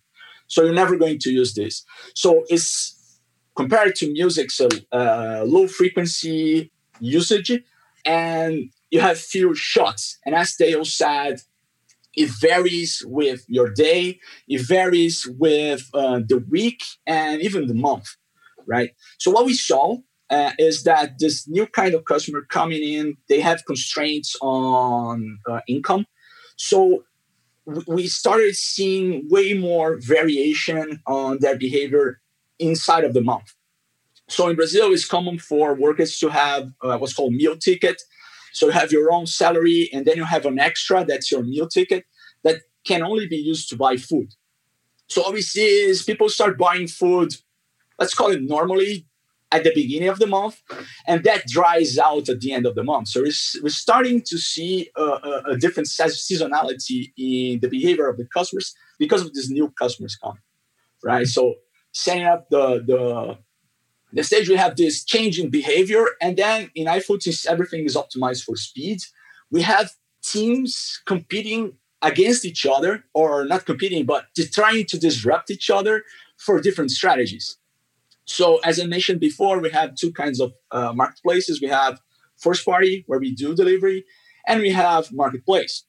So 0.48 0.64
you're 0.64 0.74
never 0.74 0.98
going 0.98 1.20
to 1.20 1.32
use 1.32 1.54
this. 1.54 1.86
So 2.16 2.46
it's 2.50 3.20
compared 3.56 3.96
to 3.96 4.12
music, 4.12 4.52
so 4.52 4.70
uh, 4.92 5.44
low 5.46 5.68
frequency 5.68 6.72
usage, 7.00 7.52
and 8.06 8.72
you 8.90 9.02
have 9.02 9.20
few 9.20 9.54
shots. 9.56 10.18
And 10.26 10.36
as 10.36 10.56
Dale 10.56 10.86
said, 10.86 11.42
it 12.16 12.30
varies 12.30 13.04
with 13.08 13.46
your 13.48 13.70
day, 13.70 14.20
it 14.48 14.62
varies 14.68 15.28
with 15.40 15.90
uh, 15.94 16.22
the 16.28 16.44
week, 16.50 16.82
and 17.06 17.42
even 17.42 17.68
the 17.68 17.74
month, 17.74 18.16
right? 18.68 18.92
So 19.20 19.32
what 19.32 19.46
we 19.46 19.54
saw 19.54 19.98
uh, 20.30 20.52
is 20.60 20.84
that 20.84 21.20
this 21.20 21.48
new 21.48 21.66
kind 21.66 21.94
of 21.94 22.06
customer 22.06 22.42
coming 22.42 22.84
in, 22.84 23.18
they 23.28 23.40
have 23.40 23.66
constraints 23.66 24.36
on 24.42 25.40
uh, 25.50 25.62
income. 25.68 26.06
So 26.56 27.04
we 27.88 28.08
started 28.08 28.56
seeing 28.56 29.28
way 29.30 29.54
more 29.54 30.00
variation 30.02 31.02
on 31.08 31.40
their 31.40 31.58
behavior 31.58 32.22
inside 32.58 33.04
of 33.04 33.14
the 33.14 33.22
month. 33.22 33.54
So 34.28 34.48
in 34.48 34.56
Brazil, 34.56 34.94
it's 34.94 35.06
common 35.06 35.40
for 35.40 35.74
workers 35.74 36.20
to 36.20 36.30
have 36.30 36.70
uh, 36.84 36.98
what's 36.98 37.14
called 37.14 37.34
meal 37.34 37.58
ticket. 37.58 38.02
So 38.54 38.68
you 38.68 38.72
have 38.72 38.92
your 38.92 39.12
own 39.12 39.26
salary, 39.26 39.90
and 39.94 40.06
then 40.06 40.18
you 40.18 40.26
have 40.26 40.46
an 40.46 40.60
extra 40.60 41.06
that's 41.06 41.32
your 41.32 41.44
meal 41.44 41.68
ticket 41.68 42.06
that 42.44 42.58
can 42.86 43.04
only 43.04 43.28
be 43.28 43.38
used 43.38 43.70
to 43.70 43.76
buy 43.76 43.98
food. 43.98 44.30
So 45.08 45.22
what 45.22 45.34
we 45.34 45.42
see 45.42 45.68
is 45.68 46.04
people 46.04 46.30
start 46.30 46.58
buying 46.58 46.88
food, 46.88 47.34
let's 47.98 48.14
call 48.14 48.30
it 48.30 48.42
normally 48.42 49.08
at 49.52 49.64
the 49.64 49.72
beginning 49.74 50.10
of 50.10 50.20
the 50.20 50.28
month, 50.28 50.62
and 51.08 51.24
that 51.24 51.48
dries 51.48 51.98
out 51.98 52.30
at 52.30 52.40
the 52.40 52.52
end 52.52 52.66
of 52.66 52.76
the 52.76 52.84
month. 52.84 53.08
So 53.08 53.22
we're, 53.22 53.70
starting 53.70 54.22
to 54.22 54.38
see 54.38 54.90
a, 54.96 55.02
a, 55.02 55.44
a 55.52 55.58
different 55.58 55.88
seasonality 55.88 57.12
in 57.18 57.60
the 57.60 57.68
behavior 57.70 58.08
of 58.08 58.18
the 58.18 58.26
customers 58.26 58.76
because 59.00 59.22
of 59.22 59.34
these 59.34 59.50
new 59.50 59.70
customers 59.72 60.16
coming, 60.16 60.42
right? 61.04 61.28
So 61.28 61.56
setting 61.92 62.26
up 62.26 62.50
the 62.50 62.84
the 62.86 63.38
the 64.12 64.24
stage 64.24 64.50
we 64.50 64.56
have 64.56 64.76
this 64.76 65.04
change 65.04 65.40
in 65.40 65.50
behavior, 65.50 66.06
and 66.22 66.36
then 66.36 66.72
in 66.74 66.88
iFood, 66.88 67.22
since 67.22 67.46
everything 67.46 67.86
is 67.86 67.96
optimized 67.96 68.44
for 68.44 68.56
speed, 68.56 69.00
we 69.52 69.62
have 69.62 69.92
teams 70.24 71.02
competing 71.06 71.74
against 72.02 72.44
each 72.46 72.66
other, 72.66 73.04
or 73.14 73.46
not 73.46 73.66
competing, 73.66 74.06
but 74.06 74.26
trying 74.52 74.86
to 74.86 74.98
disrupt 74.98 75.52
each 75.52 75.70
other 75.70 76.04
for 76.38 76.60
different 76.62 76.92
strategies. 76.92 77.58
So, 78.30 78.60
as 78.60 78.80
I 78.80 78.86
mentioned 78.86 79.20
before, 79.20 79.60
we 79.60 79.72
have 79.72 79.96
two 79.96 80.14
kinds 80.14 80.40
of 80.40 80.54
uh, 80.72 80.94
marketplaces. 80.94 81.60
We 81.62 81.68
have 81.70 82.00
first 82.38 82.64
party, 82.64 83.04
where 83.08 83.20
we 83.20 83.34
do 83.34 83.56
delivery, 83.56 84.06
and 84.48 84.62
we 84.62 84.70
have 84.70 85.12
marketplace. 85.12 85.84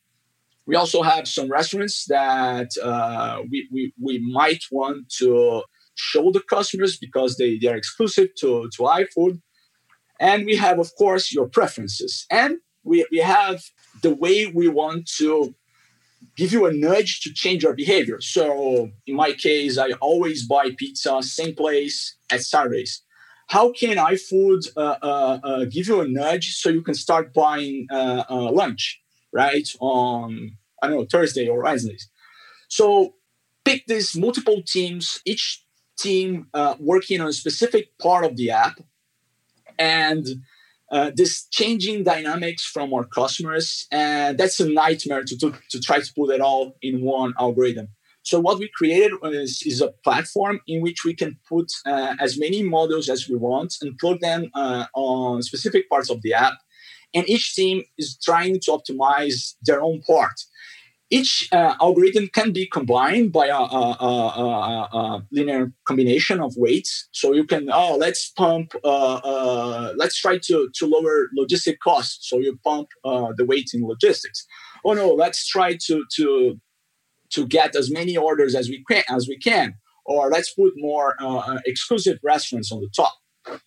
We 0.64 0.74
also 0.74 1.02
have 1.02 1.28
some 1.28 1.50
restaurants 1.50 2.06
that 2.06 2.70
uh, 2.82 3.42
we, 3.50 3.68
we, 3.70 3.92
we 4.00 4.18
might 4.32 4.62
want 4.72 5.10
to 5.18 5.62
show 5.96 6.32
the 6.32 6.40
customers 6.40 6.96
because 6.96 7.36
they, 7.36 7.58
they 7.58 7.68
are 7.68 7.76
exclusive 7.76 8.28
to, 8.38 8.70
to 8.74 8.82
iFood. 8.84 9.40
And 10.18 10.46
we 10.46 10.56
have, 10.56 10.78
of 10.78 10.90
course, 10.96 11.32
your 11.32 11.46
preferences. 11.46 12.26
And 12.30 12.56
we, 12.84 13.04
we 13.10 13.18
have 13.18 13.60
the 14.02 14.14
way 14.14 14.46
we 14.46 14.68
want 14.68 15.10
to 15.18 15.54
give 16.36 16.52
you 16.52 16.66
a 16.66 16.72
nudge 16.72 17.20
to 17.20 17.32
change 17.32 17.62
your 17.62 17.74
behavior. 17.74 18.20
So 18.20 18.90
in 19.06 19.16
my 19.16 19.32
case, 19.32 19.78
I 19.78 19.90
always 20.00 20.46
buy 20.46 20.70
pizza, 20.76 21.22
same 21.22 21.54
place 21.54 22.16
at 22.30 22.42
Saturdays. 22.42 23.02
How 23.48 23.72
can 23.72 23.96
iFood 23.96 24.68
uh, 24.76 24.96
uh, 25.02 25.40
uh, 25.42 25.64
give 25.64 25.88
you 25.88 26.00
a 26.00 26.08
nudge 26.08 26.54
so 26.54 26.68
you 26.70 26.82
can 26.82 26.94
start 26.94 27.34
buying 27.34 27.86
uh, 27.90 28.24
uh, 28.30 28.52
lunch, 28.52 29.00
right? 29.32 29.68
On, 29.80 30.52
I 30.82 30.86
don't 30.86 30.96
know, 30.98 31.06
Thursday 31.10 31.48
or 31.48 31.64
Wednesdays. 31.64 32.08
So 32.68 33.14
pick 33.64 33.86
these 33.86 34.16
multiple 34.16 34.62
teams, 34.64 35.20
each 35.24 35.64
team 35.98 36.46
uh, 36.54 36.76
working 36.78 37.20
on 37.20 37.26
a 37.26 37.32
specific 37.32 37.98
part 37.98 38.24
of 38.24 38.36
the 38.36 38.50
app 38.50 38.80
and 39.78 40.26
uh, 40.90 41.10
this 41.14 41.46
changing 41.46 42.04
dynamics 42.04 42.64
from 42.64 42.92
our 42.92 43.04
customers 43.04 43.86
and 43.92 44.36
that's 44.38 44.58
a 44.60 44.68
nightmare 44.68 45.22
to, 45.22 45.38
to, 45.38 45.54
to, 45.70 45.80
try 45.80 46.00
to 46.00 46.12
put 46.14 46.30
it 46.30 46.40
all 46.40 46.76
in 46.82 47.02
one 47.02 47.32
algorithm. 47.38 47.88
So 48.22 48.38
what 48.38 48.58
we 48.58 48.68
created 48.74 49.12
is, 49.24 49.62
is 49.64 49.80
a 49.80 49.92
platform 50.04 50.60
in 50.66 50.82
which 50.82 51.04
we 51.04 51.14
can 51.14 51.38
put 51.48 51.70
uh, 51.86 52.14
as 52.20 52.38
many 52.38 52.62
models 52.62 53.08
as 53.08 53.28
we 53.28 53.36
want 53.36 53.76
and 53.80 53.96
plug 53.98 54.20
them 54.20 54.50
uh, 54.54 54.86
on 54.94 55.42
specific 55.42 55.88
parts 55.88 56.10
of 56.10 56.20
the 56.22 56.34
app. 56.34 56.54
And 57.14 57.28
each 57.28 57.54
team 57.54 57.82
is 57.98 58.18
trying 58.18 58.60
to 58.60 58.70
optimize 58.72 59.54
their 59.62 59.82
own 59.82 60.02
part 60.02 60.38
each 61.10 61.48
uh, 61.50 61.74
algorithm 61.80 62.28
can 62.28 62.52
be 62.52 62.66
combined 62.66 63.32
by 63.32 63.48
a, 63.48 63.56
a, 63.56 63.96
a, 64.00 64.88
a, 64.92 65.26
linear 65.32 65.72
combination 65.84 66.40
of 66.40 66.54
weights. 66.56 67.08
So 67.12 67.32
you 67.34 67.44
can, 67.44 67.68
oh, 67.72 67.96
let's 67.96 68.30
pump, 68.30 68.74
uh, 68.84 69.14
uh, 69.14 69.92
let's 69.96 70.20
try 70.20 70.38
to, 70.38 70.70
to 70.72 70.86
lower 70.86 71.28
logistic 71.36 71.78
costs. 71.82 72.28
So 72.28 72.38
you 72.38 72.58
pump 72.64 72.88
uh, 73.04 73.32
the 73.36 73.44
weight 73.44 73.70
in 73.74 73.86
logistics. 73.86 74.46
Oh 74.84 74.92
no, 74.92 75.08
let's 75.08 75.46
try 75.46 75.76
to, 75.86 76.04
to, 76.16 76.60
to 77.30 77.46
get 77.46 77.74
as 77.74 77.90
many 77.90 78.16
orders 78.16 78.54
as 78.54 78.68
we 78.68 78.84
can, 78.88 79.02
as 79.08 79.26
we 79.28 79.36
can. 79.36 79.74
Or 80.06 80.30
let's 80.30 80.54
put 80.54 80.72
more 80.76 81.16
uh, 81.20 81.58
exclusive 81.66 82.18
restaurants 82.22 82.70
on 82.70 82.80
the 82.80 82.90
top. 82.94 83.14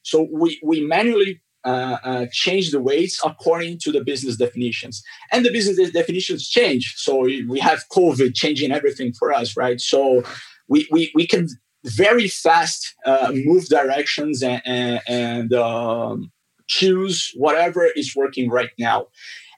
So 0.03 0.27
we, 0.31 0.59
we 0.63 0.85
manually 0.85 1.41
uh, 1.65 1.97
uh, 2.03 2.25
change 2.31 2.71
the 2.71 2.81
weights 2.81 3.19
according 3.23 3.79
to 3.79 3.91
the 3.91 4.03
business 4.03 4.37
definitions. 4.37 5.03
And 5.31 5.45
the 5.45 5.51
business 5.51 5.91
definitions 5.91 6.47
change. 6.47 6.95
So 6.97 7.21
we 7.21 7.59
have 7.59 7.83
COVID 7.91 8.35
changing 8.35 8.71
everything 8.71 9.13
for 9.13 9.33
us, 9.33 9.55
right? 9.55 9.79
So 9.79 10.23
we, 10.67 10.87
we, 10.91 11.11
we 11.15 11.27
can 11.27 11.47
very 11.85 12.27
fast 12.27 12.95
uh, 13.05 13.31
move 13.33 13.65
directions 13.67 14.41
and, 14.43 15.01
and, 15.07 15.53
um, 15.53 16.31
choose 16.67 17.31
whatever 17.35 17.85
is 17.95 18.15
working 18.15 18.49
right 18.49 18.71
now. 18.79 19.07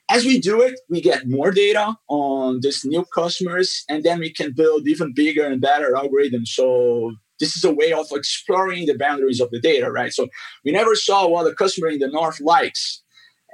As 0.08 0.24
we 0.24 0.38
do 0.38 0.60
it, 0.60 0.78
we 0.88 1.00
get 1.00 1.28
more 1.28 1.50
data 1.50 1.96
on 2.08 2.60
these 2.60 2.84
new 2.84 3.04
customers, 3.12 3.84
and 3.88 4.04
then 4.04 4.20
we 4.20 4.32
can 4.32 4.52
build 4.52 4.86
even 4.86 5.12
bigger 5.12 5.44
and 5.44 5.60
better 5.60 5.92
algorithms. 5.92 6.48
So 6.48 7.14
this 7.40 7.56
is 7.56 7.64
a 7.64 7.72
way 7.72 7.92
of 7.92 8.06
exploring 8.12 8.86
the 8.86 8.96
boundaries 8.96 9.40
of 9.40 9.50
the 9.50 9.60
data, 9.60 9.90
right? 9.90 10.12
So 10.12 10.28
we 10.64 10.72
never 10.72 10.94
saw 10.94 11.28
what 11.28 11.44
the 11.44 11.54
customer 11.54 11.88
in 11.88 11.98
the 11.98 12.08
north 12.08 12.40
likes. 12.40 13.02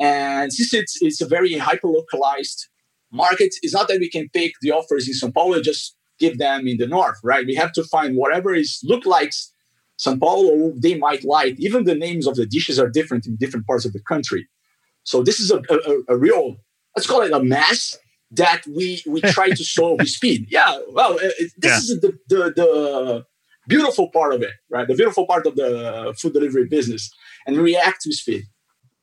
And 0.01 0.53
since 0.53 0.72
it's, 0.72 1.03
it's 1.03 1.20
a 1.20 1.26
very 1.26 1.55
hyper 1.55 1.89
localized 1.89 2.68
market, 3.11 3.55
it's 3.62 3.74
not 3.74 3.89
that 3.89 4.01
we 4.01 4.09
can 4.09 4.28
pick 4.30 4.53
the 4.61 4.72
offers 4.72 5.07
in 5.07 5.14
Sao 5.14 5.30
Paulo, 5.30 5.61
just 5.61 5.97
give 6.18 6.39
them 6.39 6.66
in 6.66 6.78
the 6.78 6.87
north, 6.87 7.18
right? 7.22 7.47
We 7.47 7.55
have 7.57 7.72
to 7.72 7.85
find 7.85 8.16
whatever 8.16 8.55
is 8.55 8.80
look 8.85 9.05
like 9.05 9.33
Sao 9.97 10.16
Paulo 10.16 10.72
they 10.76 10.97
might 10.97 11.24
like. 11.24 11.59
Even 11.59 11.85
the 11.85 11.95
names 11.95 12.26
of 12.26 12.37
the 12.37 12.47
dishes 12.47 12.78
are 12.78 12.89
different 12.89 13.26
in 13.26 13.37
different 13.37 13.66
parts 13.66 13.85
of 13.85 13.93
the 13.93 14.01
country. 14.01 14.49
So 15.05 15.22
this 15.22 15.41
is 15.41 15.51
a, 15.51 15.61
a, 15.68 16.14
a 16.14 16.16
real, 16.16 16.57
let's 16.97 17.07
call 17.07 17.22
it 17.22 17.33
a 17.33 17.43
mess 17.43 17.99
that 18.30 18.62
we 18.66 19.03
we 19.07 19.20
try 19.20 19.51
to 19.51 19.64
solve 19.76 19.99
with 19.99 20.09
speed. 20.09 20.47
Yeah, 20.49 20.78
well, 20.91 21.14
uh, 21.14 21.37
it, 21.39 21.53
this 21.59 21.70
yeah. 21.70 21.76
is 21.76 22.01
the, 22.01 22.18
the 22.28 22.53
the 22.57 23.26
beautiful 23.69 24.09
part 24.11 24.35
of 24.35 24.43
it, 24.43 24.53
right? 24.71 24.87
The 24.87 24.95
beautiful 24.95 25.27
part 25.27 25.47
of 25.47 25.57
the 25.57 26.15
food 26.19 26.33
delivery 26.33 26.67
business 26.67 27.11
and 27.47 27.57
react 27.57 28.03
to 28.03 28.13
speed. 28.13 28.45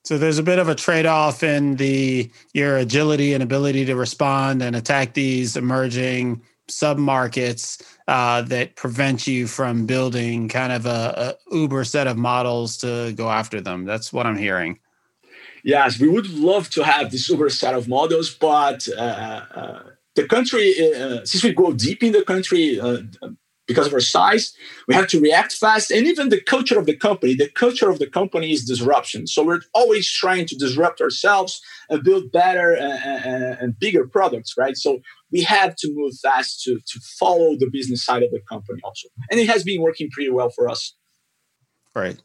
So 0.06 0.18
there's 0.18 0.40
a 0.40 0.44
bit 0.44 0.60
of 0.60 0.70
a 0.70 0.76
trade-off 0.76 1.44
in 1.44 1.76
the 1.76 2.32
your 2.54 2.78
agility 2.78 3.34
and 3.34 3.44
ability 3.44 3.86
to 3.86 3.96
respond 3.96 4.62
and 4.62 4.76
attack 4.76 5.14
these 5.14 5.58
emerging 5.58 6.42
sub 6.70 6.98
markets 6.98 7.78
uh, 8.08 8.42
that 8.44 8.76
prevent 8.76 9.28
you 9.28 9.48
from 9.48 9.86
building 9.86 10.48
kind 10.48 10.72
of 10.72 10.86
a, 10.86 11.36
a 11.52 11.56
uber 11.56 11.84
set 11.84 12.08
of 12.08 12.18
models 12.18 12.78
to 12.78 13.14
go 13.14 13.30
after 13.30 13.60
them. 13.60 13.86
That's 13.86 14.14
what 14.14 14.26
I'm 14.26 14.38
hearing. 14.38 14.80
Yes, 15.64 16.00
we 16.00 16.08
would 16.08 16.30
love 16.30 16.70
to 16.72 16.84
have 16.84 17.12
this 17.12 17.28
uber 17.30 17.50
set 17.50 17.76
of 17.76 17.88
models, 17.88 18.34
but 18.34 18.88
uh, 18.98 19.02
uh, 19.02 19.84
the 20.16 20.28
country, 20.28 20.74
uh, 20.96 21.26
since 21.26 21.44
we 21.44 21.54
go 21.54 21.74
deep 21.74 22.02
in 22.02 22.14
the 22.14 22.24
country, 22.24 22.80
uh, 22.80 23.00
because 23.70 23.86
of 23.86 23.94
our 23.94 24.00
size, 24.00 24.52
we 24.88 24.96
have 24.96 25.08
to 25.08 25.22
react 25.22 25.54
fast. 25.54 25.92
And 25.92 26.08
even 26.08 26.30
the 26.30 26.42
culture 26.42 26.80
of 26.80 26.88
the 26.88 26.96
company, 26.96 27.36
the 27.36 27.50
culture 27.50 27.90
of 27.92 28.00
the 28.00 28.08
company 28.08 28.52
is 28.52 28.66
disruption. 28.66 29.28
So 29.28 29.46
we're 29.46 29.62
always 29.76 30.12
trying 30.12 30.48
to 30.48 30.56
disrupt 30.56 31.00
ourselves 31.02 31.62
and 31.88 32.04
build 32.04 32.32
better 32.32 32.74
and, 32.74 33.00
and, 33.26 33.58
and 33.62 33.80
bigger 33.80 34.08
products, 34.08 34.56
right? 34.58 34.76
So 34.76 35.02
we 35.32 35.44
have 35.44 35.76
to 35.76 35.94
move 35.94 36.16
fast 36.20 36.64
to, 36.64 36.80
to 36.80 37.00
follow 37.20 37.56
the 37.58 37.70
business 37.72 38.04
side 38.04 38.24
of 38.24 38.32
the 38.32 38.42
company 38.50 38.82
also. 38.84 39.08
And 39.30 39.40
it 39.40 39.48
has 39.48 39.64
been 39.64 39.82
working 39.82 40.10
pretty 40.12 40.32
well 40.32 40.50
for 40.50 40.68
us. 40.68 40.96
Right. 41.96 42.20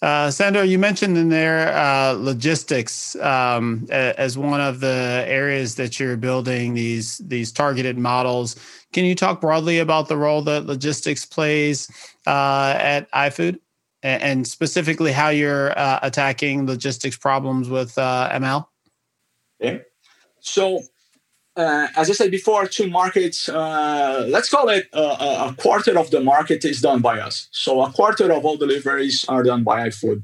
Uh, 0.00 0.30
Sandor, 0.30 0.62
you 0.62 0.78
mentioned 0.78 1.18
in 1.18 1.28
there 1.28 1.76
uh, 1.76 2.12
logistics 2.12 3.16
um, 3.16 3.86
as 3.90 4.38
one 4.38 4.60
of 4.60 4.78
the 4.78 5.24
areas 5.26 5.74
that 5.74 5.98
you're 5.98 6.16
building 6.16 6.74
these 6.74 7.18
these 7.18 7.50
targeted 7.50 7.98
models. 7.98 8.54
Can 8.92 9.04
you 9.04 9.16
talk 9.16 9.40
broadly 9.40 9.80
about 9.80 10.06
the 10.06 10.16
role 10.16 10.40
that 10.42 10.66
logistics 10.66 11.24
plays 11.24 11.90
uh, 12.28 12.74
at 12.78 13.10
iFood, 13.10 13.58
and 14.04 14.46
specifically 14.46 15.10
how 15.10 15.30
you're 15.30 15.76
uh, 15.76 15.98
attacking 16.02 16.66
logistics 16.66 17.16
problems 17.16 17.68
with 17.68 17.98
uh, 17.98 18.30
ML? 18.32 18.66
Yeah. 19.58 19.78
So 20.38 20.82
uh, 21.58 21.88
as 21.96 22.08
I 22.08 22.12
said 22.12 22.30
before, 22.30 22.66
two 22.66 22.88
markets, 22.88 23.48
uh, 23.48 24.24
let's 24.28 24.48
call 24.48 24.68
it 24.68 24.86
a, 24.92 25.48
a, 25.48 25.54
quarter 25.58 25.98
of 25.98 26.10
the 26.12 26.20
market 26.20 26.64
is 26.64 26.80
done 26.80 27.00
by 27.00 27.18
us. 27.18 27.48
So 27.50 27.82
a 27.82 27.90
quarter 27.90 28.32
of 28.32 28.44
all 28.44 28.56
deliveries 28.56 29.24
are 29.28 29.42
done 29.42 29.64
by 29.64 29.88
iFood. 29.88 30.22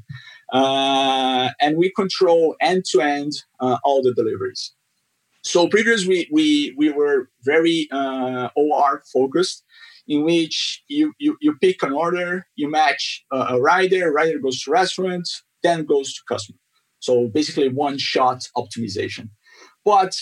Uh, 0.53 1.51
and 1.61 1.77
we 1.77 1.91
control 1.91 2.55
end 2.61 2.85
to 2.93 3.01
end 3.01 3.33
all 3.61 4.01
the 4.03 4.15
deliveries. 4.15 4.73
So 5.43 5.69
previously, 5.69 6.09
we, 6.09 6.29
we, 6.31 6.75
we 6.79 6.93
were 6.93 7.29
very 7.43 7.89
uh, 7.91 8.49
OR 8.55 9.03
focused, 9.13 9.65
in 10.07 10.23
which 10.23 10.85
you, 10.89 11.15
you, 11.19 11.37
you 11.41 11.57
pick 11.61 11.83
an 11.83 11.93
order, 11.93 12.47
you 12.55 12.71
match 12.71 13.25
a 13.33 13.61
rider, 13.61 14.13
rider 14.13 14.39
goes 14.39 14.63
to 14.63 14.71
restaurant, 14.71 15.29
then 15.65 15.85
goes 15.85 16.15
to 16.15 16.21
customer. 16.29 16.59
So 17.01 17.27
basically 17.27 17.69
one 17.71 17.99
shot 17.99 18.49
optimization. 18.57 19.31
But 19.85 20.17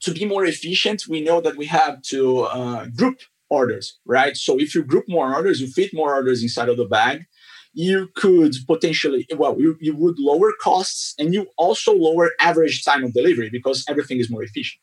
to 0.00 0.12
be 0.12 0.24
more 0.24 0.44
efficient, 0.44 1.04
we 1.08 1.20
know 1.20 1.40
that 1.40 1.56
we 1.56 1.66
have 1.66 2.02
to 2.02 2.42
uh, 2.42 2.86
group 2.86 3.20
orders, 3.50 3.98
right? 4.04 4.36
So 4.36 4.58
if 4.58 4.74
you 4.74 4.82
group 4.82 5.04
more 5.08 5.34
orders, 5.34 5.60
you 5.60 5.68
fit 5.68 5.92
more 5.94 6.14
orders 6.14 6.42
inside 6.42 6.68
of 6.68 6.76
the 6.76 6.84
bag, 6.84 7.24
you 7.72 8.08
could 8.14 8.54
potentially, 8.66 9.26
well, 9.36 9.56
you, 9.58 9.76
you 9.80 9.94
would 9.96 10.18
lower 10.18 10.52
costs 10.60 11.14
and 11.18 11.32
you 11.32 11.46
also 11.56 11.92
lower 11.94 12.30
average 12.40 12.84
time 12.84 13.04
of 13.04 13.14
delivery 13.14 13.50
because 13.50 13.84
everything 13.88 14.18
is 14.18 14.30
more 14.30 14.42
efficient. 14.42 14.80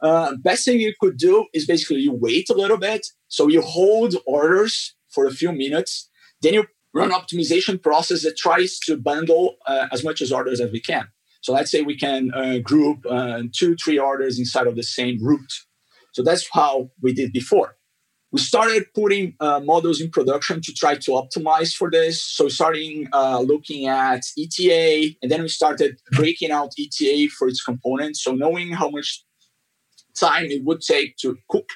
Uh, 0.00 0.34
best 0.42 0.64
thing 0.64 0.80
you 0.80 0.94
could 1.00 1.16
do 1.16 1.46
is 1.54 1.66
basically 1.66 2.00
you 2.00 2.12
wait 2.12 2.50
a 2.50 2.54
little 2.54 2.78
bit. 2.78 3.06
So 3.28 3.48
you 3.48 3.62
hold 3.62 4.16
orders 4.26 4.94
for 5.10 5.26
a 5.26 5.30
few 5.30 5.52
minutes, 5.52 6.08
then 6.40 6.54
you 6.54 6.66
run 6.92 7.10
optimization 7.10 7.80
process 7.80 8.22
that 8.24 8.36
tries 8.36 8.78
to 8.80 8.96
bundle 8.96 9.56
uh, 9.66 9.86
as 9.92 10.02
much 10.02 10.20
as 10.20 10.32
orders 10.32 10.60
as 10.60 10.72
we 10.72 10.80
can. 10.80 11.08
So 11.42 11.52
let's 11.52 11.70
say 11.70 11.82
we 11.82 11.96
can 11.96 12.30
uh, 12.34 12.58
group 12.58 13.04
uh, 13.08 13.42
two, 13.52 13.76
three 13.76 13.98
orders 13.98 14.38
inside 14.38 14.66
of 14.66 14.76
the 14.76 14.82
same 14.82 15.22
route. 15.22 15.52
So 16.12 16.22
that's 16.22 16.48
how 16.52 16.90
we 17.00 17.12
did 17.12 17.32
before. 17.32 17.76
We 18.30 18.40
started 18.40 18.86
putting 18.94 19.34
uh, 19.40 19.60
models 19.60 20.00
in 20.00 20.10
production 20.10 20.62
to 20.62 20.72
try 20.72 20.94
to 20.94 21.10
optimize 21.10 21.74
for 21.74 21.90
this. 21.90 22.24
So 22.24 22.48
starting 22.48 23.08
uh, 23.12 23.40
looking 23.40 23.86
at 23.86 24.22
ETA, 24.38 25.16
and 25.20 25.30
then 25.30 25.42
we 25.42 25.48
started 25.48 26.00
breaking 26.12 26.50
out 26.50 26.72
ETA 26.78 27.28
for 27.36 27.46
its 27.48 27.62
components. 27.62 28.24
So 28.24 28.32
knowing 28.32 28.72
how 28.72 28.88
much 28.88 29.22
time 30.14 30.46
it 30.46 30.64
would 30.64 30.80
take 30.80 31.16
to 31.18 31.36
cook 31.50 31.68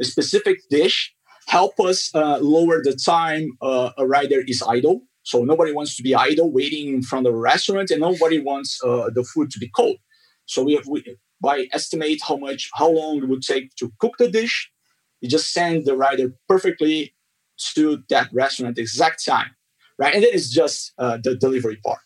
a 0.00 0.04
specific 0.04 0.58
dish 0.70 1.14
help 1.46 1.78
us 1.80 2.10
uh, 2.14 2.38
lower 2.38 2.82
the 2.82 2.94
time 2.94 3.50
uh, 3.60 3.90
a 3.98 4.06
rider 4.06 4.42
is 4.46 4.62
idle 4.66 5.02
so 5.22 5.44
nobody 5.44 5.72
wants 5.72 5.96
to 5.96 6.02
be 6.02 6.14
idle 6.14 6.50
waiting 6.50 6.94
in 6.94 7.02
front 7.02 7.26
of 7.26 7.34
a 7.34 7.36
restaurant, 7.36 7.90
and 7.90 8.00
nobody 8.00 8.38
wants 8.38 8.80
uh, 8.84 9.10
the 9.14 9.22
food 9.22 9.50
to 9.50 9.58
be 9.58 9.70
cold. 9.74 9.96
So 10.46 10.64
we, 10.64 10.80
we 10.88 11.16
by 11.40 11.66
estimate 11.72 12.20
how 12.26 12.36
much 12.36 12.70
how 12.74 12.90
long 12.90 13.18
it 13.18 13.28
would 13.28 13.42
take 13.42 13.74
to 13.76 13.92
cook 13.98 14.14
the 14.18 14.30
dish, 14.30 14.70
you 15.20 15.28
just 15.28 15.52
send 15.52 15.86
the 15.86 15.96
rider 15.96 16.34
perfectly 16.48 17.14
to 17.74 18.02
that 18.08 18.28
restaurant 18.32 18.78
exact 18.78 19.24
time, 19.24 19.50
right? 19.98 20.14
And 20.14 20.22
then 20.22 20.30
it's 20.32 20.50
just 20.50 20.92
uh, 20.98 21.18
the 21.22 21.36
delivery 21.36 21.78
part. 21.84 22.00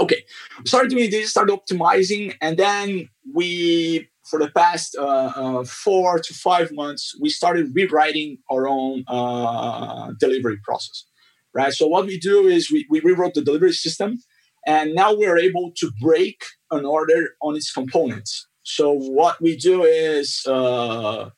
Okay, 0.00 0.22
we 0.58 0.66
started 0.66 0.90
doing 0.90 1.10
this, 1.10 1.30
started 1.30 1.56
optimizing, 1.56 2.34
and 2.40 2.56
then 2.56 3.08
we 3.32 4.08
for 4.24 4.38
the 4.38 4.50
past 4.50 4.96
uh, 4.98 5.32
uh, 5.36 5.64
four 5.64 6.18
to 6.18 6.34
five 6.34 6.72
months, 6.72 7.14
we 7.20 7.28
started 7.28 7.70
rewriting 7.74 8.38
our 8.50 8.66
own 8.66 9.04
uh, 9.06 10.12
delivery 10.18 10.58
process 10.64 11.04
right? 11.54 11.72
So 11.72 11.86
what 11.86 12.06
we 12.06 12.18
do 12.18 12.46
is 12.46 12.70
we, 12.70 12.86
we 12.90 13.00
rewrote 13.00 13.34
the 13.34 13.42
delivery 13.42 13.72
system, 13.72 14.18
and 14.66 14.94
now 14.94 15.14
we're 15.14 15.38
able 15.38 15.72
to 15.76 15.90
break 16.00 16.42
an 16.70 16.84
order 16.84 17.30
on 17.42 17.56
its 17.56 17.72
components. 17.72 18.46
So 18.62 18.92
what 18.92 19.40
we 19.40 19.56
do 19.56 19.84
is 19.84 20.42
uh, 20.46 21.30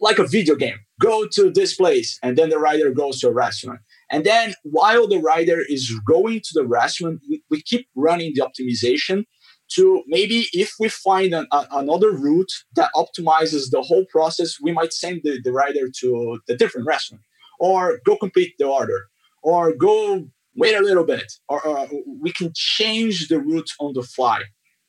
like 0.00 0.18
a 0.18 0.26
video 0.26 0.56
game. 0.56 0.78
Go 1.00 1.26
to 1.32 1.50
this 1.50 1.74
place, 1.74 2.18
and 2.22 2.36
then 2.36 2.50
the 2.50 2.58
rider 2.58 2.90
goes 2.90 3.20
to 3.20 3.28
a 3.28 3.32
restaurant. 3.32 3.80
And 4.10 4.24
then 4.24 4.54
while 4.62 5.08
the 5.08 5.18
rider 5.18 5.60
is 5.68 5.92
going 6.06 6.40
to 6.40 6.50
the 6.52 6.66
restaurant, 6.66 7.20
we, 7.28 7.42
we 7.50 7.62
keep 7.62 7.88
running 7.96 8.32
the 8.34 8.42
optimization 8.42 9.24
to 9.72 10.02
maybe 10.06 10.46
if 10.52 10.74
we 10.78 10.88
find 10.88 11.32
an, 11.32 11.46
a, 11.52 11.66
another 11.72 12.10
route 12.10 12.52
that 12.76 12.90
optimizes 12.94 13.70
the 13.70 13.82
whole 13.82 14.04
process, 14.10 14.58
we 14.60 14.72
might 14.72 14.92
send 14.92 15.22
the, 15.24 15.40
the 15.42 15.52
rider 15.52 15.88
to 16.00 16.38
the 16.46 16.56
different 16.56 16.86
restaurant 16.86 17.22
or 17.58 17.98
go 18.04 18.16
complete 18.16 18.54
the 18.58 18.66
order 18.66 19.08
or 19.44 19.74
go 19.74 20.26
wait 20.56 20.74
a 20.74 20.80
little 20.80 21.04
bit, 21.04 21.30
or 21.48 21.88
we 22.24 22.32
can 22.32 22.50
change 22.54 23.28
the 23.28 23.38
route 23.38 23.70
on 23.78 23.92
the 23.92 24.02
fly 24.02 24.40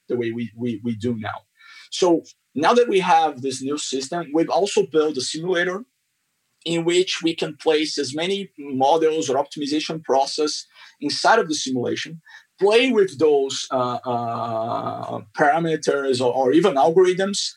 the 0.07 0.15
way 0.15 0.31
we, 0.31 0.51
we, 0.55 0.79
we 0.83 0.95
do 0.95 1.15
now. 1.17 1.39
So 1.91 2.23
now 2.55 2.73
that 2.73 2.87
we 2.87 2.99
have 2.99 3.41
this 3.41 3.61
new 3.61 3.77
system, 3.77 4.31
we've 4.33 4.49
also 4.49 4.85
built 4.85 5.17
a 5.17 5.21
simulator 5.21 5.83
in 6.63 6.85
which 6.85 7.21
we 7.21 7.35
can 7.35 7.57
place 7.57 7.97
as 7.97 8.15
many 8.15 8.49
models 8.57 9.29
or 9.29 9.35
optimization 9.43 10.03
process 10.03 10.65
inside 11.01 11.39
of 11.39 11.47
the 11.47 11.55
simulation, 11.55 12.21
play 12.59 12.91
with 12.91 13.19
those 13.19 13.67
uh, 13.71 13.99
uh, 14.05 15.19
parameters 15.37 16.21
or, 16.21 16.33
or 16.33 16.53
even 16.53 16.75
algorithms. 16.75 17.51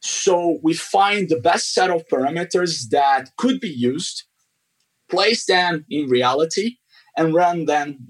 So 0.00 0.58
we 0.62 0.74
find 0.74 1.28
the 1.28 1.40
best 1.40 1.74
set 1.74 1.90
of 1.90 2.06
parameters 2.12 2.88
that 2.90 3.30
could 3.36 3.58
be 3.60 3.70
used 3.70 4.24
place 5.08 5.46
them 5.46 5.84
in 5.88 6.08
reality 6.08 6.76
and 7.16 7.34
run 7.34 7.66
them 7.66 8.06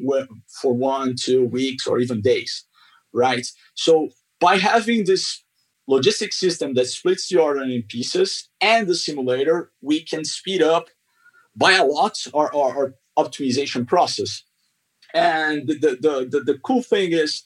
for 0.61 0.73
one, 0.73 1.15
two 1.19 1.45
weeks, 1.45 1.87
or 1.87 1.99
even 1.99 2.21
days, 2.21 2.65
right? 3.13 3.47
So 3.75 4.09
by 4.41 4.57
having 4.57 5.05
this 5.05 5.43
logistic 5.89 6.33
system 6.33 6.75
that 6.75 6.87
splits 6.87 7.29
the 7.29 7.41
order 7.41 7.63
in 7.63 7.83
pieces 7.89 8.49
and 8.61 8.87
the 8.87 8.95
simulator, 8.95 9.73
we 9.83 10.03
can 10.03 10.25
speed 10.25 10.63
up 10.63 10.89
by 11.55 11.73
a 11.73 11.85
lot 11.85 12.19
our, 12.33 12.55
our, 12.55 12.77
our 12.77 12.95
optimization 13.19 13.87
process. 13.87 14.43
And 15.13 15.69
the, 15.69 15.99
the, 16.01 16.29
the, 16.31 16.41
the 16.41 16.59
cool 16.65 16.83
thing 16.83 17.13
is, 17.13 17.45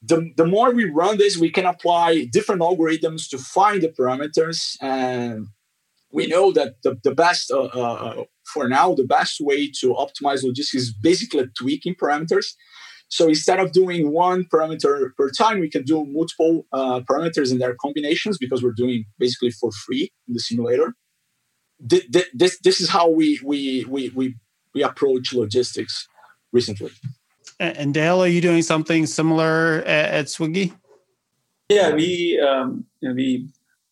the, 0.00 0.32
the 0.36 0.46
more 0.46 0.72
we 0.72 0.84
run 0.84 1.18
this, 1.18 1.36
we 1.36 1.50
can 1.50 1.66
apply 1.66 2.26
different 2.32 2.62
algorithms 2.62 3.28
to 3.30 3.38
find 3.38 3.82
the 3.82 3.88
parameters. 3.88 4.76
And 4.80 5.48
we 6.10 6.26
know 6.26 6.52
that 6.52 6.82
the, 6.82 6.98
the 7.02 7.14
best 7.14 7.50
uh, 7.50 7.64
uh, 7.64 8.24
for 8.52 8.68
now, 8.68 8.94
the 8.94 9.04
best 9.04 9.40
way 9.40 9.70
to 9.80 9.94
optimize 9.94 10.42
logistics 10.42 10.84
is 10.84 10.92
basically 10.92 11.46
tweaking 11.58 11.94
parameters. 11.94 12.46
So 13.08 13.28
instead 13.28 13.58
of 13.58 13.72
doing 13.72 14.12
one 14.12 14.44
parameter 14.52 15.10
per 15.16 15.30
time, 15.30 15.60
we 15.60 15.70
can 15.70 15.82
do 15.82 16.04
multiple 16.04 16.66
uh, 16.72 17.00
parameters 17.00 17.50
in 17.50 17.58
their 17.58 17.74
combinations 17.74 18.36
because 18.38 18.62
we're 18.62 18.72
doing 18.76 19.04
basically 19.18 19.50
for 19.50 19.70
free 19.72 20.12
in 20.26 20.34
the 20.34 20.40
simulator. 20.40 20.94
This, 21.80 22.58
this 22.62 22.80
is 22.80 22.90
how 22.90 23.08
we, 23.08 23.40
we, 23.42 23.86
we, 23.88 24.10
we, 24.10 24.34
we 24.74 24.82
approach 24.82 25.32
logistics 25.32 26.06
recently. 26.52 26.90
And 27.60 27.94
Dale, 27.94 28.22
are 28.22 28.28
you 28.28 28.40
doing 28.40 28.62
something 28.62 29.06
similar 29.06 29.82
at, 29.86 30.10
at 30.10 30.26
Swiggy? 30.26 30.72
Yeah, 31.68 31.92
we 31.92 32.40
um, 32.40 32.86
we 33.02 33.48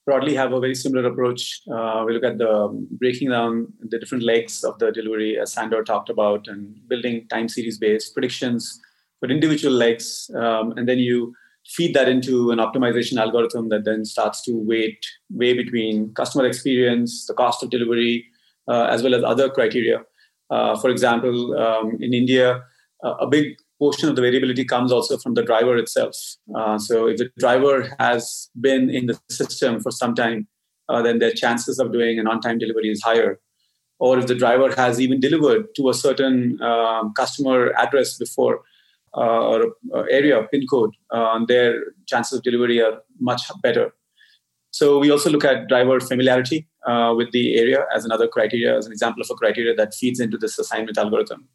broadly 0.06 0.34
have 0.34 0.52
a 0.52 0.60
very 0.60 0.74
similar 0.74 1.06
approach. 1.08 1.60
Uh, 1.70 2.04
we 2.06 2.14
look 2.14 2.24
at 2.24 2.38
the 2.38 2.86
breaking 2.92 3.30
down 3.30 3.66
the 3.80 3.98
different 3.98 4.24
legs 4.24 4.62
of 4.62 4.78
the 4.78 4.92
delivery, 4.92 5.38
as 5.38 5.52
Sandor 5.52 5.82
talked 5.82 6.08
about, 6.08 6.46
and 6.46 6.76
building 6.88 7.26
time 7.28 7.48
series 7.48 7.76
based 7.76 8.14
predictions 8.14 8.80
for 9.18 9.28
individual 9.28 9.74
legs. 9.74 10.30
Um, 10.34 10.72
and 10.78 10.88
then 10.88 10.98
you 10.98 11.34
feed 11.66 11.94
that 11.94 12.08
into 12.08 12.52
an 12.52 12.58
optimization 12.58 13.18
algorithm 13.18 13.68
that 13.70 13.84
then 13.84 14.04
starts 14.04 14.40
to 14.42 14.52
weight 14.54 15.04
weigh 15.30 15.54
between 15.54 16.14
customer 16.14 16.46
experience, 16.46 17.26
the 17.26 17.34
cost 17.34 17.64
of 17.64 17.70
delivery, 17.70 18.24
uh, 18.68 18.84
as 18.84 19.02
well 19.02 19.14
as 19.14 19.24
other 19.24 19.50
criteria. 19.50 20.02
Uh, 20.50 20.78
for 20.78 20.90
example, 20.90 21.58
um, 21.58 21.98
in 22.00 22.14
India, 22.14 22.62
uh, 23.02 23.14
a 23.14 23.26
big 23.26 23.56
portion 23.78 24.08
of 24.08 24.16
the 24.16 24.22
variability 24.22 24.64
comes 24.64 24.92
also 24.92 25.18
from 25.18 25.34
the 25.34 25.42
driver 25.42 25.76
itself. 25.76 26.16
Uh, 26.54 26.78
so 26.78 27.06
if 27.06 27.18
the 27.18 27.30
driver 27.38 27.94
has 27.98 28.48
been 28.60 28.90
in 28.90 29.06
the 29.06 29.18
system 29.30 29.80
for 29.80 29.90
some 29.90 30.14
time, 30.14 30.46
uh, 30.88 31.02
then 31.02 31.18
their 31.18 31.32
chances 31.32 31.78
of 31.78 31.92
doing 31.92 32.18
an 32.18 32.26
on-time 32.26 32.58
delivery 32.58 32.90
is 32.90 33.02
higher. 33.02 33.40
Or 33.98 34.18
if 34.18 34.26
the 34.26 34.34
driver 34.34 34.74
has 34.74 35.00
even 35.00 35.20
delivered 35.20 35.74
to 35.76 35.88
a 35.88 35.94
certain 35.94 36.60
um, 36.62 37.12
customer 37.14 37.72
address 37.78 38.16
before 38.18 38.60
uh, 39.16 39.48
or 39.48 39.74
uh, 39.94 40.02
area 40.10 40.42
pin 40.50 40.66
code, 40.66 40.94
uh, 41.10 41.44
their 41.46 41.82
chances 42.06 42.38
of 42.38 42.44
delivery 42.44 42.82
are 42.82 43.02
much 43.20 43.42
better. 43.62 43.94
So 44.70 44.98
we 44.98 45.10
also 45.10 45.30
look 45.30 45.44
at 45.44 45.68
driver 45.68 45.98
familiarity 46.00 46.68
uh, 46.86 47.14
with 47.16 47.32
the 47.32 47.56
area 47.58 47.86
as 47.94 48.04
another 48.04 48.28
criteria, 48.28 48.76
as 48.76 48.84
an 48.84 48.92
example 48.92 49.22
of 49.22 49.30
a 49.30 49.34
criteria 49.34 49.74
that 49.74 49.94
feeds 49.94 50.20
into 50.20 50.36
this 50.36 50.58
assignment 50.58 50.98
algorithm. 50.98 51.48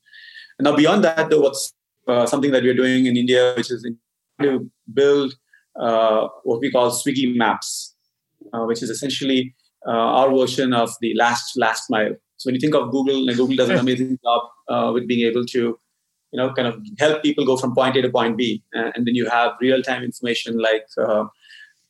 Now 0.59 0.75
beyond 0.75 1.03
that, 1.03 1.29
though, 1.29 1.41
what's 1.41 1.73
uh, 2.07 2.25
something 2.25 2.51
that 2.51 2.63
we're 2.63 2.75
doing 2.75 3.05
in 3.05 3.17
India, 3.17 3.53
which 3.55 3.71
is 3.71 3.85
to 4.41 4.69
build 4.93 5.35
uh, 5.79 6.27
what 6.43 6.59
we 6.59 6.71
call 6.71 6.91
Swiggy 6.91 7.35
Maps, 7.35 7.95
uh, 8.53 8.63
which 8.63 8.81
is 8.81 8.89
essentially 8.89 9.55
uh, 9.87 9.91
our 9.91 10.35
version 10.35 10.73
of 10.73 10.91
the 11.01 11.13
last 11.15 11.57
last 11.57 11.89
mile. 11.89 12.13
So 12.37 12.47
when 12.47 12.55
you 12.55 12.61
think 12.61 12.75
of 12.75 12.91
Google, 12.91 13.27
and 13.27 13.37
Google 13.37 13.55
does 13.55 13.69
an 13.69 13.77
amazing 13.85 14.19
job 14.23 14.41
uh, 14.67 14.91
with 14.93 15.07
being 15.07 15.25
able 15.27 15.45
to, 15.45 15.59
you 15.59 16.37
know, 16.37 16.53
kind 16.53 16.67
of 16.67 16.81
help 16.97 17.21
people 17.21 17.45
go 17.45 17.57
from 17.57 17.75
point 17.75 17.95
A 17.97 18.01
to 18.01 18.09
point 18.09 18.37
B, 18.37 18.63
and 18.73 19.05
then 19.05 19.15
you 19.15 19.29
have 19.29 19.53
real 19.61 19.81
time 19.81 20.03
information 20.03 20.57
like 20.57 20.85
uh, 20.97 21.25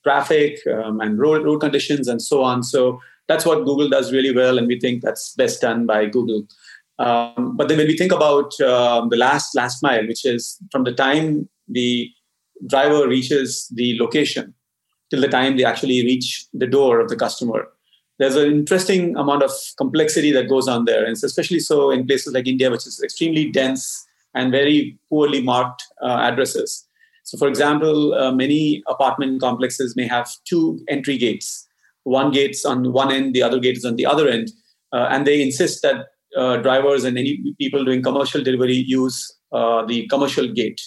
traffic 0.03 0.59
um, 0.67 0.99
and 0.99 1.19
road 1.19 1.43
road 1.43 1.59
conditions 1.59 2.07
and 2.07 2.21
so 2.21 2.43
on. 2.43 2.63
So 2.63 2.99
that's 3.27 3.45
what 3.45 3.65
Google 3.65 3.89
does 3.89 4.11
really 4.11 4.35
well, 4.35 4.57
and 4.57 4.67
we 4.67 4.79
think 4.79 5.03
that's 5.03 5.33
best 5.35 5.61
done 5.61 5.85
by 5.85 6.05
Google. 6.05 6.45
Um, 7.01 7.57
but 7.57 7.67
then 7.67 7.77
when 7.79 7.87
we 7.87 7.97
think 7.97 8.11
about 8.11 8.59
um, 8.61 9.09
the 9.09 9.17
last 9.17 9.55
last 9.55 9.81
mile, 9.81 10.05
which 10.07 10.23
is 10.23 10.57
from 10.71 10.83
the 10.83 10.93
time 10.93 11.49
the 11.67 12.09
driver 12.67 13.07
reaches 13.07 13.67
the 13.73 13.97
location 13.99 14.53
till 15.09 15.21
the 15.21 15.27
time 15.27 15.57
they 15.57 15.65
actually 15.65 16.03
reach 16.05 16.45
the 16.53 16.67
door 16.67 16.99
of 16.99 17.09
the 17.09 17.15
customer, 17.15 17.67
there's 18.19 18.35
an 18.35 18.51
interesting 18.51 19.17
amount 19.17 19.41
of 19.41 19.51
complexity 19.77 20.31
that 20.31 20.47
goes 20.47 20.67
on 20.67 20.85
there, 20.85 21.03
and 21.03 21.13
especially 21.23 21.59
so 21.59 21.89
in 21.89 22.05
places 22.05 22.33
like 22.33 22.47
India, 22.47 22.69
which 22.69 22.85
is 22.85 23.01
extremely 23.01 23.49
dense 23.49 24.05
and 24.35 24.51
very 24.51 24.99
poorly 25.09 25.41
marked 25.41 25.83
uh, 26.03 26.19
addresses. 26.29 26.87
So, 27.23 27.37
for 27.37 27.47
example, 27.47 28.13
uh, 28.13 28.31
many 28.31 28.83
apartment 28.87 29.41
complexes 29.41 29.95
may 29.95 30.07
have 30.07 30.29
two 30.45 30.79
entry 30.87 31.17
gates. 31.17 31.67
One 32.03 32.31
gate's 32.31 32.63
on 32.63 32.93
one 32.93 33.11
end, 33.11 33.33
the 33.33 33.41
other 33.41 33.59
gate 33.59 33.77
is 33.77 33.85
on 33.85 33.95
the 33.95 34.05
other 34.05 34.27
end, 34.27 34.51
uh, 34.93 35.07
and 35.09 35.25
they 35.25 35.41
insist 35.41 35.81
that 35.81 36.10
uh, 36.37 36.57
drivers 36.57 37.03
and 37.03 37.17
any 37.17 37.53
people 37.59 37.83
doing 37.83 38.01
commercial 38.01 38.43
delivery 38.43 38.75
use 38.75 39.37
uh, 39.51 39.85
the 39.85 40.07
commercial 40.07 40.47
gate. 40.47 40.81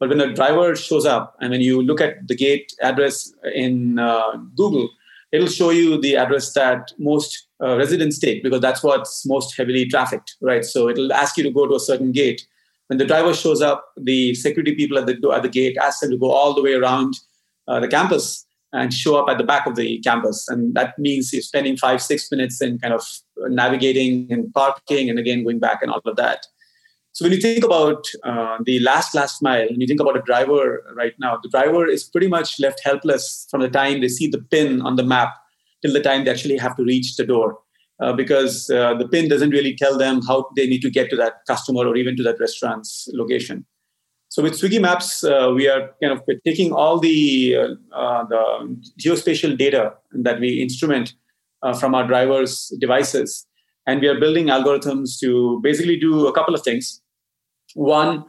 But 0.00 0.08
when 0.08 0.20
a 0.20 0.32
driver 0.32 0.74
shows 0.76 1.06
up, 1.06 1.34
and 1.40 1.50
when 1.50 1.60
you 1.60 1.80
look 1.80 2.00
at 2.00 2.26
the 2.26 2.34
gate 2.34 2.72
address 2.82 3.32
in 3.54 3.98
uh, 3.98 4.36
Google, 4.56 4.90
it'll 5.32 5.48
show 5.48 5.70
you 5.70 6.00
the 6.00 6.16
address 6.16 6.52
that 6.54 6.92
most 6.98 7.46
uh, 7.62 7.76
residents 7.76 8.18
take 8.18 8.42
because 8.42 8.60
that's 8.60 8.82
what's 8.82 9.24
most 9.26 9.56
heavily 9.56 9.86
trafficked, 9.86 10.36
right? 10.40 10.64
So 10.64 10.88
it'll 10.88 11.12
ask 11.12 11.36
you 11.36 11.44
to 11.44 11.50
go 11.50 11.66
to 11.66 11.74
a 11.74 11.80
certain 11.80 12.12
gate. 12.12 12.46
When 12.88 12.98
the 12.98 13.06
driver 13.06 13.32
shows 13.34 13.62
up, 13.62 13.86
the 13.96 14.34
security 14.34 14.74
people 14.74 14.98
at 14.98 15.06
the 15.06 15.16
at 15.34 15.42
the 15.42 15.48
gate 15.48 15.76
ask 15.80 16.00
them 16.00 16.10
to 16.10 16.18
go 16.18 16.30
all 16.30 16.54
the 16.54 16.62
way 16.62 16.74
around 16.74 17.14
uh, 17.66 17.80
the 17.80 17.88
campus 17.88 18.44
and 18.76 18.92
show 18.92 19.14
up 19.16 19.28
at 19.30 19.38
the 19.38 19.48
back 19.52 19.64
of 19.66 19.74
the 19.76 19.88
campus. 20.00 20.38
And 20.48 20.74
that 20.78 20.98
means 20.98 21.32
you're 21.32 21.50
spending 21.52 21.76
five, 21.76 22.00
six 22.10 22.30
minutes 22.32 22.56
in 22.60 22.78
kind 22.82 22.94
of 22.98 23.02
navigating 23.62 24.14
and 24.34 24.52
parking 24.52 25.08
and 25.10 25.18
again 25.18 25.44
going 25.44 25.60
back 25.66 25.78
and 25.82 25.90
all 25.92 26.02
of 26.04 26.16
that. 26.16 26.40
So 27.12 27.24
when 27.24 27.32
you 27.32 27.40
think 27.40 27.64
about 27.64 28.02
uh, 28.30 28.58
the 28.68 28.80
last 28.80 29.14
last 29.14 29.40
mile, 29.40 29.68
and 29.68 29.80
you 29.80 29.86
think 29.86 30.00
about 30.00 30.16
a 30.16 30.22
driver 30.30 30.62
right 30.96 31.14
now, 31.24 31.38
the 31.40 31.52
driver 31.56 31.86
is 31.86 32.02
pretty 32.02 32.26
much 32.36 32.58
left 32.64 32.80
helpless 32.88 33.46
from 33.50 33.60
the 33.60 33.70
time 33.80 34.00
they 34.00 34.08
see 34.08 34.28
the 34.28 34.42
pin 34.54 34.82
on 34.82 34.96
the 34.96 35.04
map 35.04 35.30
till 35.80 35.92
the 35.92 36.02
time 36.08 36.24
they 36.24 36.32
actually 36.32 36.58
have 36.64 36.76
to 36.78 36.82
reach 36.82 37.14
the 37.14 37.24
door, 37.24 37.48
uh, 38.02 38.12
because 38.12 38.68
uh, 38.70 38.94
the 38.94 39.06
pin 39.06 39.28
doesn't 39.28 39.50
really 39.50 39.76
tell 39.76 39.96
them 39.96 40.22
how 40.26 40.38
they 40.56 40.66
need 40.66 40.82
to 40.82 40.90
get 40.90 41.08
to 41.10 41.16
that 41.22 41.34
customer 41.46 41.86
or 41.86 41.94
even 41.94 42.16
to 42.16 42.24
that 42.24 42.40
restaurant's 42.40 43.08
location. 43.12 43.64
So 44.34 44.42
with 44.42 44.54
Swiggy 44.54 44.80
Maps, 44.80 45.22
uh, 45.22 45.52
we 45.54 45.68
are 45.68 45.94
kind 46.02 46.12
of 46.12 46.20
taking 46.44 46.72
all 46.72 46.98
the 46.98 47.54
uh, 47.54 47.94
uh, 47.96 48.24
the 48.24 48.82
geospatial 49.00 49.56
data 49.56 49.94
that 50.10 50.40
we 50.40 50.60
instrument 50.60 51.14
uh, 51.62 51.72
from 51.72 51.94
our 51.94 52.04
drivers' 52.04 52.72
devices, 52.80 53.46
and 53.86 54.00
we 54.00 54.08
are 54.08 54.18
building 54.18 54.46
algorithms 54.46 55.20
to 55.20 55.60
basically 55.62 55.96
do 56.00 56.26
a 56.26 56.32
couple 56.32 56.52
of 56.52 56.64
things. 56.64 57.00
One, 57.74 58.24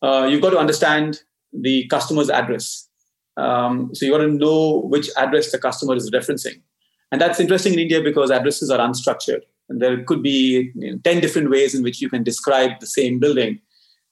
uh, 0.00 0.26
you've 0.30 0.40
got 0.40 0.52
to 0.52 0.58
understand 0.58 1.20
the 1.52 1.86
customer's 1.88 2.30
address. 2.30 2.88
Um, 3.36 3.90
so 3.92 4.06
you 4.06 4.12
want 4.12 4.24
to 4.24 4.32
know 4.32 4.80
which 4.86 5.10
address 5.18 5.52
the 5.52 5.58
customer 5.58 5.94
is 5.94 6.10
referencing, 6.10 6.62
and 7.12 7.20
that's 7.20 7.38
interesting 7.38 7.74
in 7.74 7.80
India 7.80 8.00
because 8.00 8.30
addresses 8.30 8.70
are 8.70 8.78
unstructured, 8.78 9.42
and 9.68 9.82
there 9.82 10.02
could 10.04 10.22
be 10.22 10.72
you 10.74 10.92
know, 10.92 10.98
ten 11.04 11.20
different 11.20 11.50
ways 11.50 11.74
in 11.74 11.82
which 11.82 12.00
you 12.00 12.08
can 12.08 12.22
describe 12.22 12.80
the 12.80 12.86
same 12.86 13.20
building 13.20 13.60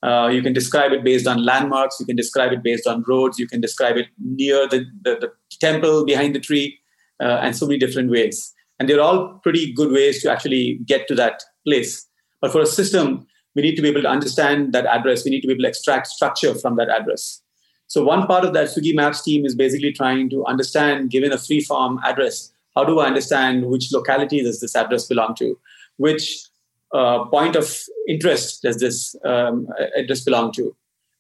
uh, 0.03 0.28
you 0.32 0.42
can 0.42 0.53
describe 0.53 0.92
it 0.92 1.03
based 1.05 1.26
on 1.26 1.44
landmarks. 1.44 1.96
You 1.99 2.07
can 2.07 2.16
describe 2.16 2.53
it 2.53 2.62
based 2.62 2.86
on 2.86 3.05
roads. 3.07 3.38
You 3.38 3.49
can 3.49 3.61
describe 3.61 3.96
it 3.96 4.07
near 4.18 4.68
the, 4.68 4.86
the, 5.03 5.16
the 5.16 5.32
temple 5.61 6.05
behind 6.05 6.34
the 6.34 6.40
tree, 6.40 6.78
uh, 7.20 7.40
and 7.42 7.57
so 7.57 7.66
many 7.66 7.78
different 7.78 8.11
ways. 8.11 8.55
And 8.78 8.88
they're 8.88 9.01
all 9.01 9.40
pretty 9.42 9.72
good 9.72 9.90
ways 9.90 10.22
to 10.22 10.30
actually 10.30 10.78
get 10.86 11.09
to 11.09 11.14
that 11.16 11.42
place. 11.66 12.07
But 12.40 12.53
for 12.53 12.61
a 12.61 12.66
system, 12.66 13.26
we 13.57 13.62
need 13.62 13.74
to 13.74 13.82
be 13.82 13.88
able 13.88 14.03
to 14.03 14.09
understand 14.09 14.72
that 14.72 14.86
address. 14.86 15.24
We 15.24 15.32
need 15.32 15.40
to 15.40 15.49
be 15.49 15.55
able 15.55 15.64
to 15.64 15.68
extract 15.68 16.07
structure 16.07 16.55
from 16.55 16.76
that 16.76 16.88
address. 16.88 17.42
So 17.88 18.05
one 18.05 18.26
part 18.26 18.44
of 18.44 18.53
that 18.53 18.68
Swiggy 18.68 18.94
Maps 18.94 19.22
team 19.22 19.44
is 19.44 19.57
basically 19.57 19.92
trying 19.92 20.30
to 20.30 20.44
understand, 20.46 21.11
given 21.11 21.32
a 21.32 21.38
free 21.38 21.61
form 21.61 21.99
address, 22.05 22.53
how 22.76 22.84
do 22.84 23.01
I 23.01 23.07
understand 23.07 23.66
which 23.66 23.90
locality 23.92 24.42
does 24.42 24.61
this 24.61 24.76
address 24.76 25.07
belong 25.07 25.34
to? 25.36 25.59
Which 25.96 26.47
uh, 26.95 27.24
point 27.26 27.57
of 27.57 27.78
interest 28.09 28.62
does 28.62 28.78
this 28.78 29.14
um, 29.24 29.66
address 29.97 30.22
belong 30.24 30.53
to 30.53 30.74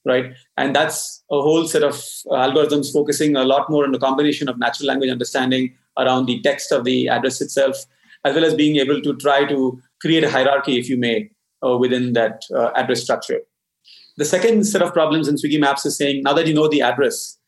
right? 0.04 0.32
And 0.56 0.74
that's 0.74 1.22
a 1.30 1.40
whole 1.40 1.66
set 1.66 1.82
of 1.82 1.94
algorithms 2.30 2.92
focusing 2.92 3.36
a 3.36 3.44
lot 3.44 3.68
more 3.68 3.84
on 3.84 3.92
the 3.92 3.98
combination 3.98 4.48
of 4.48 4.58
natural 4.58 4.86
language 4.86 5.10
understanding 5.10 5.74
around 5.98 6.26
the 6.26 6.40
text 6.40 6.72
of 6.72 6.84
the 6.84 7.08
address 7.08 7.40
itself 7.40 7.76
as 8.24 8.34
well 8.34 8.44
as 8.44 8.54
being 8.54 8.76
able 8.76 9.00
to 9.00 9.14
try 9.16 9.44
to 9.44 9.80
create 10.00 10.24
a 10.24 10.30
hierarchy 10.30 10.78
if 10.78 10.88
you 10.88 10.96
may 10.96 11.30
uh, 11.64 11.76
within 11.76 12.12
that 12.14 12.42
uh, 12.54 12.70
address 12.74 13.02
structure. 13.02 13.40
The 14.16 14.24
second 14.24 14.64
set 14.64 14.82
of 14.82 14.92
problems 14.92 15.28
in 15.28 15.36
swiggy 15.36 15.60
maps 15.60 15.86
is 15.86 15.96
saying 15.96 16.22
now 16.22 16.32
that 16.32 16.46
you 16.46 16.54
know 16.54 16.68
the 16.68 16.82
address 16.82 17.38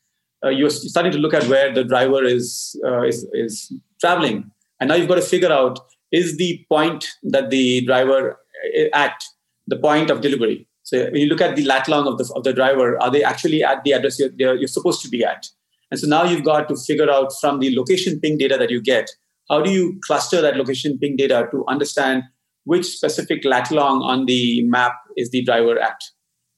uh, 0.44 0.48
you're 0.48 0.70
starting 0.70 1.12
to 1.12 1.18
look 1.18 1.34
at 1.34 1.46
where 1.48 1.72
the 1.72 1.84
driver 1.84 2.24
is, 2.24 2.80
uh, 2.86 3.02
is 3.02 3.26
is 3.34 3.72
traveling. 4.00 4.50
And 4.78 4.88
now 4.88 4.94
you've 4.94 5.08
got 5.08 5.16
to 5.16 5.22
figure 5.22 5.52
out 5.52 5.78
is 6.12 6.36
the 6.36 6.64
point 6.68 7.06
that 7.22 7.50
the 7.50 7.84
driver 7.86 8.38
uh, 8.78 8.84
at 8.92 9.22
the 9.66 9.76
point 9.76 10.10
of 10.10 10.20
delivery. 10.20 10.66
So 10.82 11.04
when 11.04 11.16
you 11.16 11.26
look 11.26 11.40
at 11.40 11.56
the 11.56 11.64
lat 11.64 11.88
long 11.88 12.06
of 12.06 12.18
the, 12.18 12.32
of 12.34 12.44
the 12.44 12.52
driver, 12.52 13.00
are 13.00 13.10
they 13.10 13.22
actually 13.22 13.62
at 13.62 13.84
the 13.84 13.92
address 13.92 14.18
you're, 14.18 14.56
you're 14.56 14.68
supposed 14.68 15.02
to 15.02 15.08
be 15.08 15.24
at? 15.24 15.46
And 15.90 16.00
so 16.00 16.06
now 16.06 16.24
you've 16.24 16.44
got 16.44 16.68
to 16.68 16.76
figure 16.76 17.10
out 17.10 17.32
from 17.40 17.60
the 17.60 17.74
location 17.76 18.20
ping 18.20 18.38
data 18.38 18.56
that 18.56 18.70
you 18.70 18.80
get, 18.80 19.10
how 19.48 19.60
do 19.60 19.70
you 19.70 20.00
cluster 20.06 20.40
that 20.40 20.56
location 20.56 20.98
ping 20.98 21.16
data 21.16 21.48
to 21.50 21.64
understand 21.66 22.24
which 22.64 22.86
specific 22.86 23.44
lat 23.44 23.70
long 23.70 24.02
on 24.02 24.26
the 24.26 24.62
map 24.64 24.94
is 25.16 25.30
the 25.30 25.44
driver 25.44 25.78
at? 25.78 26.00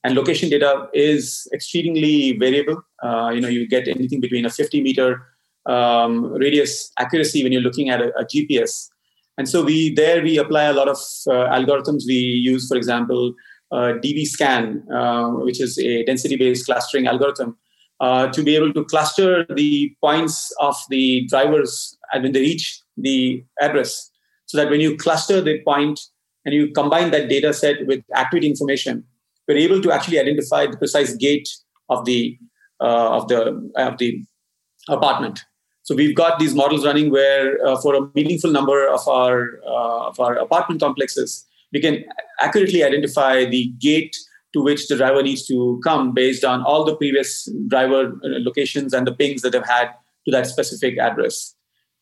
And 0.03 0.15
location 0.15 0.49
data 0.49 0.87
is 0.93 1.47
exceedingly 1.51 2.37
variable. 2.37 2.83
Uh, 3.01 3.31
you 3.33 3.41
know, 3.41 3.47
you 3.47 3.67
get 3.67 3.87
anything 3.87 4.19
between 4.19 4.45
a 4.45 4.49
50 4.49 4.81
meter 4.81 5.25
um, 5.65 6.33
radius 6.33 6.91
accuracy 6.99 7.41
when 7.43 7.51
you're 7.51 7.61
looking 7.61 7.89
at 7.89 8.01
a, 8.01 8.13
a 8.17 8.25
GPS 8.25 8.89
and 9.37 9.49
so 9.49 9.63
we 9.63 9.93
there 9.93 10.21
we 10.21 10.37
apply 10.37 10.63
a 10.63 10.73
lot 10.73 10.87
of 10.87 10.97
uh, 11.27 11.49
algorithms. 11.49 12.03
We 12.07 12.15
use, 12.15 12.67
for 12.67 12.77
example, 12.77 13.33
uh, 13.71 13.93
DBSCAN, 14.03 14.83
uh, 14.93 15.43
which 15.43 15.59
is 15.59 15.77
a 15.79 16.03
density-based 16.03 16.65
clustering 16.65 17.07
algorithm, 17.07 17.57
uh, 17.99 18.27
to 18.27 18.43
be 18.43 18.55
able 18.55 18.73
to 18.73 18.83
cluster 18.85 19.45
the 19.55 19.95
points 20.01 20.53
of 20.59 20.75
the 20.89 21.25
drivers 21.29 21.97
when 22.13 22.31
they 22.31 22.41
reach 22.41 22.79
the 22.97 23.43
address, 23.59 24.11
so 24.45 24.57
that 24.57 24.69
when 24.69 24.79
you 24.79 24.95
cluster 24.97 25.41
the 25.41 25.59
point 25.63 25.99
and 26.45 26.53
you 26.53 26.71
combine 26.71 27.09
that 27.11 27.29
data 27.29 27.53
set 27.53 27.87
with 27.87 28.03
activity 28.15 28.47
information, 28.47 29.03
we're 29.47 29.57
able 29.57 29.81
to 29.81 29.91
actually 29.91 30.19
identify 30.19 30.67
the 30.67 30.77
precise 30.77 31.15
gate 31.15 31.49
of 31.89 32.05
the 32.05 32.37
uh, 32.81 33.09
of 33.17 33.27
the 33.29 33.71
of 33.77 33.97
the 33.97 34.23
apartment 34.89 35.43
so 35.83 35.95
we've 35.95 36.15
got 36.15 36.39
these 36.39 36.55
models 36.55 36.85
running 36.85 37.11
where, 37.11 37.63
uh, 37.65 37.79
for 37.81 37.93
a 37.93 38.09
meaningful 38.15 38.51
number 38.51 38.87
of 38.87 39.05
our 39.07 39.59
uh, 39.67 40.07
of 40.07 40.19
our 40.19 40.35
apartment 40.35 40.79
complexes, 40.81 41.45
we 41.73 41.81
can 41.81 42.05
accurately 42.39 42.83
identify 42.83 43.43
the 43.43 43.67
gate 43.79 44.15
to 44.53 44.61
which 44.61 44.87
the 44.87 44.95
driver 44.95 45.21
needs 45.21 45.45
to 45.47 45.81
come 45.83 46.13
based 46.13 46.45
on 46.45 46.63
all 46.63 46.85
the 46.85 46.95
previous 46.95 47.49
driver 47.67 48.13
uh, 48.23 48.39
locations 48.47 48.93
and 48.93 49.05
the 49.05 49.13
pings 49.13 49.41
that 49.41 49.51
they've 49.51 49.65
had 49.65 49.89
to 50.25 50.31
that 50.31 50.47
specific 50.47 50.97
address. 50.97 51.53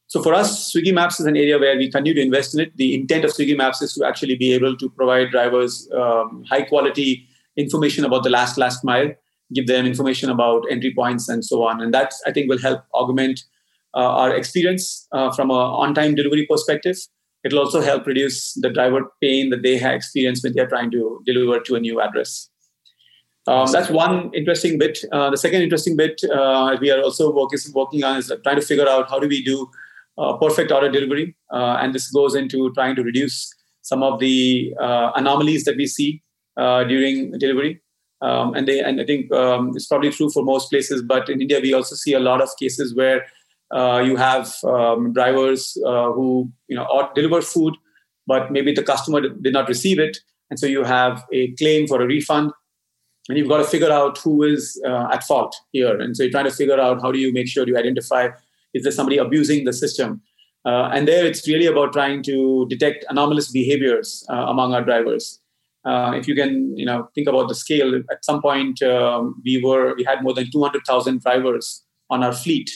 So 0.06 0.22
for 0.22 0.34
us, 0.34 0.72
Swiggy 0.72 0.94
Maps 0.94 1.20
is 1.20 1.26
an 1.26 1.38
area 1.38 1.58
where 1.58 1.76
we 1.78 1.90
continue 1.90 2.14
to 2.14 2.22
invest 2.22 2.54
in 2.54 2.60
it. 2.60 2.76
The 2.76 2.94
intent 2.94 3.26
of 3.26 3.32
Swiggy 3.32 3.58
Maps 3.58 3.82
is 3.82 3.94
to 3.94 4.06
actually 4.06 4.36
be 4.36 4.54
able 4.54 4.76
to 4.78 4.90
provide 4.90 5.32
drivers 5.32 5.90
um, 5.96 6.44
high 6.48 6.64
quality 6.64 7.26
information 7.58 8.06
about 8.06 8.24
the 8.24 8.30
last 8.30 8.60
last 8.60 8.84
mile, 8.84 9.10
give 9.54 9.66
them 9.66 9.88
information 9.88 10.30
about 10.30 10.66
entry 10.70 10.94
points 10.94 11.30
and 11.30 11.44
so 11.44 11.64
on, 11.64 11.82
and 11.82 11.94
that 11.96 12.14
I 12.28 12.32
think 12.32 12.48
will 12.48 12.60
help 12.60 12.84
augment 12.94 13.42
our 13.94 14.36
experience 14.36 15.08
uh, 15.12 15.32
from 15.32 15.52
an 15.52 15.58
on-time 15.58 16.16
delivery 16.16 16.46
perspective. 16.50 16.98
It'll 17.44 17.60
also 17.60 17.82
help 17.82 18.06
reduce 18.06 18.54
the 18.54 18.70
driver 18.70 19.12
pain 19.22 19.50
that 19.50 19.64
they 19.64 19.78
have 19.78 19.94
experienced 19.94 20.44
when 20.44 20.54
they're 20.54 20.68
trying 20.68 20.92
to 20.92 21.22
deliver 21.26 21.60
to 21.60 21.76
a 21.76 21.80
new 21.80 22.00
address. 22.00 22.50
Um, 23.48 23.72
that's 23.72 23.90
one 23.90 24.32
interesting 24.36 24.78
bit. 24.78 25.00
Uh, 25.12 25.32
the 25.32 25.38
second 25.38 25.64
interesting 25.64 25.98
bit 25.98 26.22
uh, 26.32 26.78
we 26.80 26.92
are 26.92 27.02
also 27.02 27.34
working, 27.34 27.60
working 27.74 28.04
on 28.04 28.18
is 28.18 28.32
trying 28.44 28.58
to 28.58 28.62
figure 28.62 28.88
out 28.88 29.10
how 29.10 29.20
do 29.20 29.28
we 29.28 29.44
do 29.44 29.68
uh, 30.18 30.38
perfect 30.38 30.72
order 30.72 30.92
delivery. 30.92 31.36
Uh, 31.52 31.78
and 31.82 31.96
this 31.96 32.12
goes 32.12 32.36
into 32.36 32.72
trying 32.74 32.96
to 32.96 33.04
reduce 33.04 33.52
some 33.82 34.04
of 34.04 34.20
the 34.20 34.74
uh, 34.80 35.12
anomalies 35.16 35.64
that 35.64 35.76
we 35.76 35.88
see 35.88 36.22
uh, 36.58 36.84
during 36.84 37.32
delivery. 37.40 37.82
Um, 38.22 38.54
and, 38.54 38.68
they, 38.68 38.80
and 38.80 39.02
I 39.02 39.06
think 39.06 39.32
um, 39.34 39.72
it's 39.74 39.88
probably 39.88 40.12
true 40.12 40.30
for 40.30 40.44
most 40.44 40.70
places, 40.70 41.02
but 41.02 41.28
in 41.28 41.42
India, 41.42 41.60
we 41.60 41.74
also 41.74 41.96
see 41.96 42.14
a 42.14 42.20
lot 42.20 42.40
of 42.40 42.50
cases 42.60 42.94
where 42.94 43.26
uh, 43.74 44.02
you 44.06 44.16
have 44.16 44.54
um, 44.64 45.14
drivers 45.14 45.78
uh, 45.86 46.12
who 46.12 46.52
you 46.68 46.76
know 46.76 47.10
deliver 47.16 47.42
food, 47.42 47.76
but 48.28 48.52
maybe 48.52 48.74
the 48.74 48.84
customer 48.84 49.22
did 49.22 49.54
not 49.54 49.68
receive 49.68 50.00
it, 50.00 50.18
and 50.50 50.60
so 50.60 50.66
you 50.66 50.84
have 50.84 51.24
a 51.32 51.52
claim 51.54 51.88
for 51.88 52.02
a 52.02 52.06
refund, 52.06 52.52
and 53.30 53.38
you've 53.38 53.50
got 53.50 53.58
to 53.58 53.64
figure 53.64 53.92
out 53.92 54.18
who 54.18 54.44
is 54.44 54.82
at 54.86 55.24
fault 55.24 55.56
here. 55.72 56.00
And 56.00 56.16
so 56.16 56.24
you're 56.24 56.32
trying 56.32 56.46
to 56.46 56.52
figure 56.52 56.80
out 56.80 57.02
how 57.02 57.12
do 57.12 57.20
you 57.20 57.32
make 57.34 57.48
sure 57.48 57.68
you 57.68 57.78
identify 57.78 58.30
is 58.74 58.84
there 58.84 58.92
somebody 58.92 59.18
abusing 59.18 59.66
the 59.66 59.74
system? 59.74 60.22
Uh, 60.64 60.90
and 60.94 61.08
there 61.08 61.26
it's 61.26 61.48
really 61.48 61.66
about 61.66 61.92
trying 61.92 62.22
to 62.24 62.68
detect 62.70 63.04
anomalous 63.10 63.52
behaviors 63.52 64.26
uh, 64.30 64.46
among 64.48 64.74
our 64.74 64.84
drivers. 64.84 65.40
Uh, 65.84 66.12
if 66.14 66.28
you 66.28 66.36
can, 66.36 66.78
you 66.78 66.86
know, 66.86 67.10
think 67.16 67.28
about 67.28 67.48
the 67.48 67.56
scale. 67.56 67.96
At 68.12 68.24
some 68.24 68.42
point, 68.42 68.82
um, 68.84 69.42
we 69.44 69.60
were 69.64 69.96
we 69.96 70.04
had 70.04 70.22
more 70.22 70.34
than 70.34 70.52
200,000 70.52 71.22
drivers 71.22 71.84
on 72.12 72.24
our 72.24 72.34
fleet. 72.34 72.70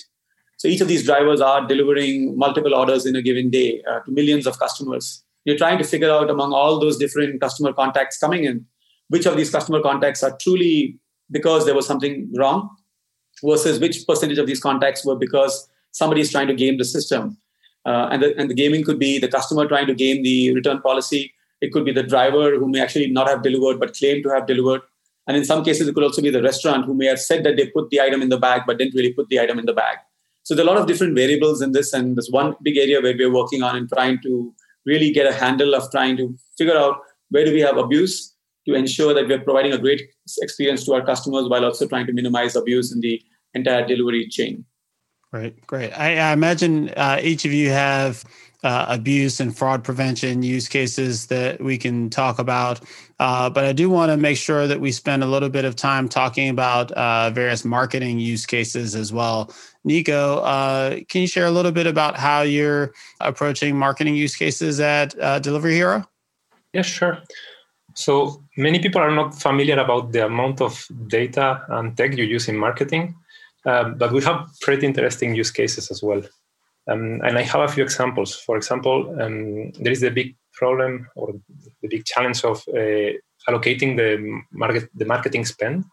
So 0.58 0.68
each 0.68 0.82
of 0.82 0.88
these 0.88 1.06
drivers 1.06 1.41
are 1.41 1.68
delivering 1.68 2.38
multiple 2.38 2.74
orders 2.74 3.06
in 3.06 3.16
a 3.16 3.22
given 3.22 3.49
day 3.49 3.84
uh, 3.89 3.99
to 4.01 4.12
millions 4.12 4.47
of 4.47 4.58
customers. 4.58 5.24
You're 5.43 5.58
trying 5.58 5.78
to 5.78 5.84
figure 5.84 6.10
out 6.10 6.30
among 6.30 6.53
all 6.53 6.80
those 6.80 6.97
different 6.97 7.39
customer 7.41 7.74
contacts 7.74 8.18
coming 8.18 8.45
in, 8.45 8.66
which 9.10 9.26
of 9.26 9.38
these 9.38 9.49
customer 9.49 9.82
contacts 9.82 10.24
are 10.24 10.36
truly 10.41 10.97
because 11.32 11.66
there 11.66 11.76
was 11.76 11.86
something 11.86 12.32
wrong, 12.36 12.70
versus 13.43 13.80
which 13.80 14.06
percentage 14.08 14.38
of 14.38 14.47
these 14.47 14.60
contacts 14.60 15.06
were 15.06 15.16
because 15.16 15.70
somebody 15.91 16.22
is 16.22 16.32
trying 16.32 16.47
to 16.47 16.53
game 16.53 16.78
the 16.78 16.86
system. 16.86 17.38
Uh, 17.86 18.10
and, 18.12 18.24
the, 18.24 18.36
and 18.38 18.49
the 18.49 18.53
gaming 18.53 18.84
could 18.84 18.97
be 18.97 19.20
the 19.20 19.28
customer 19.28 19.68
trying 19.68 19.88
to 19.88 19.93
game 19.93 20.24
the 20.24 20.53
return 20.53 20.82
policy. 20.82 21.34
It 21.62 21.72
could 21.72 21.86
be 21.86 21.91
the 21.91 22.03
driver 22.03 22.58
who 22.58 22.68
may 22.68 22.82
actually 22.82 23.12
not 23.12 23.28
have 23.28 23.43
delivered 23.43 23.80
but 23.80 23.95
claim 23.95 24.24
to 24.24 24.30
have 24.30 24.47
delivered. 24.47 24.82
And 25.28 25.38
in 25.38 25.45
some 25.45 25.64
cases, 25.64 25.88
it 25.88 25.93
could 25.93 26.03
also 26.03 26.22
be 26.22 26.30
the 26.30 26.41
restaurant 26.41 26.86
who 26.86 26.93
may 26.93 27.06
have 27.06 27.20
said 27.20 27.43
that 27.43 27.58
they 27.58 27.68
put 27.68 27.89
the 27.89 28.01
item 28.01 28.22
in 28.22 28.30
the 28.30 28.38
bag 28.38 28.64
but 28.66 28.78
didn't 28.78 28.95
really 28.95 29.14
put 29.14 29.30
the 29.30 29.39
item 29.39 29.60
in 29.60 29.66
the 29.66 29.74
bag. 29.74 29.97
So 30.46 30.54
there 30.54 30.64
are 30.64 30.70
a 30.70 30.72
lot 30.72 30.80
of 30.80 30.88
different 30.88 31.16
variables 31.16 31.64
in 31.64 31.72
this, 31.72 31.91
and 31.91 32.16
there's 32.16 32.30
one 32.30 32.56
big 32.62 32.78
area 32.78 33.02
where 33.02 33.18
we're 33.18 33.34
working 33.34 33.64
on 33.64 33.76
and 33.76 33.89
trying 33.89 34.22
to 34.22 34.54
really 34.86 35.12
get 35.12 35.26
a 35.26 35.34
handle 35.34 35.74
of 35.74 35.89
trying 35.89 36.16
to 36.18 36.36
figure 36.56 36.78
out 36.78 36.98
where 37.30 37.43
do 37.43 37.52
we 37.52 37.62
have 37.62 37.78
abuse 37.78 38.36
to 38.68 38.76
ensure 38.76 39.16
that 39.16 39.28
we're 39.28 39.41
providing 39.41 39.74
a 39.74 39.78
great 39.80 40.04
experience 40.41 40.86
to 40.86 40.93
our 40.93 41.04
customers 41.04 41.50
while 41.50 41.66
also 41.66 41.88
trying 41.88 42.06
to 42.06 42.14
minimize 42.14 42.56
abuse 42.56 42.93
in 42.93 43.00
the 43.02 43.20
entire 43.56 43.88
delivery 43.88 44.28
chain. 44.28 44.64
Great, 45.34 45.66
great. 45.66 45.91
I, 45.93 46.18
I 46.18 46.34
imagine 46.34 46.89
uh, 46.89 47.20
each 47.24 47.43
of 47.46 47.52
you 47.52 47.72
have 47.72 48.24
uh, 48.64 48.86
abuse 48.88 49.39
and 49.39 49.56
fraud 49.58 49.84
prevention 49.84 50.43
use 50.43 50.68
cases 50.68 51.26
that 51.28 51.60
we 51.60 51.78
can 51.78 52.12
talk 52.12 52.38
about. 52.38 52.82
Uh, 53.20 53.49
but 53.49 53.63
I 53.63 53.72
do 53.72 53.89
want 53.89 54.11
to 54.11 54.18
make 54.18 54.38
sure 54.38 54.68
that 54.68 54.82
we 54.82 54.91
spend 54.91 55.24
a 55.24 55.26
little 55.26 55.49
bit 55.49 55.63
of 55.63 55.76
time 55.76 56.09
talking 56.09 56.49
about 56.49 56.91
uh, 56.91 57.30
various 57.30 57.63
marketing 57.63 58.20
use 58.20 58.45
cases 58.45 58.93
as 58.93 59.13
well. 59.13 59.53
Nico, 59.86 60.39
uh, 60.39 60.99
can 61.07 61.22
you 61.22 61.28
share 61.28 61.45
a 61.45 61.51
little 61.51 61.72
bit 61.72 61.88
about 61.88 62.18
how 62.18 62.41
you're 62.41 62.93
approaching 63.22 63.78
marketing 63.78 64.16
use 64.16 64.36
cases 64.36 64.80
at 64.80 65.18
uh, 65.20 65.39
Delivery 65.39 65.76
Hero? 65.76 66.05
Yeah, 66.74 66.82
sure. 66.82 67.20
So 67.93 68.43
many 68.57 68.80
people 68.80 68.99
are 68.99 69.16
not 69.16 69.39
familiar 69.39 69.80
about 69.80 70.11
the 70.11 70.26
amount 70.26 70.59
of 70.59 70.86
data 71.07 71.63
and 71.70 71.95
tech 71.95 72.18
you 72.18 72.26
use 72.26 72.49
in 72.49 72.57
marketing. 72.57 73.16
Um, 73.66 73.97
but 73.97 74.11
we 74.11 74.22
have 74.24 74.47
pretty 74.61 74.86
interesting 74.86 75.34
use 75.34 75.51
cases 75.51 75.89
as 75.89 76.03
well. 76.03 76.22
Um, 76.88 77.22
and 77.24 77.38
I 77.38 77.41
have 77.43 77.61
a 77.61 77.68
few 77.68 77.84
examples. 77.84 78.36
For 78.36 78.57
example, 78.57 79.16
um, 79.22 79.72
there 79.72 79.91
is 79.91 80.01
the 80.01 80.11
big 80.11 80.36
problem 80.53 81.07
or 81.16 81.34
the 81.86 81.98
big 81.98 82.06
challenge 82.06 82.44
of 82.44 82.58
uh, 82.70 83.12
allocating 83.48 83.96
the 84.02 84.10
market 84.52 84.90
the 84.96 85.06
marketing 85.06 85.46
spend. 85.46 85.84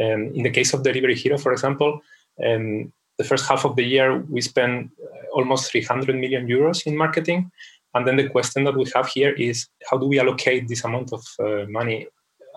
Um, 0.00 0.20
in 0.34 0.42
the 0.42 0.50
case 0.50 0.72
of 0.74 0.82
Delivery 0.82 1.16
Hero, 1.16 1.38
for 1.38 1.52
example, 1.52 2.00
um, 2.46 2.92
the 3.18 3.24
first 3.24 3.48
half 3.48 3.64
of 3.64 3.76
the 3.76 3.84
year 3.84 4.08
we 4.34 4.40
spent 4.40 4.90
uh, 5.02 5.38
almost 5.38 5.70
300 5.70 6.16
million 6.16 6.46
euros 6.46 6.86
in 6.86 6.96
marketing. 6.96 7.50
And 7.94 8.06
then 8.06 8.16
the 8.16 8.28
question 8.28 8.64
that 8.64 8.76
we 8.76 8.86
have 8.94 9.08
here 9.08 9.32
is 9.32 9.68
how 9.90 9.98
do 9.98 10.06
we 10.06 10.20
allocate 10.20 10.68
this 10.68 10.84
amount 10.84 11.12
of 11.12 11.24
uh, 11.40 11.66
money 11.68 12.06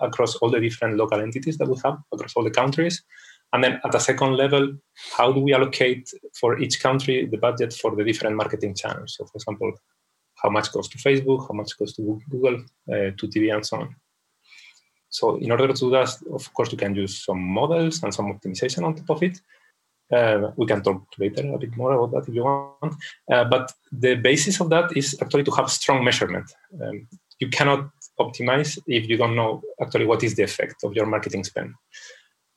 across 0.00 0.36
all 0.36 0.50
the 0.50 0.60
different 0.60 0.96
local 0.96 1.20
entities 1.20 1.58
that 1.58 1.68
we 1.68 1.76
have 1.84 1.98
across 2.12 2.34
all 2.36 2.44
the 2.44 2.50
countries? 2.62 3.02
And 3.52 3.62
then 3.62 3.80
at 3.84 3.94
a 3.94 4.00
second 4.00 4.36
level, 4.36 4.76
how 5.16 5.32
do 5.32 5.40
we 5.40 5.54
allocate 5.54 6.10
for 6.40 6.58
each 6.58 6.80
country 6.80 7.26
the 7.26 7.38
budget 7.38 7.72
for 7.72 7.94
the 7.94 8.04
different 8.04 8.36
marketing 8.36 8.74
channels? 8.74 9.14
So, 9.16 9.26
for 9.26 9.36
example, 9.36 9.72
how 10.44 10.50
much 10.50 10.70
goes 10.70 10.88
to 10.88 10.98
Facebook, 10.98 11.48
how 11.48 11.54
much 11.54 11.76
goes 11.78 11.94
to 11.94 12.20
Google, 12.30 12.56
uh, 12.92 13.10
to 13.18 13.26
TV, 13.32 13.52
and 13.52 13.64
so 13.66 13.78
on. 13.78 13.96
So, 15.08 15.36
in 15.36 15.50
order 15.50 15.68
to 15.68 15.74
do 15.74 15.90
that, 15.90 16.10
of 16.32 16.52
course, 16.52 16.70
you 16.70 16.78
can 16.78 16.94
use 16.94 17.24
some 17.24 17.40
models 17.40 18.02
and 18.02 18.12
some 18.12 18.32
optimization 18.32 18.84
on 18.84 18.94
top 18.94 19.10
of 19.10 19.22
it. 19.22 19.40
Uh, 20.12 20.50
we 20.56 20.66
can 20.66 20.82
talk 20.82 21.02
later 21.18 21.54
a 21.54 21.58
bit 21.58 21.74
more 21.76 21.92
about 21.94 22.10
that 22.12 22.28
if 22.28 22.34
you 22.34 22.44
want. 22.44 22.94
Uh, 23.32 23.44
but 23.44 23.72
the 23.90 24.16
basis 24.16 24.60
of 24.60 24.68
that 24.68 24.94
is 24.96 25.16
actually 25.22 25.44
to 25.44 25.50
have 25.52 25.70
strong 25.70 26.04
measurement. 26.04 26.44
Um, 26.80 27.08
you 27.38 27.48
cannot 27.48 27.90
optimize 28.20 28.78
if 28.86 29.08
you 29.08 29.16
don't 29.16 29.34
know 29.34 29.62
actually 29.80 30.06
what 30.06 30.22
is 30.22 30.34
the 30.34 30.42
effect 30.42 30.84
of 30.84 30.94
your 30.94 31.06
marketing 31.06 31.42
spend. 31.44 31.72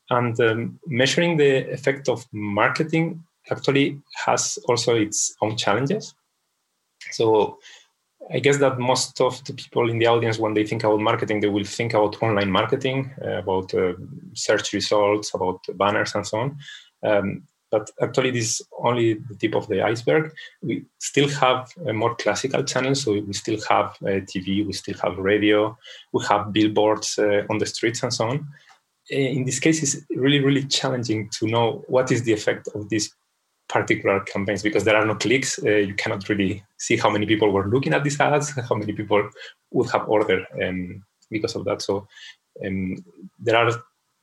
And 0.10 0.40
um, 0.40 0.80
measuring 0.88 1.38
the 1.38 1.72
effect 1.72 2.10
of 2.10 2.26
marketing 2.32 3.24
actually 3.50 4.02
has 4.26 4.60
also 4.68 4.96
its 4.96 5.36
own 5.42 5.58
challenges. 5.58 6.14
So 7.12 7.60
I 8.34 8.40
guess 8.40 8.58
that 8.58 8.78
most 8.78 9.22
of 9.22 9.44
the 9.46 9.54
people 9.54 9.90
in 9.90 10.00
the 10.00 10.08
audience, 10.08 10.38
when 10.38 10.54
they 10.54 10.66
think 10.66 10.84
about 10.84 11.00
marketing, 11.00 11.40
they 11.40 11.48
will 11.48 11.64
think 11.64 11.94
about 11.94 12.22
online 12.22 12.52
marketing, 12.52 13.12
uh, 13.24 13.38
about 13.38 13.74
uh, 13.74 13.94
search 14.34 14.74
results, 14.74 15.34
about 15.34 15.66
banners, 15.76 16.14
and 16.14 16.28
so 16.28 16.40
on. 16.40 16.58
Um, 17.04 17.44
but 17.70 17.90
actually, 18.02 18.32
this 18.32 18.60
is 18.60 18.68
only 18.80 19.14
the 19.16 19.36
tip 19.36 19.56
of 19.56 19.68
the 19.68 19.82
iceberg. 19.82 20.32
We 20.62 20.86
still 21.00 21.30
have 21.30 21.70
a 21.86 21.94
more 21.94 22.16
classical 22.16 22.64
channels. 22.64 23.04
So 23.04 23.14
we 23.14 23.34
still 23.34 23.60
have 23.70 23.98
uh, 24.02 24.24
TV, 24.30 24.66
we 24.66 24.74
still 24.74 24.96
have 25.04 25.18
radio, 25.18 25.78
we 26.14 26.24
have 26.30 26.54
billboards 26.54 27.20
uh, 27.20 27.44
on 27.50 27.58
the 27.58 27.66
streets, 27.66 28.04
and 28.04 28.14
so 28.14 28.30
on. 28.30 28.48
In 29.10 29.46
this 29.46 29.60
case, 29.60 29.82
it's 29.84 30.06
really, 30.10 30.40
really 30.40 30.64
challenging 30.66 31.30
to 31.40 31.48
know 31.48 31.84
what 31.88 32.12
is 32.12 32.24
the 32.24 32.34
effect 32.34 32.68
of 32.76 32.90
these 32.90 33.14
particular 33.68 34.22
campaigns 34.22 34.64
because 34.64 34.84
there 34.84 34.96
are 34.96 35.06
no 35.06 35.16
clicks. 35.16 35.60
Uh, 35.64 35.70
you 35.70 35.94
cannot 35.96 36.28
really 36.30 36.64
see 36.78 36.98
how 36.98 37.10
many 37.10 37.26
people 37.26 37.52
were 37.52 37.68
looking 37.68 37.94
at 37.94 38.04
these 38.04 38.20
ads, 38.20 38.52
how 38.70 38.76
many 38.76 38.94
people 38.94 39.30
would 39.72 39.90
have 39.92 40.08
ordered 40.08 40.46
um, 40.64 41.04
because 41.30 41.56
of 41.56 41.66
that. 41.66 41.82
So 41.82 42.08
um, 42.66 42.96
there 43.40 43.58
are 43.58 43.72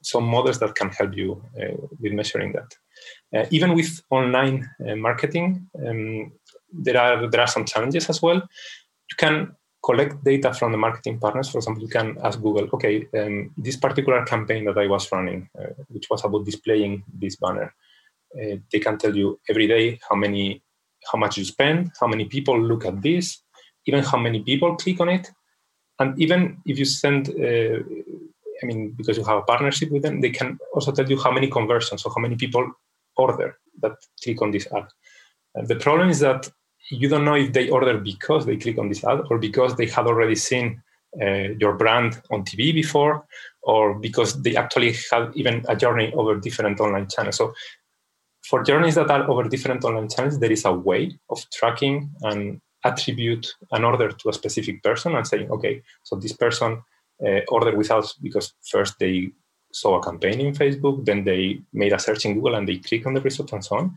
some 0.03 0.25
models 0.25 0.59
that 0.61 0.75
can 0.75 0.91
help 0.91 1.17
you 1.17 1.43
uh, 1.61 1.77
with 2.01 2.13
measuring 2.13 2.53
that. 2.53 2.75
Uh, 3.35 3.47
even 3.51 3.75
with 3.75 4.03
online 4.11 4.69
uh, 4.87 4.95
marketing, 4.97 5.69
um, 5.87 6.33
there 6.73 7.01
are 7.01 7.29
there 7.31 7.41
are 7.41 7.47
some 7.47 7.65
challenges 7.65 8.09
as 8.09 8.23
well. 8.23 8.37
You 8.37 9.17
can 9.17 9.57
collect 9.85 10.25
data 10.25 10.53
from 10.53 10.73
the 10.73 10.79
marketing 10.79 11.19
partners. 11.19 11.51
For 11.51 11.59
example, 11.59 11.83
you 11.83 11.89
can 11.89 12.17
ask 12.23 12.41
Google, 12.41 12.69
okay, 12.73 13.07
um, 13.19 13.51
this 13.57 13.77
particular 13.77 14.25
campaign 14.25 14.65
that 14.65 14.79
I 14.79 14.87
was 14.87 15.11
running, 15.13 15.49
uh, 15.59 15.75
which 15.89 16.07
was 16.11 16.25
about 16.25 16.45
displaying 16.45 17.05
this 17.13 17.37
banner, 17.37 17.75
uh, 18.41 18.57
they 18.73 18.81
can 18.81 18.99
tell 18.99 19.15
you 19.17 19.41
every 19.49 19.67
day 19.67 19.99
how 20.09 20.17
many, 20.17 20.63
how 21.11 21.19
much 21.19 21.37
you 21.37 21.45
spend, 21.45 21.93
how 22.01 22.07
many 22.07 22.25
people 22.25 22.61
look 22.61 22.85
at 22.85 23.03
this, 23.03 23.43
even 23.87 24.03
how 24.03 24.19
many 24.19 24.43
people 24.43 24.77
click 24.77 25.01
on 25.01 25.09
it, 25.09 25.31
and 25.99 26.19
even 26.21 26.59
if 26.67 26.79
you 26.79 26.85
send, 26.85 27.29
uh, 27.29 27.79
I 28.63 28.67
mean, 28.67 28.95
because 28.97 29.17
you 29.17 29.25
have 29.25 29.39
a 29.39 29.43
partnership 29.43 29.91
with 29.91 30.03
them, 30.03 30.21
they 30.21 30.31
can 30.31 30.59
also 30.75 30.91
tell 30.93 31.09
you 31.09 31.21
how 31.21 31.31
many 31.31 31.49
conversions 31.49 32.05
or 32.05 32.13
how 32.15 32.21
many 32.21 32.37
people 32.37 32.69
order 33.17 33.57
that 33.81 33.93
click 34.23 34.43
on 34.43 34.51
this 34.51 34.67
ad. 34.73 34.89
the 35.69 35.77
problem 35.77 36.09
is 36.09 36.19
that 36.19 36.51
you 36.91 37.09
don't 37.09 37.25
know 37.25 37.37
if 37.37 37.53
they 37.53 37.71
order 37.71 37.97
because 37.99 38.45
they 38.45 38.57
click 38.57 38.79
on 38.79 38.89
this 38.89 39.05
ad 39.05 39.21
or 39.31 39.39
because 39.39 39.77
they 39.77 39.87
had 39.87 40.07
already 40.07 40.35
seen 40.35 40.83
uh, 41.23 41.55
your 41.61 41.75
brand 41.75 42.21
on 42.31 42.45
TV 42.45 42.75
before, 42.75 43.25
or 43.63 43.95
because 43.99 44.43
they 44.43 44.57
actually 44.57 44.95
have 45.11 45.33
even 45.37 45.65
a 45.69 45.77
journey 45.77 46.13
over 46.15 46.37
different 46.37 46.81
online 46.81 47.09
channels. 47.09 47.37
So 47.37 47.55
for 48.45 48.63
journeys 48.63 48.95
that 48.97 49.11
are 49.11 49.29
over 49.31 49.45
different 49.49 49.85
online 49.85 50.09
channels, 50.09 50.39
there 50.39 50.53
is 50.53 50.65
a 50.65 50.73
way 50.73 51.19
of 51.31 51.39
tracking 51.51 52.11
and 52.23 52.61
attribute 52.85 53.47
an 53.73 53.85
order 53.85 54.11
to 54.11 54.29
a 54.29 54.33
specific 54.33 54.83
person 54.83 55.15
and 55.15 55.27
saying, 55.27 55.51
okay, 55.51 55.83
so 56.03 56.17
this 56.17 56.33
person 56.33 56.83
uh, 57.27 57.41
ordered 57.49 57.77
with 57.77 57.91
us 57.91 58.13
because 58.13 58.53
first 58.71 58.99
they 58.99 59.31
saw 59.73 59.99
a 59.99 60.05
campaign 60.05 60.41
in 60.41 60.53
Facebook, 60.53 61.05
then 61.05 61.25
they 61.25 61.61
made 61.73 61.93
a 61.93 61.99
search 61.99 62.25
in 62.27 62.35
Google 62.35 62.55
and 62.55 62.69
they 62.69 62.77
click 62.77 63.07
on 63.07 63.15
the 63.15 63.21
result 63.21 63.53
and 63.53 63.65
so 63.65 63.77
on. 63.77 63.97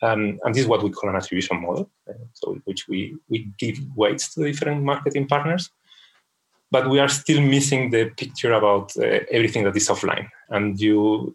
Um, 0.00 0.38
and 0.44 0.54
this 0.54 0.62
is 0.62 0.68
what 0.68 0.82
we 0.82 0.90
call 0.90 1.10
an 1.10 1.16
attribution 1.16 1.60
model, 1.60 1.90
uh, 2.08 2.12
so 2.34 2.58
which 2.64 2.86
we, 2.88 3.16
we 3.28 3.50
give 3.58 3.78
weights 3.96 4.34
to 4.34 4.44
different 4.44 4.84
marketing 4.84 5.26
partners. 5.26 5.70
But 6.70 6.90
we 6.90 7.00
are 7.00 7.08
still 7.08 7.40
missing 7.40 7.90
the 7.90 8.10
picture 8.10 8.52
about 8.52 8.96
uh, 8.98 9.20
everything 9.30 9.64
that 9.64 9.74
is 9.74 9.88
offline. 9.88 10.28
And 10.50 10.78
you, 10.78 11.34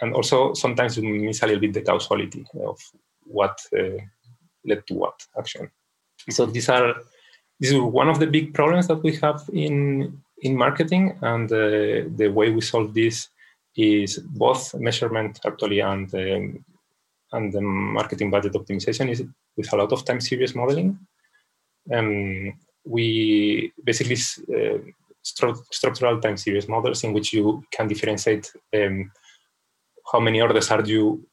and 0.00 0.14
also 0.14 0.54
sometimes 0.54 0.96
you 0.96 1.02
miss 1.02 1.42
a 1.42 1.46
little 1.46 1.60
bit 1.60 1.74
the 1.74 1.82
causality 1.82 2.44
of 2.64 2.78
what 3.24 3.58
uh, 3.78 3.98
led 4.64 4.86
to 4.86 4.94
what 4.94 5.14
action. 5.38 5.70
So 6.30 6.46
these 6.46 6.68
are 6.68 6.94
this 7.60 7.70
is 7.70 7.80
one 7.80 8.08
of 8.08 8.18
the 8.18 8.26
big 8.26 8.52
problems 8.54 8.86
that 8.88 9.02
we 9.02 9.16
have 9.16 9.48
in 9.52 10.22
in 10.42 10.56
marketing, 10.56 11.18
and 11.22 11.50
uh, 11.50 12.08
the 12.16 12.28
way 12.28 12.50
we 12.50 12.60
solve 12.60 12.92
this 12.92 13.28
is 13.76 14.18
both 14.18 14.74
measurement 14.74 15.38
actually 15.44 15.80
and 15.80 16.12
um, 16.14 16.64
and 17.32 17.52
the 17.52 17.60
marketing 17.60 18.30
budget 18.30 18.52
optimization 18.52 19.10
is 19.10 19.22
with 19.56 19.72
a 19.72 19.76
lot 19.76 19.92
of 19.92 20.04
time 20.04 20.20
series 20.20 20.54
modeling. 20.54 20.98
Um, 21.92 22.52
we 22.84 23.72
basically 23.82 24.16
uh, 24.54 24.78
stru- 25.24 25.64
structural 25.72 26.20
time 26.20 26.36
series 26.36 26.68
models 26.68 27.04
in 27.04 27.12
which 27.12 27.32
you 27.32 27.64
can 27.72 27.88
differentiate 27.88 28.52
um, 28.74 29.10
how 30.12 30.20
many 30.20 30.40
orders 30.40 30.70
are 30.70 30.82
due 30.82 31.26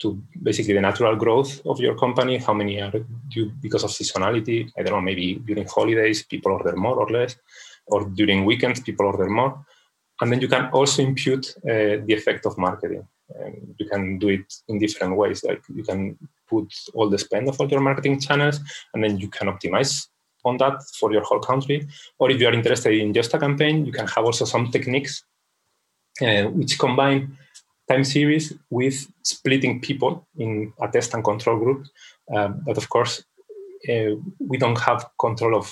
to 0.00 0.22
basically 0.42 0.74
the 0.74 0.80
natural 0.80 1.14
growth 1.14 1.60
of 1.66 1.78
your 1.78 1.94
company, 1.94 2.38
how 2.38 2.54
many 2.54 2.80
are 2.80 2.92
due 3.28 3.52
because 3.60 3.84
of 3.84 3.90
seasonality. 3.90 4.70
I 4.78 4.82
don't 4.82 4.94
know, 4.94 5.00
maybe 5.00 5.34
during 5.34 5.66
holidays 5.66 6.22
people 6.22 6.52
order 6.52 6.74
more 6.74 6.98
or 6.98 7.08
less, 7.10 7.36
or 7.86 8.04
during 8.04 8.44
weekends 8.44 8.80
people 8.80 9.06
order 9.06 9.28
more. 9.28 9.64
And 10.20 10.30
then 10.30 10.40
you 10.40 10.48
can 10.48 10.66
also 10.70 11.02
impute 11.02 11.54
uh, 11.58 12.04
the 12.06 12.14
effect 12.14 12.46
of 12.46 12.58
marketing. 12.58 13.06
And 13.38 13.74
you 13.78 13.86
can 13.88 14.18
do 14.18 14.28
it 14.28 14.52
in 14.68 14.78
different 14.78 15.16
ways. 15.16 15.44
Like 15.44 15.62
you 15.68 15.84
can 15.84 16.18
put 16.48 16.72
all 16.94 17.08
the 17.08 17.18
spend 17.18 17.48
of 17.48 17.60
all 17.60 17.70
your 17.70 17.80
marketing 17.80 18.20
channels, 18.20 18.60
and 18.92 19.04
then 19.04 19.18
you 19.18 19.28
can 19.28 19.48
optimize 19.48 20.08
on 20.44 20.56
that 20.56 20.82
for 20.98 21.12
your 21.12 21.22
whole 21.22 21.40
country. 21.40 21.86
Or 22.18 22.30
if 22.30 22.40
you 22.40 22.48
are 22.48 22.52
interested 22.52 22.94
in 22.94 23.12
just 23.12 23.34
a 23.34 23.38
campaign, 23.38 23.84
you 23.86 23.92
can 23.92 24.06
have 24.08 24.24
also 24.24 24.44
some 24.44 24.70
techniques 24.70 25.24
uh, 26.22 26.44
which 26.44 26.78
combine 26.78 27.36
time 27.90 28.04
series 28.04 28.52
with 28.70 28.96
splitting 29.22 29.80
people 29.80 30.12
in 30.36 30.72
a 30.80 30.88
test 30.88 31.14
and 31.14 31.24
control 31.24 31.58
group. 31.58 31.86
But 32.66 32.76
of 32.76 32.88
course, 32.88 33.24
uh, 33.88 34.14
we 34.38 34.56
don't 34.58 34.78
have 34.80 35.06
control 35.18 35.56
of 35.56 35.66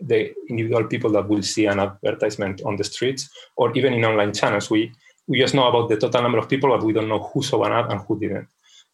the 0.00 0.32
individual 0.48 0.84
people 0.84 1.10
that 1.10 1.28
will 1.28 1.42
see 1.42 1.66
an 1.66 1.80
advertisement 1.80 2.62
on 2.62 2.76
the 2.76 2.84
streets 2.84 3.28
or 3.56 3.76
even 3.76 3.92
in 3.92 4.04
online 4.04 4.32
channels. 4.32 4.70
We 4.70 4.92
we 5.26 5.40
just 5.40 5.54
know 5.54 5.68
about 5.68 5.88
the 5.88 5.96
total 5.98 6.22
number 6.22 6.38
of 6.38 6.48
people, 6.48 6.70
but 6.70 6.82
we 6.82 6.92
don't 6.92 7.08
know 7.08 7.22
who 7.28 7.42
saw 7.42 7.64
an 7.64 7.72
ad 7.72 7.90
and 7.90 8.00
who 8.00 8.18
didn't. 8.18 8.48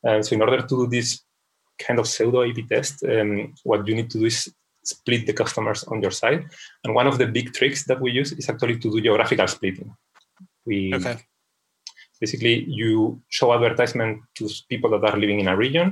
Uh, 0.07 0.21
so 0.23 0.35
in 0.35 0.43
order 0.43 0.63
to 0.63 0.67
do 0.67 0.87
this 0.87 1.23
kind 1.79 1.99
of 2.01 2.09
pseudo 2.09 2.43
A/B 2.43 2.67
test, 2.67 3.05
um, 3.05 3.55
what 3.63 3.87
you 3.87 3.95
need 3.95 4.11
to 4.11 4.19
do 4.19 4.27
is 4.27 4.53
split 4.83 5.27
the 5.27 5.33
customers 5.33 5.85
on 5.85 6.03
your 6.03 6.11
side. 6.11 6.45
And 6.83 6.95
one 6.95 7.07
of 7.07 7.19
the 7.19 7.27
big 7.27 7.53
tricks 7.53 7.85
that 7.85 8.01
we 8.01 8.11
use 8.11 8.33
is 8.33 8.49
actually 8.49 8.79
to 8.79 8.91
do 8.91 9.01
geographical 9.01 9.49
splitting. 9.49 9.95
We 10.67 10.95
okay. 10.95 11.19
Basically 12.25 12.55
you 12.81 13.21
show 13.29 13.49
advertisement 13.59 14.13
to 14.37 14.43
people 14.73 14.91
that 14.93 15.05
are 15.09 15.19
living 15.23 15.41
in 15.43 15.49
a 15.49 15.57
region. 15.65 15.87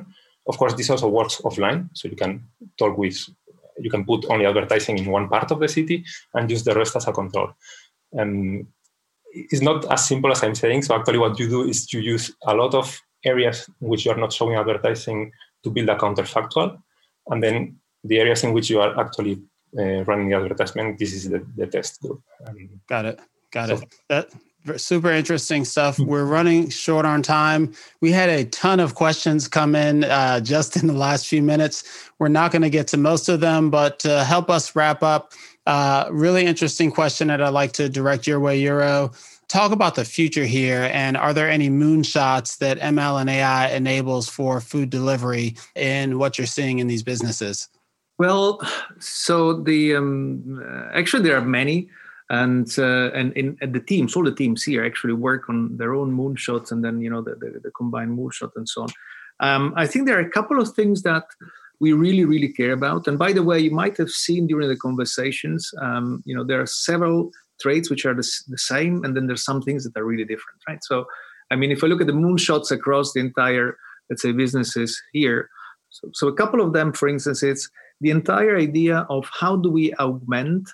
Of 0.51 0.55
course, 0.61 0.75
this 0.75 0.91
also 0.93 1.09
works 1.19 1.37
offline, 1.47 1.81
so 1.93 2.09
you 2.13 2.19
can 2.23 2.33
talk 2.81 2.95
with 3.03 3.19
you 3.85 3.91
can 3.95 4.05
put 4.11 4.21
only 4.33 4.47
advertising 4.53 4.97
in 4.99 5.07
one 5.19 5.27
part 5.35 5.49
of 5.51 5.59
the 5.63 5.69
city 5.77 5.97
and 6.35 6.51
use 6.55 6.65
the 6.69 6.75
rest 6.81 6.95
as 6.97 7.07
a 7.09 7.13
control. 7.21 7.49
Um, 8.19 8.67
it's 9.53 9.65
not 9.71 9.79
as 9.95 10.01
simple 10.11 10.31
as 10.35 10.43
I'm 10.45 10.59
saying. 10.63 10.81
So 10.83 10.95
actually, 10.97 11.21
what 11.25 11.39
you 11.41 11.49
do 11.57 11.61
is 11.73 11.79
you 11.93 12.01
use 12.15 12.27
a 12.53 12.55
lot 12.63 12.73
of 12.75 12.87
areas 13.33 13.57
in 13.81 13.89
which 13.91 14.05
you 14.05 14.13
are 14.13 14.23
not 14.25 14.33
showing 14.33 14.57
advertising 14.57 15.33
to 15.65 15.71
build 15.71 15.89
a 15.89 15.97
counterfactual, 16.05 16.69
and 17.31 17.43
then 17.45 17.55
the 18.05 18.19
areas 18.23 18.45
in 18.45 18.53
which 18.57 18.69
you 18.73 18.79
are 18.85 18.93
actually 19.03 19.35
uh, 19.81 20.01
running 20.09 20.29
the 20.29 20.37
advertisement. 20.37 20.99
This 20.99 21.13
is 21.19 21.31
the, 21.33 21.41
the 21.57 21.67
test 21.67 22.01
group. 22.03 22.21
Um, 22.47 22.81
Got 22.89 23.05
it. 23.11 23.19
Got 23.57 23.69
so, 23.69 23.75
it. 23.77 23.95
That 24.09 24.27
super 24.77 25.11
interesting 25.11 25.65
stuff. 25.65 25.97
Hmm. 25.97 26.07
We're 26.07 26.25
running 26.25 26.69
short 26.71 27.05
on 27.05 27.23
time. 27.23 27.73
We 28.01 28.13
had 28.13 28.29
a 28.29 28.45
ton 28.47 28.81
of 28.81 28.95
questions 28.95 29.49
come 29.49 29.75
in 29.75 30.05
uh, 30.05 30.41
just 30.41 30.77
in 30.83 30.87
the 30.87 30.93
last 30.93 31.27
few 31.27 31.43
minutes. 31.43 32.11
We're 32.19 32.29
not 32.29 32.53
going 32.53 32.63
to 32.63 32.71
get 32.71 32.89
to 32.89 32.97
most 32.97 33.29
of 33.29 33.41
them, 33.41 33.71
but 33.71 33.99
to 34.01 34.25
help 34.25 34.51
us 34.51 34.77
wrap 34.77 35.03
up, 35.03 35.33
uh, 35.67 36.09
really 36.11 36.45
interesting 36.45 36.91
question 36.91 37.29
that 37.29 37.41
I'd 37.41 37.51
like 37.51 37.73
to 37.73 37.89
direct 37.89 38.27
your 38.27 38.41
way, 38.41 38.59
Euro. 38.61 39.13
Talk 39.49 39.73
about 39.73 39.97
the 39.97 40.05
future 40.05 40.47
here, 40.47 40.89
and 40.95 41.15
are 41.15 41.35
there 41.35 41.51
any 41.51 41.69
moonshots 41.69 42.57
that 42.59 42.79
ML 42.79 43.21
and 43.21 43.29
AI 43.29 43.69
enables 43.69 44.27
for 44.27 44.63
food 44.63 44.89
delivery 44.89 45.57
in 45.75 46.19
what 46.19 46.39
you're 46.39 46.47
seeing 46.47 46.79
in 46.79 46.87
these 46.87 47.03
businesses? 47.03 47.69
Well, 48.19 48.61
so 48.99 49.53
the 49.53 49.97
um, 49.97 50.63
actually 50.95 51.25
there 51.25 51.37
are 51.37 51.45
many 51.45 51.91
and 52.33 52.79
uh, 52.79 53.11
and 53.13 53.33
in 53.35 53.59
and 53.61 53.75
the 53.75 53.81
teams, 53.81 54.17
all 54.17 54.25
the 54.25 54.35
teams 54.35 54.65
here 54.65 54.83
actually 54.85 55.13
work 55.13 55.51
on 55.51 55.77
their 55.77 55.95
own 55.95 56.17
moonshots, 56.17 56.73
and 56.73 56.83
then 56.83 57.01
you 57.03 57.11
know 57.11 57.21
the, 57.21 57.35
the, 57.35 57.61
the 57.63 57.71
combined 57.73 58.19
moonshot 58.19 58.53
and 58.57 58.67
so 58.67 58.83
on. 58.83 58.89
Um, 59.41 59.75
I 59.77 59.87
think 59.87 60.07
there 60.07 60.17
are 60.17 60.27
a 60.27 60.31
couple 60.31 60.59
of 60.59 60.73
things 60.73 61.03
that 61.03 61.25
we 61.79 61.93
really 61.93 62.25
really 62.25 62.49
care 62.49 62.73
about. 62.73 63.07
And 63.07 63.19
by 63.19 63.33
the 63.33 63.43
way, 63.43 63.61
you 63.61 63.71
might 63.71 63.99
have 63.99 64.09
seen 64.09 64.47
during 64.47 64.69
the 64.69 64.77
conversations, 64.77 65.71
um, 65.83 66.23
you 66.25 66.35
know, 66.35 66.43
there 66.43 66.63
are 66.63 66.67
several 66.67 67.33
traits 67.61 67.91
which 67.91 68.07
are 68.07 68.15
the, 68.15 68.27
the 68.49 68.59
same, 68.59 69.05
and 69.05 69.15
then 69.15 69.27
there's 69.27 69.45
some 69.45 69.61
things 69.61 69.85
that 69.85 69.97
are 69.99 70.05
really 70.05 70.25
different, 70.25 70.59
right? 70.67 70.83
So, 70.83 71.05
I 71.51 71.57
mean, 71.57 71.71
if 71.71 71.85
I 71.85 71.87
look 71.87 72.01
at 72.01 72.07
the 72.07 72.15
moonshots 72.15 72.71
across 72.71 73.13
the 73.13 73.21
entire, 73.21 73.77
let's 74.09 74.23
say, 74.23 74.33
businesses 74.33 75.01
here, 75.13 75.51
so, 75.91 76.09
so 76.15 76.29
a 76.29 76.33
couple 76.33 76.63
of 76.63 76.73
them, 76.73 76.95
for 76.95 77.09
instance, 77.09 77.43
it's 77.43 77.69
the 78.01 78.11
entire 78.11 78.57
idea 78.57 79.07
of 79.11 79.29
how 79.39 79.57
do 79.57 79.71
we 79.71 79.93
augment 79.95 80.71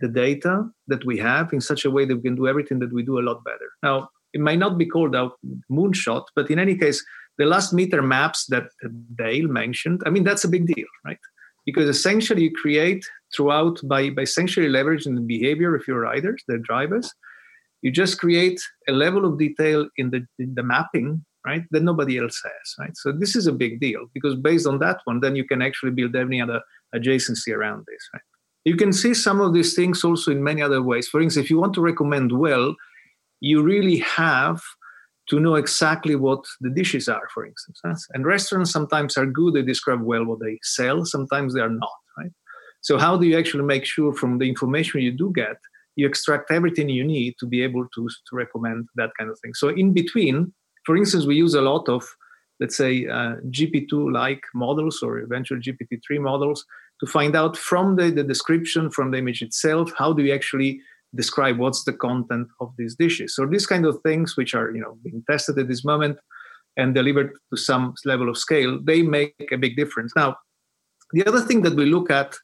the 0.00 0.08
data 0.08 0.64
that 0.88 1.04
we 1.04 1.18
have 1.18 1.52
in 1.52 1.60
such 1.60 1.84
a 1.84 1.90
way 1.90 2.04
that 2.04 2.16
we 2.16 2.22
can 2.22 2.36
do 2.36 2.48
everything 2.48 2.78
that 2.80 2.92
we 2.92 3.02
do 3.02 3.18
a 3.18 3.26
lot 3.28 3.44
better. 3.44 3.70
Now, 3.82 4.08
it 4.32 4.40
might 4.40 4.58
not 4.58 4.78
be 4.78 4.86
called 4.86 5.14
a 5.14 5.30
moonshot, 5.70 6.24
but 6.34 6.50
in 6.50 6.58
any 6.58 6.76
case, 6.76 7.04
the 7.38 7.46
last 7.46 7.72
meter 7.72 8.02
maps 8.02 8.46
that 8.46 8.64
Dale 9.16 9.48
mentioned, 9.48 10.02
I 10.06 10.10
mean, 10.10 10.24
that's 10.24 10.44
a 10.44 10.48
big 10.48 10.66
deal, 10.66 10.86
right? 11.04 11.18
Because 11.66 11.88
essentially 11.88 12.44
you 12.44 12.52
create 12.52 13.04
throughout 13.34 13.80
by, 13.84 14.10
by 14.10 14.22
essentially 14.22 14.68
leveraging 14.68 15.14
the 15.14 15.20
behavior 15.20 15.74
of 15.74 15.86
your 15.86 16.00
riders, 16.00 16.42
the 16.48 16.58
drivers, 16.58 17.12
you 17.82 17.90
just 17.90 18.18
create 18.18 18.60
a 18.88 18.92
level 18.92 19.24
of 19.24 19.38
detail 19.38 19.88
in 19.96 20.10
the, 20.10 20.26
in 20.38 20.54
the 20.54 20.62
mapping, 20.62 21.24
right, 21.46 21.62
that 21.70 21.82
nobody 21.82 22.18
else 22.18 22.40
has, 22.44 22.74
right? 22.78 22.96
So 22.96 23.12
this 23.12 23.34
is 23.34 23.46
a 23.46 23.52
big 23.52 23.80
deal 23.80 24.06
because 24.12 24.34
based 24.34 24.66
on 24.66 24.78
that 24.80 25.00
one, 25.04 25.20
then 25.20 25.36
you 25.36 25.44
can 25.44 25.62
actually 25.62 25.92
build 25.92 26.14
any 26.14 26.40
other 26.42 26.60
adjacency 26.94 27.54
around 27.54 27.84
this, 27.86 28.08
right? 28.12 28.22
You 28.64 28.76
can 28.76 28.92
see 28.92 29.14
some 29.14 29.40
of 29.40 29.54
these 29.54 29.74
things 29.74 30.04
also 30.04 30.30
in 30.30 30.44
many 30.44 30.62
other 30.62 30.82
ways. 30.82 31.08
For 31.08 31.20
instance, 31.20 31.44
if 31.44 31.50
you 31.50 31.58
want 31.58 31.74
to 31.74 31.80
recommend 31.80 32.38
well, 32.38 32.74
you 33.40 33.62
really 33.62 33.98
have 33.98 34.60
to 35.30 35.40
know 35.40 35.54
exactly 35.54 36.16
what 36.16 36.44
the 36.60 36.70
dishes 36.70 37.08
are, 37.08 37.28
for 37.32 37.46
instance. 37.46 38.06
And 38.12 38.26
restaurants 38.26 38.70
sometimes 38.70 39.16
are 39.16 39.26
good, 39.26 39.54
they 39.54 39.62
describe 39.62 40.02
well 40.02 40.24
what 40.24 40.40
they 40.40 40.58
sell, 40.62 41.04
sometimes 41.04 41.54
they 41.54 41.60
are 41.60 41.70
not, 41.70 41.98
right? 42.18 42.32
So, 42.82 42.98
how 42.98 43.16
do 43.16 43.26
you 43.26 43.38
actually 43.38 43.64
make 43.64 43.84
sure 43.84 44.12
from 44.12 44.38
the 44.38 44.48
information 44.48 45.00
you 45.00 45.12
do 45.12 45.32
get, 45.34 45.56
you 45.96 46.06
extract 46.06 46.50
everything 46.50 46.88
you 46.88 47.04
need 47.04 47.36
to 47.38 47.46
be 47.46 47.62
able 47.62 47.86
to, 47.94 48.08
to 48.08 48.36
recommend 48.36 48.88
that 48.96 49.10
kind 49.18 49.30
of 49.30 49.38
thing? 49.40 49.54
So, 49.54 49.68
in 49.68 49.92
between, 49.92 50.52
for 50.84 50.96
instance, 50.96 51.26
we 51.26 51.36
use 51.36 51.54
a 51.54 51.62
lot 51.62 51.88
of, 51.88 52.04
let's 52.58 52.76
say, 52.76 53.06
uh, 53.06 53.36
GPT 53.50 54.12
like 54.12 54.42
models 54.54 55.02
or 55.02 55.18
eventually 55.18 55.60
GPT 55.60 56.00
3 56.06 56.18
models 56.18 56.64
to 57.00 57.06
find 57.06 57.34
out 57.34 57.56
from 57.56 57.96
the, 57.96 58.10
the 58.10 58.22
description, 58.22 58.90
from 58.90 59.10
the 59.10 59.18
image 59.18 59.42
itself, 59.42 59.90
how 59.96 60.12
do 60.12 60.22
you 60.22 60.34
actually 60.34 60.80
describe 61.14 61.58
what's 61.58 61.84
the 61.84 61.92
content 61.92 62.48
of 62.60 62.72
these 62.78 62.94
dishes. 62.94 63.34
So 63.34 63.46
these 63.46 63.66
kind 63.66 63.84
of 63.84 64.00
things, 64.02 64.36
which 64.36 64.54
are 64.54 64.70
you 64.70 64.80
know 64.80 64.96
being 65.02 65.24
tested 65.28 65.58
at 65.58 65.68
this 65.68 65.84
moment 65.84 66.18
and 66.76 66.94
delivered 66.94 67.32
to 67.50 67.56
some 67.56 67.94
level 68.04 68.28
of 68.28 68.38
scale, 68.38 68.78
they 68.82 69.02
make 69.02 69.34
a 69.52 69.56
big 69.56 69.76
difference. 69.76 70.12
Now, 70.14 70.36
the 71.12 71.26
other 71.26 71.40
thing 71.40 71.62
that 71.62 71.74
we 71.74 71.86
look 71.86 72.10
at 72.10 72.36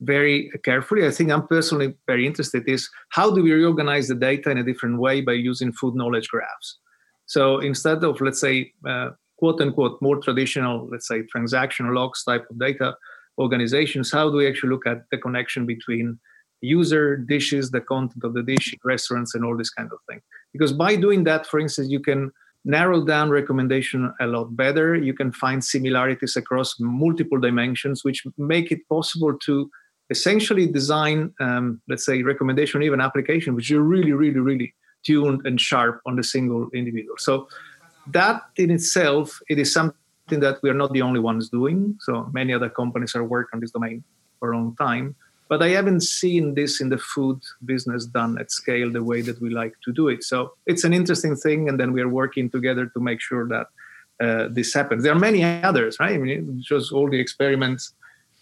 very 0.00 0.50
carefully, 0.64 1.06
I 1.06 1.10
think 1.10 1.30
I'm 1.30 1.46
personally 1.46 1.94
very 2.06 2.26
interested, 2.26 2.68
is 2.68 2.88
how 3.10 3.34
do 3.34 3.42
we 3.42 3.52
reorganize 3.52 4.08
the 4.08 4.14
data 4.14 4.50
in 4.50 4.58
a 4.58 4.64
different 4.64 4.98
way 4.98 5.20
by 5.20 5.32
using 5.32 5.72
food 5.72 5.94
knowledge 5.94 6.28
graphs. 6.28 6.78
So 7.26 7.58
instead 7.58 8.04
of 8.04 8.20
let's 8.20 8.40
say 8.40 8.72
uh, 8.88 9.10
quote 9.38 9.60
unquote 9.60 10.00
more 10.00 10.16
traditional, 10.20 10.88
let's 10.90 11.08
say 11.08 11.22
transactional 11.34 11.94
logs 11.94 12.24
type 12.24 12.46
of 12.48 12.58
data, 12.58 12.96
organizations, 13.38 14.12
how 14.12 14.30
do 14.30 14.36
we 14.36 14.48
actually 14.48 14.70
look 14.70 14.86
at 14.86 15.04
the 15.10 15.18
connection 15.18 15.66
between 15.66 16.18
user 16.60 17.16
dishes 17.16 17.70
the 17.70 17.80
content 17.80 18.24
of 18.24 18.32
the 18.34 18.42
dish 18.42 18.74
restaurants 18.84 19.34
and 19.34 19.44
all 19.44 19.56
this 19.56 19.70
kind 19.70 19.90
of 19.92 19.98
thing? 20.08 20.20
Because 20.52 20.72
by 20.72 20.96
doing 20.96 21.24
that 21.24 21.46
for 21.46 21.60
instance 21.60 21.88
you 21.88 22.00
can 22.00 22.32
narrow 22.66 23.04
down 23.04 23.30
recommendation 23.30 24.12
a 24.20 24.26
lot 24.26 24.56
better. 24.56 24.96
You 24.96 25.14
can 25.14 25.30
find 25.30 25.64
similarities 25.64 26.34
across 26.36 26.74
multiple 26.80 27.38
dimensions 27.38 28.04
which 28.04 28.26
make 28.36 28.72
it 28.72 28.80
possible 28.88 29.38
to 29.46 29.70
essentially 30.10 30.66
design 30.66 31.32
um, 31.40 31.80
let's 31.88 32.04
say 32.04 32.22
recommendation 32.22 32.82
even 32.82 33.00
application 33.00 33.54
which 33.54 33.70
are 33.70 33.82
really 33.82 34.12
really 34.12 34.40
really 34.40 34.74
tuned 35.04 35.44
and 35.46 35.60
sharp 35.60 36.00
on 36.06 36.16
the 36.16 36.24
single 36.24 36.68
individual. 36.74 37.16
So 37.18 37.48
that 38.08 38.42
in 38.56 38.70
itself 38.70 39.40
it 39.48 39.58
is 39.58 39.72
something 39.72 39.96
that 40.28 40.58
we 40.62 40.70
are 40.70 40.74
not 40.74 40.92
the 40.92 41.02
only 41.02 41.20
ones 41.20 41.48
doing 41.48 41.96
so 42.00 42.28
many 42.32 42.52
other 42.52 42.68
companies 42.68 43.14
are 43.14 43.24
working 43.24 43.50
on 43.54 43.60
this 43.60 43.70
domain 43.70 44.02
for 44.38 44.52
a 44.52 44.56
long 44.56 44.74
time 44.76 45.14
but 45.48 45.62
I 45.62 45.68
haven't 45.68 46.02
seen 46.02 46.54
this 46.54 46.80
in 46.80 46.88
the 46.88 46.98
food 46.98 47.40
business 47.64 48.06
done 48.06 48.38
at 48.38 48.50
scale 48.50 48.90
the 48.90 49.02
way 49.02 49.20
that 49.22 49.40
we 49.40 49.50
like 49.50 49.74
to 49.84 49.92
do 49.92 50.08
it. 50.08 50.24
So 50.24 50.54
it's 50.66 50.84
an 50.84 50.92
interesting 50.92 51.36
thing, 51.36 51.68
and 51.68 51.78
then 51.78 51.92
we 51.92 52.02
are 52.02 52.08
working 52.08 52.50
together 52.50 52.86
to 52.86 53.00
make 53.00 53.20
sure 53.20 53.46
that 53.48 53.66
uh, 54.20 54.48
this 54.50 54.74
happens. 54.74 55.04
There 55.04 55.12
are 55.12 55.18
many 55.18 55.44
others, 55.44 55.98
right? 56.00 56.14
I 56.14 56.18
mean, 56.18 56.60
just 56.60 56.92
all 56.92 57.08
the 57.08 57.20
experiments 57.20 57.92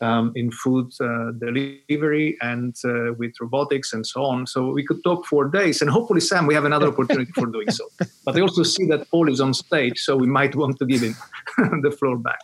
um, 0.01 0.32
in 0.34 0.51
food 0.51 0.90
uh, 1.01 1.32
delivery 1.32 2.36
and 2.40 2.74
uh, 2.84 3.12
with 3.14 3.32
robotics 3.40 3.92
and 3.92 4.07
so 4.07 4.24
on. 4.24 4.47
So 4.47 4.70
we 4.70 4.84
could 4.84 5.03
talk 5.05 5.26
for 5.26 5.47
days, 5.47 5.80
and 5.80 5.90
hopefully, 5.90 6.20
Sam, 6.20 6.47
we 6.47 6.55
have 6.55 6.64
another 6.64 6.88
opportunity 6.88 7.30
for 7.32 7.47
doing 7.47 7.70
so. 7.70 7.88
But 8.24 8.36
I 8.36 8.40
also 8.40 8.62
see 8.62 8.86
that 8.86 9.09
Paul 9.11 9.28
is 9.30 9.40
on 9.40 9.53
stage, 9.53 10.01
so 10.01 10.16
we 10.16 10.26
might 10.26 10.55
want 10.57 10.78
to 10.78 10.86
give 10.86 11.03
him 11.03 11.14
the 11.82 11.90
floor 11.90 12.16
back. 12.16 12.38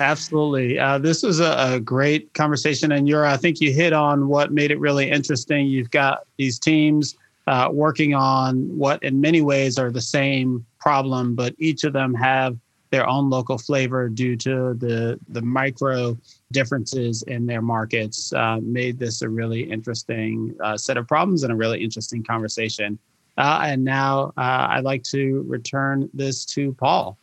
Absolutely, 0.00 0.78
uh, 0.78 0.98
this 0.98 1.22
was 1.22 1.40
a, 1.40 1.74
a, 1.74 1.80
great 1.80 2.32
conversation, 2.34 2.92
and 2.92 3.08
you're 3.08 3.26
I 3.26 3.36
think 3.36 3.60
you 3.60 3.72
hit 3.72 3.92
on 3.92 4.28
what 4.28 4.52
made 4.52 4.70
it 4.70 4.78
really 4.78 5.10
interesting. 5.10 5.66
You've 5.66 5.90
got 5.90 6.20
these 6.38 6.58
teams. 6.58 7.16
Uh, 7.48 7.68
working 7.70 8.12
on 8.12 8.56
what 8.76 9.00
in 9.04 9.20
many 9.20 9.40
ways 9.40 9.78
are 9.78 9.92
the 9.92 10.00
same 10.00 10.66
problem, 10.80 11.36
but 11.36 11.54
each 11.58 11.84
of 11.84 11.92
them 11.92 12.12
have 12.12 12.58
their 12.90 13.08
own 13.08 13.30
local 13.30 13.58
flavor 13.58 14.08
due 14.08 14.36
to 14.36 14.74
the 14.74 15.18
the 15.28 15.42
micro 15.42 16.16
differences 16.52 17.22
in 17.22 17.46
their 17.46 17.62
markets 17.62 18.32
uh, 18.32 18.58
made 18.62 18.98
this 18.98 19.22
a 19.22 19.28
really 19.28 19.62
interesting 19.62 20.54
uh, 20.62 20.76
set 20.76 20.96
of 20.96 21.06
problems 21.08 21.42
and 21.42 21.52
a 21.52 21.56
really 21.56 21.82
interesting 21.82 22.22
conversation. 22.22 22.98
Uh, 23.36 23.62
and 23.64 23.84
now 23.84 24.32
uh, 24.36 24.66
I'd 24.70 24.84
like 24.84 25.02
to 25.04 25.44
return 25.46 26.08
this 26.14 26.44
to 26.46 26.72
Paul. 26.74 27.18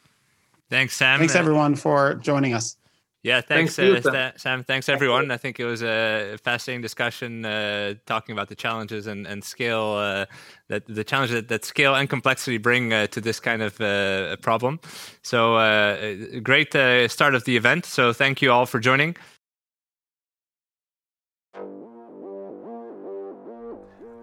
Thanks, 0.70 0.96
Sam. 0.96 1.20
Thanks 1.20 1.36
everyone 1.36 1.76
for 1.76 2.16
joining 2.16 2.54
us. 2.54 2.78
Yeah, 3.24 3.40
thanks, 3.40 3.78
thanks 3.78 4.06
uh, 4.06 4.32
Sam. 4.36 4.66
Thanks, 4.66 4.90
everyone. 4.90 5.32
I 5.32 5.38
think 5.38 5.58
it 5.58 5.64
was 5.64 5.82
a 5.82 6.38
fascinating 6.44 6.82
discussion 6.82 7.46
uh, 7.46 7.94
talking 8.06 8.34
about 8.34 8.50
the 8.50 8.56
challenges 8.56 9.08
and, 9.08 9.26
and 9.26 9.42
scale 9.42 9.94
uh, 9.94 10.26
that 10.68 10.86
the 10.88 11.06
challenges 11.06 11.36
that, 11.36 11.48
that, 11.48 11.64
scale 11.64 11.96
and 11.96 12.10
complexity 12.10 12.58
bring 12.58 12.92
uh, 12.92 13.08
to 13.08 13.22
this 13.22 13.40
kind 13.40 13.62
of 13.62 13.80
uh, 13.80 14.36
problem. 14.42 14.82
So, 15.22 15.56
uh, 15.56 16.16
great 16.42 16.74
start 17.10 17.34
of 17.34 17.46
the 17.46 17.56
event. 17.56 17.86
So, 17.86 18.12
thank 18.12 18.42
you 18.42 18.52
all 18.52 18.66
for 18.66 18.82
joining. 18.82 19.16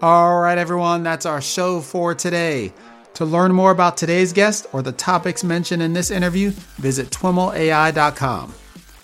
All 0.02 0.40
right, 0.40 0.58
everyone, 0.58 1.02
that's 1.02 1.24
our 1.24 1.40
show 1.40 1.80
for 1.80 2.14
today. 2.14 2.70
To 3.14 3.24
learn 3.24 3.52
more 3.52 3.70
about 3.70 3.96
today's 3.96 4.34
guest 4.34 4.66
or 4.72 4.82
the 4.82 4.92
topics 4.92 5.42
mentioned 5.42 5.82
in 5.82 5.94
this 5.94 6.10
interview, 6.10 6.50
visit 6.50 7.08
twimlai.com. 7.08 8.54